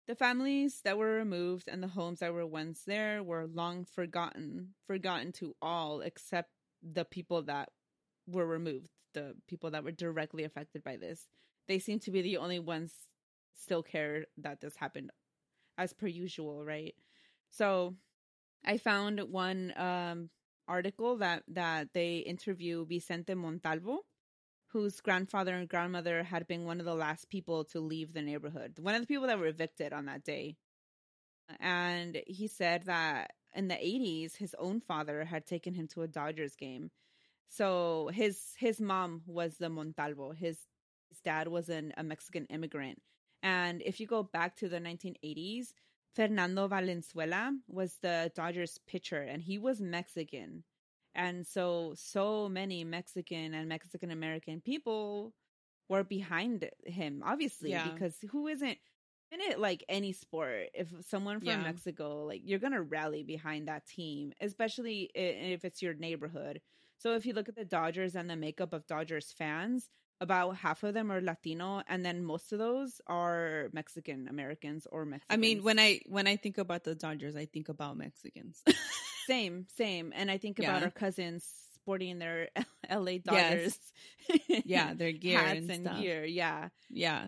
The 0.09 0.17
families 0.17 0.81
that 0.83 0.99
were 0.99 1.15
removed 1.15 1.69
and 1.69 1.83
the 1.83 1.89
homes 1.89 2.21
that 2.21 2.33
were 2.33 2.47
once 2.47 2.83
there 2.85 3.23
were 3.23 3.47
long 3.47 3.85
forgotten, 3.85 4.75
forgotten 4.87 5.33
to 5.33 5.55
all 5.63 6.01
except 6.01 6.51
the 6.95 7.05
people 7.05 7.43
that 7.43 7.71
were 8.27 8.47
removed, 8.47 8.89
the 9.15 9.35
people 9.49 9.71
that 9.71 9.85
were 9.85 9.93
directly 9.93 10.45
affected 10.45 10.85
by 10.85 10.97
this. 10.97 11.29
They 11.69 11.79
seem 11.79 11.99
to 12.01 12.11
be 12.11 12.23
the 12.23 12.37
only 12.39 12.59
ones 12.61 12.93
still 13.55 13.83
care 13.83 14.27
that 14.39 14.61
this 14.61 14.77
happened 14.77 15.11
as 15.79 15.93
per 15.93 16.07
usual, 16.07 16.65
right? 16.65 16.95
So 17.51 17.97
I 18.65 18.79
found 18.79 19.21
one 19.21 19.73
um 19.77 20.31
article 20.69 21.17
that 21.19 21.45
that 21.49 21.89
they 21.95 22.19
interview 22.19 22.87
Vicente 22.87 23.35
Montalvo, 23.35 24.01
whose 24.69 25.01
grandfather 25.01 25.55
and 25.55 25.69
grandmother 25.69 26.23
had 26.23 26.47
been 26.47 26.65
one 26.65 26.81
of 26.81 26.87
the 26.87 26.95
last 26.95 27.31
people 27.31 27.65
to 27.67 27.81
leave 27.81 28.13
the 28.13 28.23
neighborhood. 28.23 28.79
One 28.81 28.95
of 28.95 29.01
the 29.01 29.07
people 29.07 29.27
that 29.29 29.39
were 29.39 29.47
evicted 29.47 29.93
on 29.93 30.07
that 30.07 30.25
day. 30.25 30.57
And 31.61 32.21
he 32.27 32.49
said 32.49 32.85
that 32.85 33.33
in 33.57 33.69
the 33.69 33.75
80s 33.75 34.37
his 34.37 34.55
own 34.59 34.81
father 34.81 35.25
had 35.25 35.47
taken 35.47 35.75
him 35.75 35.89
to 35.89 36.03
a 36.03 36.09
Dodgers 36.09 36.55
game. 36.57 36.91
So 37.49 38.11
his 38.13 38.55
his 38.59 38.81
mom 38.81 39.23
was 39.27 39.57
the 39.59 39.69
Montalvo. 39.69 40.33
His 40.33 40.59
his 41.11 41.21
dad 41.21 41.49
was 41.49 41.69
an, 41.69 41.93
a 41.97 42.03
Mexican 42.03 42.47
immigrant. 42.47 43.01
And 43.43 43.83
if 43.83 44.01
you 44.01 44.07
go 44.07 44.23
back 44.25 44.57
to 44.57 44.69
the 44.69 44.81
1980s, 44.81 45.69
Fernando 46.15 46.67
Valenzuela 46.67 47.53
was 47.69 47.99
the 48.03 48.33
Dodgers 48.35 48.79
pitcher 48.87 49.23
and 49.23 49.43
he 49.43 49.59
was 49.59 49.81
Mexican. 49.81 50.65
And 51.15 51.47
so 51.47 51.95
so 51.97 52.49
many 52.49 52.85
Mexican 52.85 53.55
and 53.55 53.69
Mexican 53.69 54.11
American 54.11 54.61
people 54.61 55.33
were 55.89 56.05
behind 56.05 56.69
him, 56.85 57.23
obviously, 57.25 57.71
Yeah. 57.71 57.89
because 57.93 58.19
who 58.33 58.49
isn't 58.49 58.79
in 59.33 59.41
it 59.41 59.59
like 59.59 59.85
any 59.89 60.13
sport 60.13 60.69
if 60.75 60.89
someone 61.09 61.39
from 61.41 61.49
Yeah. 61.49 61.63
Mexico 61.63 62.25
like 62.25 62.43
you're 62.45 62.59
going 62.59 62.73
to 62.73 62.83
rally 62.83 63.23
behind 63.23 63.69
that 63.69 63.87
team, 63.87 64.33
especially 64.41 65.11
if 65.15 65.65
it's 65.65 65.83
your 65.83 65.95
neighborhood. 65.95 66.61
So 66.99 67.15
if 67.15 67.27
you 67.27 67.35
look 67.35 67.49
at 67.49 67.57
the 67.57 67.65
Dodgers 67.65 68.15
and 68.17 68.31
the 68.31 68.37
makeup 68.37 68.73
of 68.73 68.87
Dodgers 68.87 69.33
fans, 69.33 69.91
about 70.21 70.57
half 70.57 70.83
of 70.83 70.95
them 70.95 71.13
are 71.13 71.21
Latino, 71.21 71.83
and 71.89 72.03
then 72.07 72.25
most 72.25 72.53
of 72.53 72.59
those 72.59 73.03
are 73.07 73.69
Mexican 73.75 74.29
Americans 74.29 74.87
or 74.91 75.05
Mexicans. 75.05 75.35
I 75.35 75.37
mean, 75.37 75.63
when 75.63 75.79
I 75.79 76.01
when 76.07 76.27
I 76.27 76.37
think 76.37 76.57
about 76.57 76.85
the 76.85 76.95
Dodgers, 76.95 77.37
I 77.37 77.45
think 77.45 77.69
about 77.69 77.99
Mexicans. 77.99 78.63
same, 79.27 79.67
same, 79.77 80.13
and 80.17 80.31
I 80.31 80.39
think 80.39 80.59
about 80.59 80.83
our 80.83 80.91
cousins 80.91 81.45
sporting 81.75 82.19
their 82.19 82.49
L.A. 82.89 83.19
Dodgers, 83.19 83.79
yeah, 84.65 84.95
their 84.95 85.13
gear 85.25 85.39
hats 85.39 85.59
and, 85.59 85.71
and, 85.71 85.85
stuff. 85.85 86.01
gear, 86.01 86.25
yeah, 86.25 86.69
Yeah. 86.89 87.27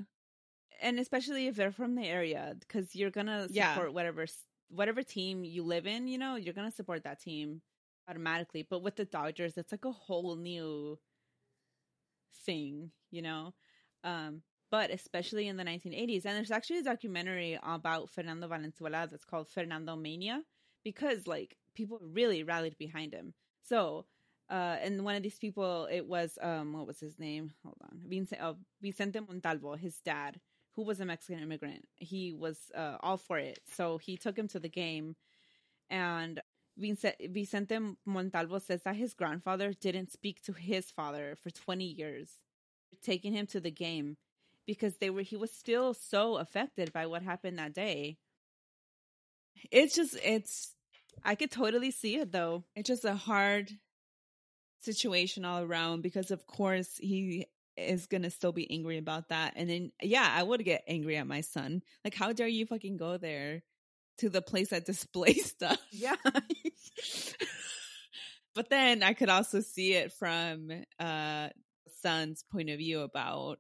And 0.81 0.99
especially 0.99 1.47
if 1.47 1.57
they're 1.57 1.72
from 1.72 1.95
the 1.95 2.07
area, 2.07 2.55
because 2.61 2.95
you're 2.95 3.11
gonna 3.11 3.49
Yeah. 3.49 3.74
support 3.74 3.93
whatever 3.95 4.26
whatever 4.68 5.03
team 5.03 5.45
you 5.45 5.62
live 5.62 5.87
in. 5.87 6.09
You 6.09 6.18
know, 6.18 6.37
you're 6.37 6.55
gonna 6.55 6.70
support 6.72 7.05
that 7.05 7.20
team 7.20 7.62
automatically. 8.09 8.62
But 8.62 8.81
with 8.83 8.97
the 8.97 9.05
Dodgers, 9.05 9.57
it's 9.59 9.72
like 9.72 9.85
a 9.85 9.93
whole 9.93 10.37
new 10.37 10.99
thing, 12.45 12.91
you 13.11 13.22
know. 13.22 13.55
Um, 14.05 14.43
but 14.70 14.91
especially 14.91 15.49
in 15.49 15.57
the 15.57 15.64
1980s, 15.64 16.26
and 16.26 16.37
there's 16.37 16.51
actually 16.51 16.79
a 16.81 16.83
documentary 16.85 17.59
about 17.62 18.11
Fernando 18.11 18.49
Valenzuela 18.49 19.09
that's 19.11 19.24
called 19.24 19.49
Fernando 19.49 19.97
Mania 19.97 20.43
because 20.85 21.26
like 21.26 21.57
people 21.74 21.99
really 22.03 22.43
rallied 22.43 22.76
behind 22.79 23.14
him. 23.14 23.35
So, 23.62 24.07
uh, 24.51 24.76
and 24.81 25.05
one 25.05 25.16
of 25.16 25.22
these 25.22 25.39
people, 25.39 25.89
it 25.91 26.07
was 26.07 26.39
um, 26.43 26.72
what 26.74 26.87
was 26.87 27.01
his 27.01 27.18
name? 27.18 27.53
Hold 27.64 27.76
on, 27.83 28.01
Vicente, 28.07 28.37
uh, 28.39 28.55
Vicente 28.81 29.20
Montalvo, 29.20 29.74
his 29.76 30.01
dad, 30.01 30.41
who 30.79 30.85
was 30.85 31.01
a 31.01 31.05
Mexican 31.05 31.43
immigrant. 31.43 31.89
He 31.97 32.33
was 32.33 32.70
uh, 32.72 32.99
all 33.01 33.16
for 33.16 33.37
it, 33.37 33.59
so 33.74 33.99
he 33.99 34.16
took 34.16 34.39
him 34.39 34.47
to 34.47 34.61
the 34.61 34.68
game, 34.68 35.16
and 35.91 36.41
Vicente, 36.79 37.97
Montalvo 38.07 38.61
says 38.61 38.83
that 38.85 38.95
his 38.95 39.12
grandfather 39.12 39.72
didn't 39.72 40.12
speak 40.12 40.41
to 40.43 40.53
his 40.53 40.89
father 40.89 41.37
for 41.43 41.51
20 41.51 41.85
years, 41.85 42.31
taking 43.03 43.33
him 43.33 43.49
to 43.49 43.59
the 43.59 43.72
game 43.72 44.18
because 44.68 44.99
they 44.99 45.11
were 45.11 45.22
he 45.22 45.37
was 45.37 45.51
still 45.51 45.95
so 45.95 46.37
affected 46.37 46.93
by 46.93 47.07
what 47.07 47.22
happened 47.24 47.59
that 47.59 47.74
day. 47.74 48.16
It's 49.72 49.97
just 49.97 50.16
it's 50.22 50.76
I 51.24 51.35
could 51.35 51.51
totally 51.51 51.91
see 51.91 52.18
it 52.18 52.31
though. 52.31 52.62
it's 52.76 52.87
just 52.87 53.05
a 53.05 53.16
hard 53.16 53.72
situation 54.83 55.45
all 55.45 55.64
around 55.64 56.03
because 56.03 56.31
of 56.31 56.47
course 56.47 56.99
he 56.99 57.47
is 57.79 58.07
gonna 58.07 58.31
still 58.31 58.53
be 58.53 58.70
angry 58.70 58.99
about 58.99 59.29
that. 59.29 59.55
And 59.57 59.68
then 59.68 59.93
yeah, 60.03 60.29
I 60.31 60.43
would 60.43 60.64
get 60.64 60.85
angry 60.87 61.16
at 61.16 61.26
my 61.26 61.41
son. 61.41 61.83
Like 62.05 62.14
how 62.14 62.33
dare 62.33 62.49
you 62.49 62.66
fucking 62.66 62.97
go 62.97 63.16
there 63.16 63.62
to 64.18 64.29
the 64.29 64.43
place 64.43 64.70
that 64.70 64.87
displays 64.87 65.47
stuff? 65.47 65.81
Yeah. 65.91 66.16
but 68.55 68.70
then 68.70 69.03
I 69.03 69.12
could 69.14 69.29
also 69.29 69.61
see 69.61 69.95
it 69.95 70.12
from 70.12 70.70
uh 70.99 71.49
son's 72.03 72.45
point 72.51 72.70
of 72.70 72.79
view 72.79 73.01
about 73.01 73.59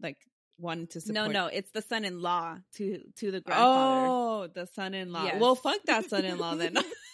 like 0.00 0.18
wanting 0.58 0.86
to 0.88 1.00
support. 1.00 1.14
no, 1.14 1.46
no, 1.46 1.46
it's 1.46 1.70
the 1.70 1.82
son-in-law 1.82 2.58
to 2.76 3.00
to 3.16 3.30
the 3.30 3.40
grandfather. 3.40 4.06
Oh, 4.08 4.48
the 4.52 4.66
son-in-law. 4.66 5.24
Yes. 5.24 5.40
Well, 5.40 5.54
fuck 5.54 5.82
that 5.86 6.08
son-in-law 6.08 6.56
then. 6.56 6.76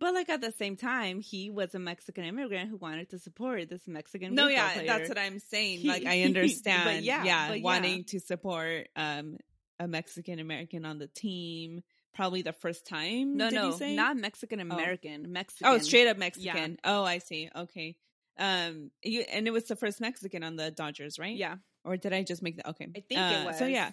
But 0.00 0.12
like 0.14 0.28
at 0.28 0.40
the 0.40 0.52
same 0.52 0.76
time, 0.76 1.20
he 1.20 1.50
was 1.50 1.74
a 1.74 1.78
Mexican 1.78 2.24
immigrant 2.24 2.68
who 2.68 2.76
wanted 2.76 3.10
to 3.10 3.18
support 3.18 3.68
this 3.70 3.86
Mexican. 3.86 4.34
no, 4.34 4.48
yeah, 4.48 4.72
player. 4.72 4.86
that's 4.86 5.08
what 5.08 5.18
I'm 5.18 5.38
saying. 5.38 5.80
He- 5.80 5.88
like 5.88 6.04
I 6.04 6.20
but 6.22 6.26
understand. 6.26 7.04
yeah, 7.04 7.24
yeah, 7.24 7.48
but 7.48 7.58
yeah. 7.58 7.64
wanting 7.64 8.04
to 8.04 8.20
support 8.20 8.88
um 8.96 9.36
a 9.78 9.88
Mexican 9.88 10.38
American 10.38 10.84
on 10.84 10.98
the 10.98 11.06
team. 11.08 11.82
Probably 12.14 12.42
the 12.42 12.52
first 12.52 12.86
time. 12.86 13.36
No, 13.36 13.50
did 13.50 13.56
no, 13.56 13.70
say? 13.72 13.96
not 13.96 14.16
Mexican 14.16 14.60
American. 14.60 15.32
Mexican. 15.32 15.66
Oh, 15.72 15.78
straight 15.78 16.06
up 16.06 16.16
Mexican. 16.16 16.78
Oh, 16.84 17.02
I 17.02 17.18
see. 17.18 17.50
Okay. 17.54 17.96
Um, 18.38 18.90
you 19.02 19.22
and 19.22 19.46
it 19.48 19.52
was 19.52 19.64
the 19.64 19.74
first 19.76 20.00
Mexican 20.00 20.44
on 20.44 20.54
the 20.56 20.70
Dodgers, 20.70 21.18
right? 21.18 21.36
Yeah, 21.36 21.56
Or 21.84 21.96
did 21.96 22.12
I 22.12 22.22
just 22.22 22.40
make 22.42 22.56
that? 22.58 22.68
Okay. 22.70 22.86
I 22.96 23.00
think 23.00 23.20
Uh, 23.20 23.40
it 23.42 23.46
was. 23.46 23.58
So 23.58 23.66
yeah, 23.66 23.92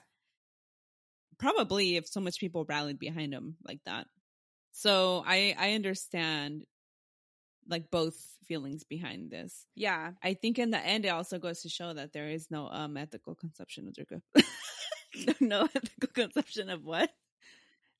probably 1.39 1.95
if 1.97 2.07
so 2.07 2.19
much 2.19 2.39
people 2.39 2.65
rallied 2.65 2.99
behind 2.99 3.33
him 3.33 3.55
like 3.67 3.79
that. 3.85 4.07
So 4.71 5.23
I 5.25 5.55
I 5.57 5.73
understand 5.73 6.63
like 7.67 7.91
both 7.91 8.15
feelings 8.45 8.83
behind 8.83 9.29
this. 9.31 9.65
yeah. 9.75 10.11
I 10.23 10.33
think 10.33 10.59
in 10.59 10.71
the 10.71 10.79
end 10.79 11.05
it 11.05 11.09
also 11.09 11.39
goes 11.39 11.61
to 11.61 11.69
show 11.69 11.93
that 11.93 12.11
there 12.13 12.27
is 12.29 12.49
no 12.51 12.67
um 12.69 12.97
ethical 12.97 13.35
conception 13.35 13.87
of 13.87 13.93
under 13.93 14.21
no 15.39 15.63
ethical 15.75 16.09
conception 16.13 16.69
of 16.69 16.83
what? 16.83 17.09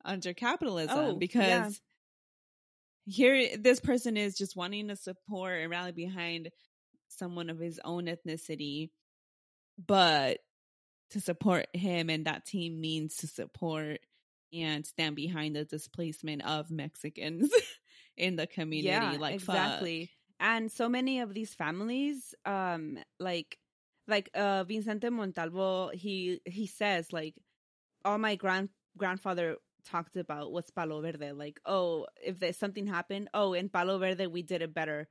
under 0.04 0.34
capitalism 0.34 0.98
Oh, 0.98 1.16
because 1.16 1.80
yeah. 3.06 3.14
here 3.14 3.58
this 3.58 3.80
person 3.80 4.18
is 4.18 4.36
just 4.36 4.56
wanting 4.56 4.88
to 4.88 4.96
support 4.96 5.60
and 5.62 5.70
rally 5.70 5.92
behind 5.92 6.50
someone 7.08 7.50
of 7.52 7.60
his 7.60 7.80
own 7.86 8.06
ethnicity 8.08 8.90
but 9.78 10.40
to 11.12 11.22
support 11.22 11.68
him 11.74 12.10
and 12.10 12.26
that 12.26 12.46
team 12.46 12.82
means 12.82 13.18
to 13.18 13.28
support 13.28 14.00
and 14.54 14.86
stand 14.86 15.16
behind 15.16 15.56
the 15.56 15.66
displacement 15.66 16.44
of 16.46 16.72
Mexicans 16.72 17.52
in 18.18 18.36
the 18.36 18.48
community. 18.48 18.88
Yeah, 18.90 19.16
like 19.20 19.36
exactly. 19.36 20.06
fuck. 20.06 20.10
And 20.40 20.72
so 20.72 20.90
many 20.90 21.20
of 21.20 21.34
these 21.34 21.54
families, 21.54 22.34
um, 22.46 22.98
like 23.20 23.58
like 24.08 24.30
uh 24.34 24.64
Vicente 24.64 25.10
Montalvo, 25.10 25.90
he 25.94 26.42
he 26.46 26.68
says 26.68 27.14
like 27.14 27.36
all 28.04 28.18
my 28.18 28.36
grand 28.36 28.70
grandfather 28.98 29.58
talked 29.86 30.16
about 30.16 30.52
was 30.52 30.70
Palo 30.72 31.02
Verde. 31.02 31.32
Like, 31.32 31.60
oh, 31.66 32.08
if 32.24 32.40
there's 32.40 32.58
something 32.58 32.88
happened, 32.88 33.30
oh, 33.34 33.54
in 33.54 33.70
Palo 33.70 33.98
Verde 34.00 34.28
we 34.28 34.42
did 34.42 34.62
it 34.62 34.74
better. 34.74 35.08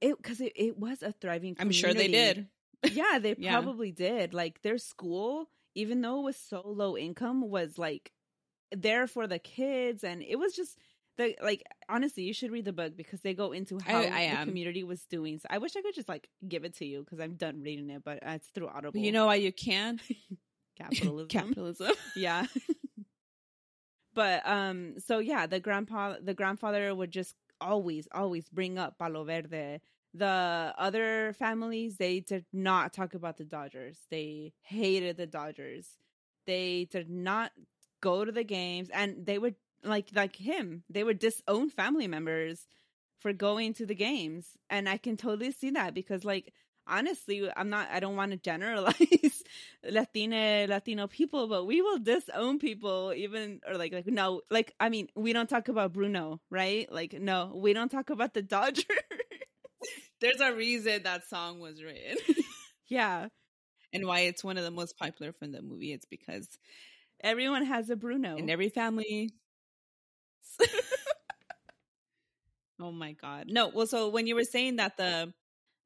It 0.00 0.16
because 0.16 0.40
it, 0.40 0.52
it 0.56 0.78
was 0.78 1.02
a 1.02 1.12
thriving. 1.12 1.56
I'm 1.58 1.70
sure 1.70 1.94
they 1.94 2.08
did. 2.08 2.48
yeah, 2.92 3.18
they 3.20 3.34
Yeah. 3.38 3.52
probably 3.52 3.92
did. 3.92 4.34
Like 4.34 4.60
their 4.62 4.78
school, 4.78 5.48
even 5.74 6.00
though 6.00 6.20
it 6.20 6.24
was 6.24 6.36
so 6.36 6.62
low 6.66 6.96
income, 6.98 7.48
was 7.48 7.78
like 7.78 8.10
there 8.76 9.06
for 9.06 9.26
the 9.26 9.38
kids, 9.38 10.04
and 10.04 10.22
it 10.22 10.36
was 10.36 10.54
just 10.54 10.78
the 11.16 11.36
like. 11.42 11.62
Honestly, 11.88 12.22
you 12.24 12.32
should 12.32 12.50
read 12.50 12.64
the 12.64 12.72
book 12.72 12.96
because 12.96 13.20
they 13.20 13.34
go 13.34 13.52
into 13.52 13.78
how 13.84 13.98
I 13.98 14.02
the 14.02 14.16
am. 14.16 14.48
community 14.48 14.84
was 14.84 15.04
doing. 15.06 15.38
So 15.38 15.46
I 15.50 15.58
wish 15.58 15.76
I 15.76 15.82
could 15.82 15.94
just 15.94 16.08
like 16.08 16.28
give 16.46 16.64
it 16.64 16.76
to 16.78 16.86
you 16.86 17.00
because 17.00 17.20
I'm 17.20 17.34
done 17.34 17.62
reading 17.62 17.90
it, 17.90 18.02
but 18.04 18.26
uh, 18.26 18.32
it's 18.32 18.48
through 18.48 18.68
Audible. 18.68 18.98
You 18.98 19.12
know 19.12 19.26
why 19.26 19.36
you 19.36 19.52
can? 19.52 20.00
capitalism. 20.76 21.28
Capitalism. 21.28 21.92
yeah. 22.16 22.46
but 24.14 24.46
um, 24.46 24.94
so 24.98 25.18
yeah, 25.18 25.46
the 25.46 25.60
grandpa, 25.60 26.16
the 26.22 26.34
grandfather 26.34 26.94
would 26.94 27.10
just 27.10 27.34
always, 27.60 28.08
always 28.12 28.48
bring 28.48 28.78
up 28.78 28.98
Palo 28.98 29.24
Verde. 29.24 29.80
The 30.16 30.72
other 30.78 31.32
families, 31.38 31.96
they 31.96 32.20
did 32.20 32.44
not 32.52 32.92
talk 32.92 33.14
about 33.14 33.36
the 33.36 33.44
Dodgers. 33.44 33.98
They 34.10 34.52
hated 34.62 35.16
the 35.16 35.26
Dodgers. 35.26 35.88
They 36.46 36.86
did 36.90 37.10
not 37.10 37.50
go 38.04 38.24
to 38.24 38.32
the 38.32 38.44
games, 38.44 38.88
and 38.92 39.26
they 39.26 39.38
would 39.38 39.56
like 39.82 40.08
like 40.14 40.36
him. 40.36 40.84
They 40.90 41.04
would 41.04 41.18
disown 41.18 41.70
family 41.70 42.08
members 42.08 42.66
for 43.20 43.32
going 43.32 43.74
to 43.74 43.86
the 43.86 43.94
games, 43.94 44.46
and 44.68 44.88
I 44.88 44.98
can 44.98 45.16
totally 45.16 45.52
see 45.52 45.70
that 45.70 45.94
because 45.94 46.24
like 46.24 46.52
honestly, 46.86 47.50
I'm 47.56 47.70
not. 47.70 47.88
I 47.90 48.00
don't 48.00 48.16
want 48.16 48.32
to 48.32 48.36
generalize 48.50 49.42
Latina 49.82 50.66
Latino 50.68 51.06
people, 51.06 51.48
but 51.48 51.64
we 51.64 51.80
will 51.82 51.98
disown 51.98 52.58
people 52.58 53.12
even 53.16 53.60
or 53.66 53.76
like 53.76 53.92
like 53.92 54.06
no, 54.06 54.42
like 54.50 54.72
I 54.78 54.88
mean, 54.88 55.08
we 55.14 55.32
don't 55.32 55.48
talk 55.48 55.68
about 55.68 55.92
Bruno, 55.92 56.40
right? 56.50 56.90
Like 56.92 57.14
no, 57.14 57.52
we 57.54 57.72
don't 57.72 57.90
talk 57.90 58.10
about 58.10 58.34
the 58.34 58.42
dodger 58.42 58.82
There's 60.20 60.40
a 60.40 60.54
reason 60.54 61.02
that 61.02 61.28
song 61.28 61.60
was 61.60 61.82
written. 61.82 62.16
yeah, 62.88 63.28
and 63.92 64.06
why 64.06 64.20
it's 64.20 64.44
one 64.44 64.56
of 64.56 64.64
the 64.64 64.70
most 64.70 64.96
popular 64.96 65.32
from 65.32 65.52
the 65.52 65.62
movie. 65.62 65.92
It's 65.92 66.06
because 66.06 66.48
everyone 67.24 67.64
has 67.64 67.90
a 67.90 67.96
Bruno. 67.96 68.36
in 68.36 68.48
every 68.50 68.68
family. 68.68 69.32
oh 72.80 72.92
my 72.92 73.12
god. 73.12 73.46
No, 73.48 73.68
well 73.74 73.88
so 73.88 74.10
when 74.10 74.28
you 74.28 74.36
were 74.36 74.44
saying 74.44 74.76
that 74.76 74.96
the 74.96 75.32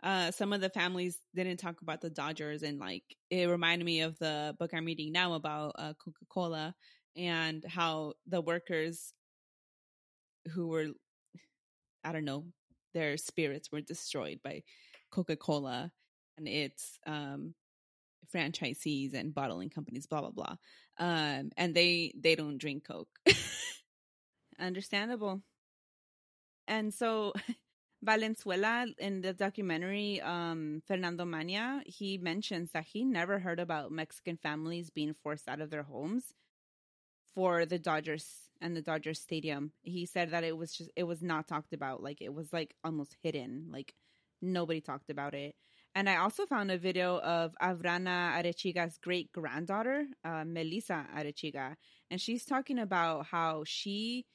uh 0.03 0.31
some 0.33 0.53
of 0.53 0.61
the 0.61 0.69
families 0.69 1.19
didn't 1.35 1.57
talk 1.57 1.81
about 1.81 2.03
the 2.03 2.11
Dodgers 2.11 2.63
and 2.63 2.79
like 2.79 3.05
it 3.31 3.49
reminded 3.49 3.85
me 3.85 4.03
of 4.03 4.19
the 4.19 4.55
book 4.59 4.73
I'm 4.75 4.85
reading 4.85 5.13
now 5.13 5.33
about 5.35 5.77
uh 5.79 5.95
Coca-Cola 5.95 6.75
and 7.17 7.65
how 7.67 8.15
the 8.27 8.41
workers 8.41 9.15
who 10.53 10.69
were 10.69 10.89
I 12.05 12.13
don't 12.13 12.25
know, 12.25 12.45
their 12.95 13.17
spirits 13.17 13.71
were 13.73 13.81
destroyed 13.81 14.41
by 14.43 14.63
Coca-Cola 15.11 15.91
and 16.37 16.49
its 16.49 16.99
um 17.07 17.55
franchisees 18.35 19.15
and 19.15 19.35
bottling 19.35 19.71
companies 19.71 20.07
blah 20.07 20.21
blah 20.21 20.31
blah 20.31 20.57
um 20.99 21.51
and 21.57 21.75
they 21.75 22.13
they 22.19 22.35
don't 22.35 22.59
drink 22.59 22.85
coke 22.87 23.09
Understandable. 24.59 25.43
And 26.67 26.93
so 26.93 27.33
Valenzuela 28.03 28.87
in 28.99 29.23
the 29.23 29.33
documentary 29.33 30.21
um 30.21 30.83
Fernando 30.87 31.25
Mania, 31.25 31.83
he 31.87 32.19
mentions 32.19 32.71
that 32.73 32.85
he 32.85 33.05
never 33.05 33.39
heard 33.41 33.59
about 33.61 33.91
Mexican 33.93 34.37
families 34.37 34.91
being 34.91 35.15
forced 35.15 35.49
out 35.49 35.61
of 35.61 35.71
their 35.71 35.83
homes 35.83 36.35
for 37.35 37.67
the 37.67 37.79
Dodgers 37.79 38.27
and 38.61 38.77
the 38.77 38.83
Dodgers 38.83 39.21
stadium. 39.21 39.73
He 39.83 40.07
said 40.07 40.31
that 40.31 40.45
it 40.45 40.57
was 40.57 40.73
just 40.73 40.91
it 40.97 41.05
was 41.05 41.23
not 41.23 41.47
talked 41.47 41.73
about, 41.73 42.03
like 42.03 42.21
it 42.21 42.35
was 42.35 42.53
like 42.53 42.75
almost 42.85 43.17
hidden, 43.23 43.69
like 43.71 43.95
nobody 44.43 44.81
talked 44.81 45.11
about 45.11 45.35
it. 45.35 45.55
And 45.95 46.09
I 46.09 46.17
also 46.17 46.47
found 46.47 46.71
a 46.71 46.79
video 46.79 47.19
of 47.19 47.55
Abrana 47.61 48.41
Arechiga's 48.41 48.99
great 48.99 49.33
granddaughter, 49.33 50.07
uh, 50.25 50.45
Melissa 50.47 51.07
Arechiga, 51.17 51.75
and 52.11 52.21
she's 52.21 52.45
talking 52.45 52.79
about 52.79 53.27
how 53.27 53.65
she 53.67 54.27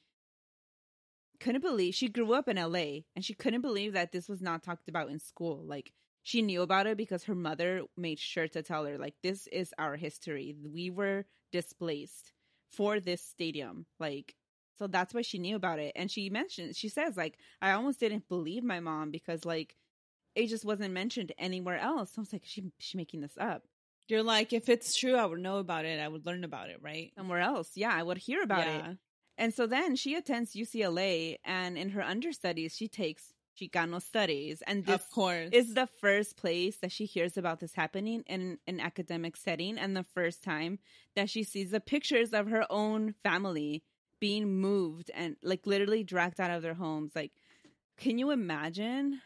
couldn't 1.40 1.62
believe 1.62 1.94
she 1.94 2.08
grew 2.08 2.32
up 2.32 2.48
in 2.48 2.56
LA 2.56 3.00
and 3.14 3.24
she 3.24 3.34
couldn't 3.34 3.60
believe 3.60 3.92
that 3.92 4.12
this 4.12 4.28
was 4.28 4.40
not 4.40 4.62
talked 4.62 4.88
about 4.88 5.10
in 5.10 5.18
school. 5.18 5.64
Like 5.66 5.92
she 6.22 6.42
knew 6.42 6.62
about 6.62 6.86
it 6.86 6.96
because 6.96 7.24
her 7.24 7.34
mother 7.34 7.82
made 7.96 8.18
sure 8.18 8.48
to 8.48 8.62
tell 8.62 8.84
her 8.84 8.98
like 8.98 9.14
this 9.22 9.46
is 9.48 9.74
our 9.78 9.96
history. 9.96 10.54
We 10.62 10.90
were 10.90 11.26
displaced 11.52 12.32
for 12.70 13.00
this 13.00 13.22
stadium. 13.22 13.86
Like 14.00 14.34
so 14.78 14.86
that's 14.86 15.14
why 15.14 15.22
she 15.22 15.38
knew 15.38 15.56
about 15.56 15.78
it. 15.78 15.92
And 15.96 16.10
she 16.10 16.30
mentioned 16.30 16.76
she 16.76 16.88
says 16.88 17.16
like 17.16 17.38
I 17.60 17.72
almost 17.72 18.00
didn't 18.00 18.28
believe 18.28 18.64
my 18.64 18.80
mom 18.80 19.10
because 19.10 19.44
like 19.44 19.76
it 20.34 20.48
just 20.48 20.64
wasn't 20.64 20.92
mentioned 20.92 21.32
anywhere 21.38 21.78
else. 21.78 22.12
I 22.16 22.20
was 22.20 22.32
like 22.32 22.42
she 22.44 22.64
she 22.78 22.96
making 22.96 23.20
this 23.20 23.36
up. 23.38 23.62
you're 24.08 24.22
like 24.22 24.52
if 24.52 24.68
it's 24.68 24.94
true 24.98 25.16
i 25.16 25.24
would 25.24 25.40
know 25.40 25.56
about 25.58 25.84
it 25.86 25.98
i 25.98 26.06
would 26.08 26.26
learn 26.26 26.44
about 26.44 26.68
it 26.68 26.78
right 26.82 27.12
Somewhere 27.16 27.40
else. 27.40 27.70
Yeah, 27.74 27.92
I 27.94 28.02
would 28.02 28.18
hear 28.18 28.42
about 28.42 28.66
it. 28.66 28.98
And 29.38 29.52
so 29.54 29.66
then 29.66 29.96
she 29.96 30.14
attends 30.14 30.52
UCLA, 30.54 31.36
and 31.44 31.76
in 31.76 31.88
her 31.90 32.02
understudies, 32.02 32.76
she 32.76 32.86
takes 32.86 33.32
Chicano 33.58 34.00
studies, 34.02 34.62
and 34.66 34.84
this 34.84 34.94
of 34.96 35.10
course 35.10 35.50
is 35.52 35.74
the 35.74 35.88
first 36.00 36.36
place 36.36 36.76
that 36.82 36.92
she 36.92 37.04
hears 37.04 37.36
about 37.36 37.58
this 37.60 37.74
happening 37.74 38.22
in 38.26 38.58
an 38.66 38.78
academic 38.80 39.36
setting, 39.36 39.78
and 39.78 39.96
the 39.96 40.04
first 40.04 40.42
time 40.42 40.78
that 41.16 41.30
she 41.30 41.42
sees 41.44 41.70
the 41.70 41.80
pictures 41.80 42.32
of 42.32 42.48
her 42.48 42.64
own 42.70 43.14
family 43.22 43.82
being 44.20 44.60
moved 44.60 45.10
and 45.14 45.36
like 45.42 45.66
literally 45.66 46.04
dragged 46.04 46.40
out 46.40 46.50
of 46.50 46.62
their 46.62 46.74
homes. 46.74 47.12
Like, 47.14 47.32
can 47.96 48.18
you 48.18 48.30
imagine? 48.30 49.20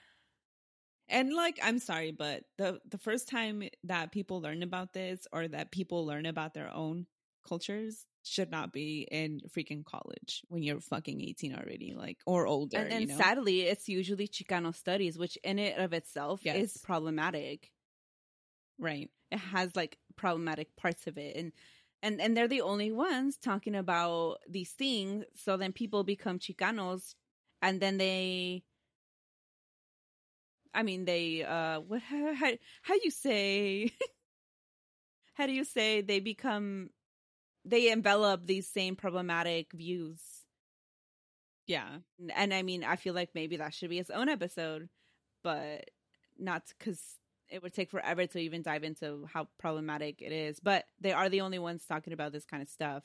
And 1.08 1.32
like, 1.34 1.58
I'm 1.62 1.78
sorry, 1.78 2.12
but 2.12 2.44
the 2.58 2.80
the 2.88 2.98
first 2.98 3.28
time 3.28 3.62
that 3.84 4.12
people 4.12 4.40
learn 4.40 4.62
about 4.62 4.92
this 4.92 5.26
or 5.32 5.48
that 5.48 5.70
people 5.70 6.04
learn 6.06 6.26
about 6.26 6.54
their 6.54 6.72
own 6.72 7.06
cultures 7.46 8.04
should 8.24 8.50
not 8.50 8.72
be 8.72 9.08
in 9.10 9.40
freaking 9.56 9.84
college 9.84 10.42
when 10.48 10.62
you're 10.62 10.80
fucking 10.80 11.22
18 11.22 11.54
already, 11.54 11.94
like 11.96 12.18
or 12.26 12.46
older. 12.46 12.76
and 12.76 12.92
and 12.92 13.00
you 13.02 13.06
know? 13.06 13.16
sadly, 13.16 13.62
it's 13.62 13.88
usually 13.88 14.28
Chicano 14.28 14.74
studies, 14.74 15.16
which 15.18 15.36
in 15.42 15.58
it 15.58 15.78
of 15.78 15.92
itself 15.94 16.40
Yes. 16.44 16.56
is 16.76 16.76
problematic. 16.82 17.70
right? 18.78 19.10
it 19.30 19.38
has 19.38 19.76
like 19.76 19.98
problematic 20.16 20.74
parts 20.76 21.06
of 21.06 21.18
it 21.18 21.36
and 21.36 21.52
and 22.02 22.18
and 22.20 22.34
they're 22.36 22.48
the 22.48 22.62
only 22.62 22.90
ones 22.90 23.36
talking 23.36 23.74
about 23.74 24.38
these 24.48 24.70
things 24.70 25.24
so 25.34 25.56
then 25.58 25.70
people 25.72 26.02
become 26.02 26.38
chicanos 26.38 27.14
and 27.60 27.78
then 27.80 27.98
they 27.98 28.62
i 30.78 30.82
mean 30.82 31.04
they 31.04 31.44
uh 31.44 31.80
what 31.80 32.00
how 32.02 32.34
how, 32.34 32.52
how 32.82 32.94
you 33.04 33.10
say 33.10 33.92
how 35.34 35.46
do 35.46 35.52
you 35.52 35.64
say 35.64 36.00
they 36.00 36.20
become 36.20 36.90
they 37.64 37.90
envelop 37.90 38.46
these 38.46 38.66
same 38.66 38.96
problematic 38.96 39.72
views 39.72 40.20
Yeah, 41.66 41.98
and 42.34 42.54
I 42.54 42.62
mean, 42.62 42.82
I 42.82 42.96
feel 42.96 43.14
like 43.14 43.30
maybe 43.34 43.58
that 43.58 43.74
should 43.74 43.90
be 43.90 43.98
its 43.98 44.10
own 44.10 44.28
episode, 44.30 44.88
but 45.44 45.90
not 46.38 46.62
because 46.78 47.00
it 47.50 47.62
would 47.62 47.74
take 47.74 47.90
forever 47.90 48.26
to 48.26 48.38
even 48.38 48.62
dive 48.62 48.84
into 48.84 49.28
how 49.32 49.48
problematic 49.58 50.22
it 50.22 50.32
is. 50.32 50.60
But 50.60 50.86
they 51.00 51.12
are 51.12 51.28
the 51.28 51.42
only 51.42 51.58
ones 51.58 51.84
talking 51.86 52.14
about 52.14 52.32
this 52.32 52.46
kind 52.46 52.62
of 52.62 52.68
stuff, 52.70 53.02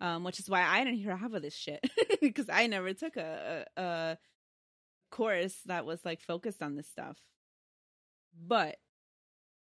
um, 0.00 0.22
which 0.24 0.38
is 0.38 0.48
why 0.48 0.62
I 0.62 0.84
didn't 0.84 1.00
hear 1.00 1.16
half 1.16 1.32
of 1.32 1.42
this 1.42 1.54
shit 1.54 1.84
because 2.20 2.48
I 2.48 2.68
never 2.68 2.94
took 2.94 3.16
a, 3.16 3.66
a, 3.76 3.82
a 3.82 4.18
course 5.10 5.60
that 5.66 5.84
was 5.86 6.04
like 6.04 6.20
focused 6.20 6.62
on 6.62 6.76
this 6.76 6.88
stuff. 6.88 7.18
But 8.46 8.76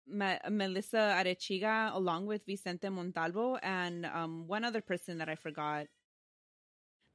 Ma- 0.07 0.39
Melissa 0.49 1.15
Arechiga, 1.17 1.93
along 1.93 2.25
with 2.25 2.45
Vicente 2.45 2.89
Montalvo 2.89 3.57
and 3.57 4.05
um, 4.05 4.47
one 4.47 4.63
other 4.63 4.81
person 4.81 5.17
that 5.19 5.29
I 5.29 5.35
forgot, 5.35 5.87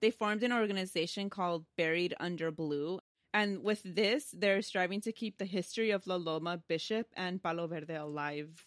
they 0.01 0.11
formed 0.11 0.43
an 0.43 0.53
organization 0.53 1.31
called 1.31 1.67
Buried 1.77 2.15
Under 2.19 2.51
Blue. 2.51 3.01
And 3.33 3.63
with 3.63 3.83
this, 3.85 4.35
they're 4.37 4.63
striving 4.63 5.01
to 5.03 5.13
keep 5.13 5.39
the 5.39 5.45
history 5.45 5.91
of 5.91 6.07
La 6.07 6.17
Loma, 6.17 6.63
Bishop, 6.69 7.07
and 7.17 7.43
Palo 7.43 7.67
Verde 7.67 7.95
alive. 7.95 8.67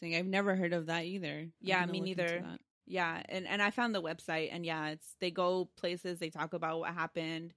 saying 0.00 0.14
I've 0.14 0.26
never 0.26 0.54
heard 0.54 0.72
of 0.72 0.86
that 0.86 1.04
either. 1.04 1.46
Yeah, 1.60 1.86
me 1.86 2.00
neither. 2.00 2.44
Yeah, 2.86 3.22
and 3.28 3.46
and 3.48 3.60
I 3.62 3.70
found 3.70 3.94
the 3.94 4.02
website, 4.02 4.50
and 4.52 4.64
yeah, 4.64 4.88
it's 4.88 5.16
they 5.20 5.30
go 5.30 5.70
places, 5.76 6.18
they 6.18 6.30
talk 6.30 6.52
about 6.52 6.80
what 6.80 6.94
happened. 6.94 7.54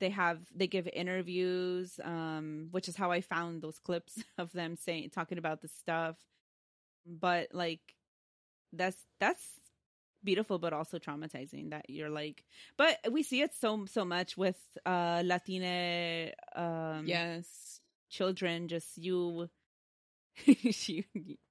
They 0.00 0.10
have 0.10 0.40
they 0.54 0.66
give 0.66 0.88
interviews, 0.92 1.98
um, 2.02 2.68
which 2.70 2.88
is 2.88 2.96
how 2.96 3.10
I 3.10 3.20
found 3.20 3.62
those 3.62 3.78
clips 3.78 4.22
of 4.38 4.52
them 4.52 4.76
saying 4.76 5.10
talking 5.10 5.38
about 5.38 5.60
the 5.62 5.68
stuff. 5.68 6.16
But 7.06 7.48
like, 7.52 7.80
that's 8.72 8.96
that's 9.20 9.44
beautiful 10.24 10.58
but 10.58 10.72
also 10.72 10.98
traumatizing 10.98 11.70
that 11.70 11.88
you're 11.88 12.10
like 12.10 12.44
but 12.76 12.98
we 13.12 13.22
see 13.22 13.40
it 13.40 13.54
so 13.54 13.86
so 13.86 14.04
much 14.04 14.36
with 14.36 14.58
uh 14.84 15.22
latina 15.24 16.32
um 16.56 17.04
yes 17.06 17.80
children 18.10 18.68
just 18.68 18.98
you, 18.98 19.48
you 20.44 21.04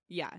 yeah 0.09 0.31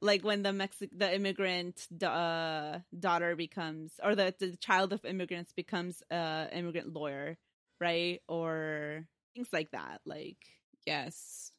like 0.00 0.22
when 0.24 0.42
the 0.42 0.52
Mexic 0.52 0.90
the 0.96 1.12
immigrant 1.14 1.86
uh, 2.02 2.78
daughter 2.98 3.36
becomes 3.36 3.92
or 4.02 4.14
the 4.14 4.34
the 4.38 4.56
child 4.56 4.92
of 4.92 5.04
immigrants 5.04 5.52
becomes 5.52 6.02
a 6.10 6.48
immigrant 6.52 6.92
lawyer, 6.92 7.36
right? 7.80 8.20
Or 8.28 9.06
things 9.34 9.48
like 9.52 9.70
that. 9.72 10.00
Like 10.04 10.38
yes. 10.86 11.52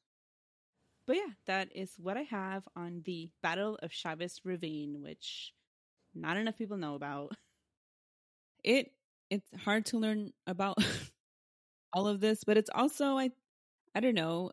But 1.08 1.18
yeah, 1.18 1.34
that 1.48 1.70
is 1.76 1.92
what 1.98 2.18
I 2.18 2.22
have 2.24 2.64
on 2.76 3.02
the 3.04 3.30
Battle 3.42 3.80
of 3.82 3.92
Chavez 3.92 4.42
Ravine, 4.46 5.02
which 5.02 5.54
not 6.16 6.38
enough 6.38 6.58
people 6.58 6.78
know 6.78 6.96
about. 6.96 7.34
It 8.64 8.92
it's 9.30 9.50
hard 9.64 9.86
to 9.88 9.98
learn 9.98 10.34
about 10.48 10.78
all 11.94 12.08
of 12.08 12.20
this, 12.20 12.44
but 12.44 12.58
it's 12.58 12.70
also 12.74 13.18
I 13.18 13.32
I 13.96 14.00
don't 14.02 14.16
know, 14.16 14.52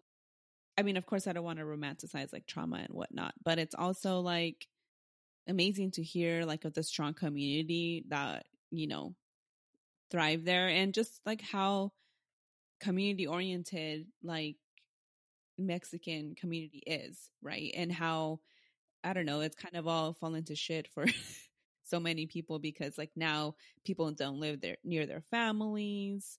I 0.78 0.82
mean, 0.82 0.96
of 0.96 1.06
course, 1.06 1.26
I 1.26 1.32
don't 1.32 1.44
want 1.44 1.58
to 1.58 1.64
romanticize 1.64 2.32
like 2.32 2.46
trauma 2.46 2.76
and 2.78 2.94
whatnot, 2.94 3.34
but 3.42 3.58
it's 3.58 3.74
also 3.74 4.20
like 4.20 4.66
amazing 5.48 5.92
to 5.92 6.02
hear 6.02 6.44
like 6.44 6.64
of 6.64 6.74
the 6.74 6.82
strong 6.82 7.14
community 7.14 8.04
that, 8.08 8.46
you 8.70 8.86
know, 8.88 9.14
thrive 10.10 10.44
there 10.44 10.68
and 10.68 10.94
just 10.94 11.20
like 11.26 11.42
how 11.42 11.92
community 12.80 13.26
oriented 13.26 14.06
like 14.22 14.56
Mexican 15.58 16.34
community 16.34 16.82
is, 16.86 17.30
right? 17.42 17.72
And 17.74 17.90
how, 17.90 18.40
I 19.04 19.12
don't 19.12 19.26
know, 19.26 19.40
it's 19.40 19.56
kind 19.56 19.76
of 19.76 19.88
all 19.88 20.14
fallen 20.14 20.44
to 20.46 20.56
shit 20.56 20.88
for 20.94 21.06
so 21.84 22.00
many 22.00 22.26
people 22.26 22.58
because 22.58 22.98
like 22.98 23.12
now 23.16 23.56
people 23.84 24.10
don't 24.12 24.40
live 24.40 24.60
there 24.60 24.76
near 24.84 25.06
their 25.06 25.22
families. 25.30 26.38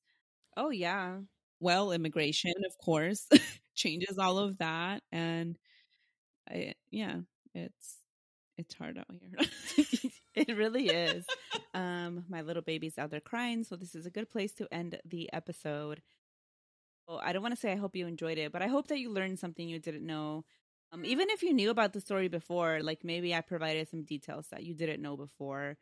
Oh, 0.58 0.72
yeah. 0.72 1.20
Well, 1.60 1.92
immigration, 1.94 2.54
of 2.68 2.78
course. 2.84 3.28
changes 3.78 4.18
all 4.20 4.40
of 4.40 4.58
that 4.60 5.04
and 5.14 5.58
I, 6.50 6.74
yeah 6.92 7.18
it's 7.56 7.98
it's 8.58 8.76
hard 8.76 8.98
out 8.98 9.08
here. 9.12 10.12
It 10.36 10.56
really 10.56 10.88
is. 10.90 11.26
Um 11.74 12.26
my 12.30 12.42
little 12.42 12.62
baby's 12.64 12.98
out 13.00 13.12
there 13.12 13.20
crying 13.22 13.64
so 13.64 13.76
this 13.76 13.96
is 13.96 14.06
a 14.06 14.12
good 14.12 14.30
place 14.30 14.54
to 14.56 14.68
end 14.74 15.00
the 15.06 15.32
episode. 15.34 16.02
Well, 17.08 17.22
i 17.24 17.32
don't 17.32 17.42
want 17.42 17.54
to 17.56 17.60
say 17.60 17.72
i 17.72 17.76
hope 17.76 17.96
you 17.96 18.06
enjoyed 18.08 18.38
it 18.38 18.52
but 18.52 18.62
i 18.62 18.68
hope 18.68 18.88
that 18.88 19.00
you 19.00 19.10
learned 19.12 19.40
something 19.40 19.68
you 19.68 19.80
didn't 19.80 20.06
know. 20.06 20.46
Um, 20.94 21.04
even 21.06 21.30
if 21.30 21.44
you 21.44 21.54
knew 21.54 21.70
about 21.70 21.94
the 21.94 22.02
story 22.02 22.30
before 22.30 22.82
like 22.82 23.04
maybe 23.04 23.34
i 23.36 23.42
provided 23.42 23.90
some 23.90 24.04
details 24.04 24.48
that 24.52 24.64
you 24.64 24.74
didn't 24.74 25.02
know 25.02 25.18
before 25.18 25.78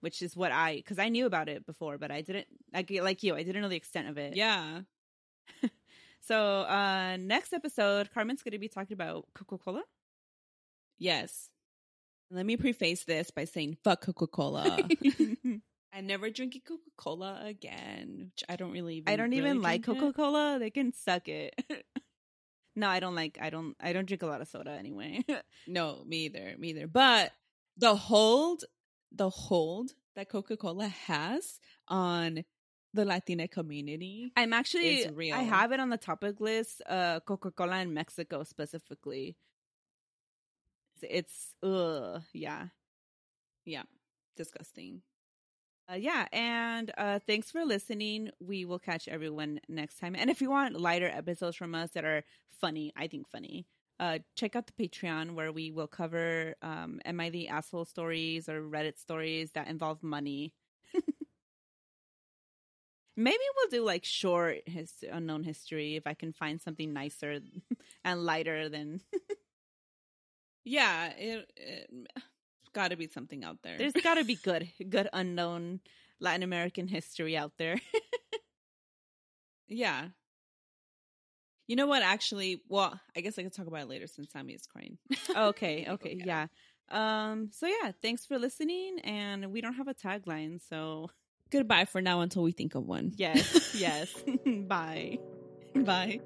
which 0.00 0.22
is 0.22 0.36
what 0.36 0.52
i 0.52 0.76
because 0.76 0.98
i 0.98 1.08
knew 1.08 1.26
about 1.26 1.48
it 1.48 1.66
before 1.66 1.98
but 1.98 2.10
i 2.10 2.20
didn't 2.22 2.46
like 2.72 2.90
like 3.02 3.22
you 3.22 3.34
i 3.34 3.42
didn't 3.42 3.62
know 3.62 3.68
the 3.68 3.76
extent 3.76 4.08
of 4.08 4.18
it. 4.18 4.34
Yeah 4.36 4.80
so, 6.20 6.62
uh, 6.62 7.16
next 7.18 7.52
episode, 7.52 8.10
Carmen's 8.12 8.42
going 8.42 8.52
to 8.52 8.58
be 8.58 8.68
talking 8.68 8.94
about 8.94 9.26
Coca 9.34 9.58
Cola. 9.58 9.82
Yes. 10.98 11.48
Let 12.30 12.46
me 12.46 12.56
preface 12.56 13.04
this 13.04 13.30
by 13.30 13.44
saying, 13.44 13.78
fuck 13.82 14.02
Coca 14.02 14.26
Cola. 14.26 14.78
I'm 15.92 16.06
never 16.06 16.30
drink 16.30 16.60
Coca 16.66 16.82
Cola 16.96 17.40
again, 17.44 18.30
which 18.32 18.44
I 18.48 18.56
don't 18.56 18.70
really. 18.72 18.96
Even, 18.96 19.12
I 19.12 19.16
don't 19.16 19.30
really 19.30 19.42
even 19.42 19.62
like 19.62 19.82
Coca 19.82 20.12
Cola. 20.12 20.58
They 20.58 20.70
can 20.70 20.92
suck 20.92 21.28
it. 21.28 21.54
no, 22.76 22.88
I 22.88 23.00
don't 23.00 23.14
like. 23.14 23.38
I 23.40 23.50
don't. 23.50 23.74
I 23.80 23.92
don't 23.92 24.06
drink 24.06 24.22
a 24.22 24.26
lot 24.26 24.40
of 24.40 24.48
soda 24.48 24.70
anyway. 24.70 25.24
no, 25.66 26.02
me 26.06 26.26
either. 26.26 26.54
Me 26.58 26.68
either. 26.68 26.86
But 26.86 27.32
the 27.76 27.96
hold, 27.96 28.64
the 29.10 29.30
hold 29.30 29.90
that 30.14 30.28
Coca 30.28 30.56
Cola 30.56 30.86
has 30.86 31.58
on 31.88 32.44
the 32.94 33.04
Latina 33.04 33.48
community. 33.48 34.32
I'm 34.36 34.52
actually 34.52 35.08
real. 35.14 35.34
I 35.34 35.42
have 35.42 35.72
it 35.72 35.80
on 35.80 35.90
the 35.90 35.96
topic 35.96 36.40
list. 36.40 36.82
Uh, 36.88 37.20
Coca 37.20 37.50
Cola 37.50 37.78
in 37.78 37.94
Mexico 37.94 38.42
specifically. 38.42 39.36
It's 41.02 41.54
ugh, 41.62 42.22
yeah, 42.32 42.66
yeah, 43.64 43.84
disgusting. 44.36 45.02
Uh, 45.90 45.96
yeah, 45.96 46.26
and 46.32 46.92
uh, 46.98 47.18
thanks 47.26 47.50
for 47.50 47.64
listening. 47.64 48.30
We 48.38 48.64
will 48.64 48.78
catch 48.78 49.08
everyone 49.08 49.60
next 49.68 49.98
time. 49.98 50.14
And 50.14 50.30
if 50.30 50.40
you 50.40 50.50
want 50.50 50.80
lighter 50.80 51.08
episodes 51.08 51.56
from 51.56 51.74
us 51.74 51.90
that 51.92 52.04
are 52.04 52.22
funny, 52.60 52.92
I 52.96 53.08
think 53.08 53.28
funny, 53.28 53.66
uh, 53.98 54.18
check 54.36 54.54
out 54.54 54.66
the 54.66 54.88
Patreon 54.88 55.34
where 55.34 55.52
we 55.52 55.72
will 55.72 55.88
cover 55.88 56.54
um, 56.62 57.00
"Am 57.04 57.18
I 57.18 57.30
the 57.30 57.48
Asshole" 57.48 57.86
stories 57.86 58.48
or 58.48 58.62
Reddit 58.62 58.98
stories 58.98 59.52
that 59.52 59.68
involve 59.68 60.02
money. 60.02 60.52
Maybe 63.16 63.42
we'll 63.56 63.80
do 63.80 63.84
like 63.84 64.04
short 64.04 64.58
his 64.66 64.92
unknown 65.10 65.42
history 65.42 65.96
if 65.96 66.06
I 66.06 66.14
can 66.14 66.32
find 66.32 66.60
something 66.60 66.92
nicer 66.92 67.40
and 68.04 68.24
lighter 68.24 68.68
than. 68.68 69.00
yeah, 70.64 71.12
it, 71.18 71.50
it 71.56 71.90
got 72.72 72.88
to 72.88 72.96
be 72.96 73.06
something 73.06 73.44
out 73.44 73.58
there. 73.62 73.76
There's 73.78 73.92
got 73.92 74.14
to 74.14 74.24
be 74.24 74.36
good, 74.36 74.68
good 74.88 75.08
unknown 75.12 75.80
Latin 76.20 76.42
American 76.42 76.86
history 76.86 77.36
out 77.36 77.52
there. 77.58 77.80
yeah. 79.68 80.08
You 81.66 81.76
know 81.76 81.86
what? 81.86 82.02
Actually, 82.02 82.62
well, 82.68 82.98
I 83.16 83.20
guess 83.20 83.38
I 83.38 83.42
could 83.42 83.54
talk 83.54 83.66
about 83.66 83.82
it 83.82 83.88
later 83.88 84.06
since 84.06 84.32
Sammy 84.32 84.54
is 84.54 84.66
crying. 84.66 84.98
okay, 85.36 85.86
okay, 85.88 86.16
yeah. 86.18 86.46
yeah. 86.90 87.30
Um. 87.30 87.50
So 87.52 87.66
yeah, 87.66 87.92
thanks 88.02 88.26
for 88.26 88.38
listening, 88.38 88.98
and 89.04 89.52
we 89.52 89.60
don't 89.60 89.74
have 89.74 89.86
a 89.86 89.94
tagline, 89.94 90.60
so 90.60 91.10
Goodbye 91.50 91.84
for 91.84 92.00
now 92.00 92.20
until 92.20 92.42
we 92.42 92.52
think 92.52 92.74
of 92.74 92.86
one. 92.86 93.12
Yes, 93.16 93.74
yes. 93.78 94.14
Bye. 94.46 95.18
Bye. 95.74 96.20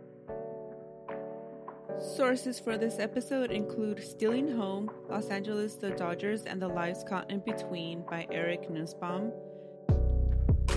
Sources 2.17 2.59
for 2.59 2.77
this 2.77 2.99
episode 2.99 3.51
include 3.51 4.03
Stealing 4.03 4.51
Home, 4.57 4.91
Los 5.09 5.29
Angeles, 5.29 5.77
the 5.77 5.91
Dodgers, 5.91 6.43
and 6.45 6.61
the 6.61 6.69
Lives 6.69 7.05
Caught 7.09 7.31
in 7.31 7.41
Between 7.41 8.05
by 8.11 8.27
Eric 8.31 8.69
Nusbaum. 8.69 9.33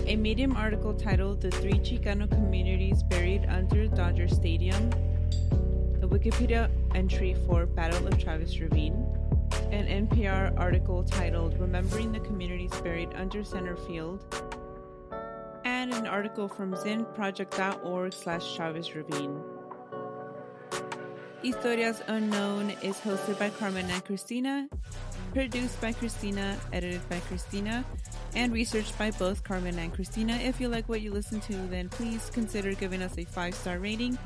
A 0.05 0.15
Medium 0.15 0.55
article 0.55 0.93
titled 0.93 1.41
The 1.41 1.51
Three 1.51 1.79
Chicano 1.79 2.29
Communities 2.29 3.03
Buried 3.03 3.45
Under 3.49 3.87
Dodger 3.87 4.27
Stadium. 4.27 4.89
A 6.01 6.07
Wikipedia 6.07 6.69
entry 6.95 7.35
for 7.45 7.65
Battle 7.65 8.07
of 8.07 8.17
Chavez 8.19 8.59
Ravine 8.61 9.16
an 9.72 10.07
NPR 10.07 10.57
article 10.57 11.03
titled 11.03 11.59
Remembering 11.59 12.11
the 12.13 12.20
Communities 12.22 12.72
Buried 12.82 13.09
Under 13.15 13.43
Center 13.43 13.76
Field, 13.76 14.24
and 15.65 15.93
an 15.93 16.07
article 16.07 16.47
from 16.47 16.74
zinnedproject.org 16.74 18.13
slash 18.13 18.55
Chavez 18.55 18.95
Ravine. 18.95 19.41
Historias 21.43 22.01
Unknown 22.07 22.72
is 22.82 22.97
hosted 22.97 23.38
by 23.38 23.49
Carmen 23.49 23.89
and 23.89 24.03
Christina, 24.05 24.70
produced 25.34 25.80
by 25.82 25.91
Christina, 25.91 26.57
edited 26.72 27.07
by 27.09 27.20
Christina, 27.22 27.86
and 28.36 28.53
researched 28.53 28.97
by 28.97 29.11
both 29.11 29.43
Carmen 29.43 29.78
and 29.80 29.93
Christina. 29.93 30.34
If 30.36 30.61
you 30.61 30.70
like 30.70 30.88
what 30.88 31.01
you 31.01 31.11
listen 31.11 31.41
to, 31.41 31.53
then 31.68 31.89
please 31.89 32.30
consider 32.34 32.74
giving 32.74 33.01
us 33.01 33.18
a 33.18 33.26
five 33.26 33.53
star 33.53 33.80
rating 33.80 34.18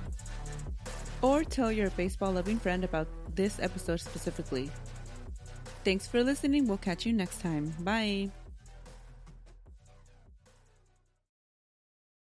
or 1.21 1.43
tell 1.43 1.71
your 1.71 1.89
baseball 1.91 2.31
loving 2.31 2.59
friend 2.59 2.83
about 2.83 3.07
this 3.35 3.59
episode 3.59 3.99
specifically. 3.99 4.69
Thanks 5.83 6.07
for 6.07 6.23
listening. 6.23 6.67
We'll 6.67 6.77
catch 6.77 7.05
you 7.05 7.13
next 7.13 7.41
time. 7.41 7.73
Bye. 7.79 8.29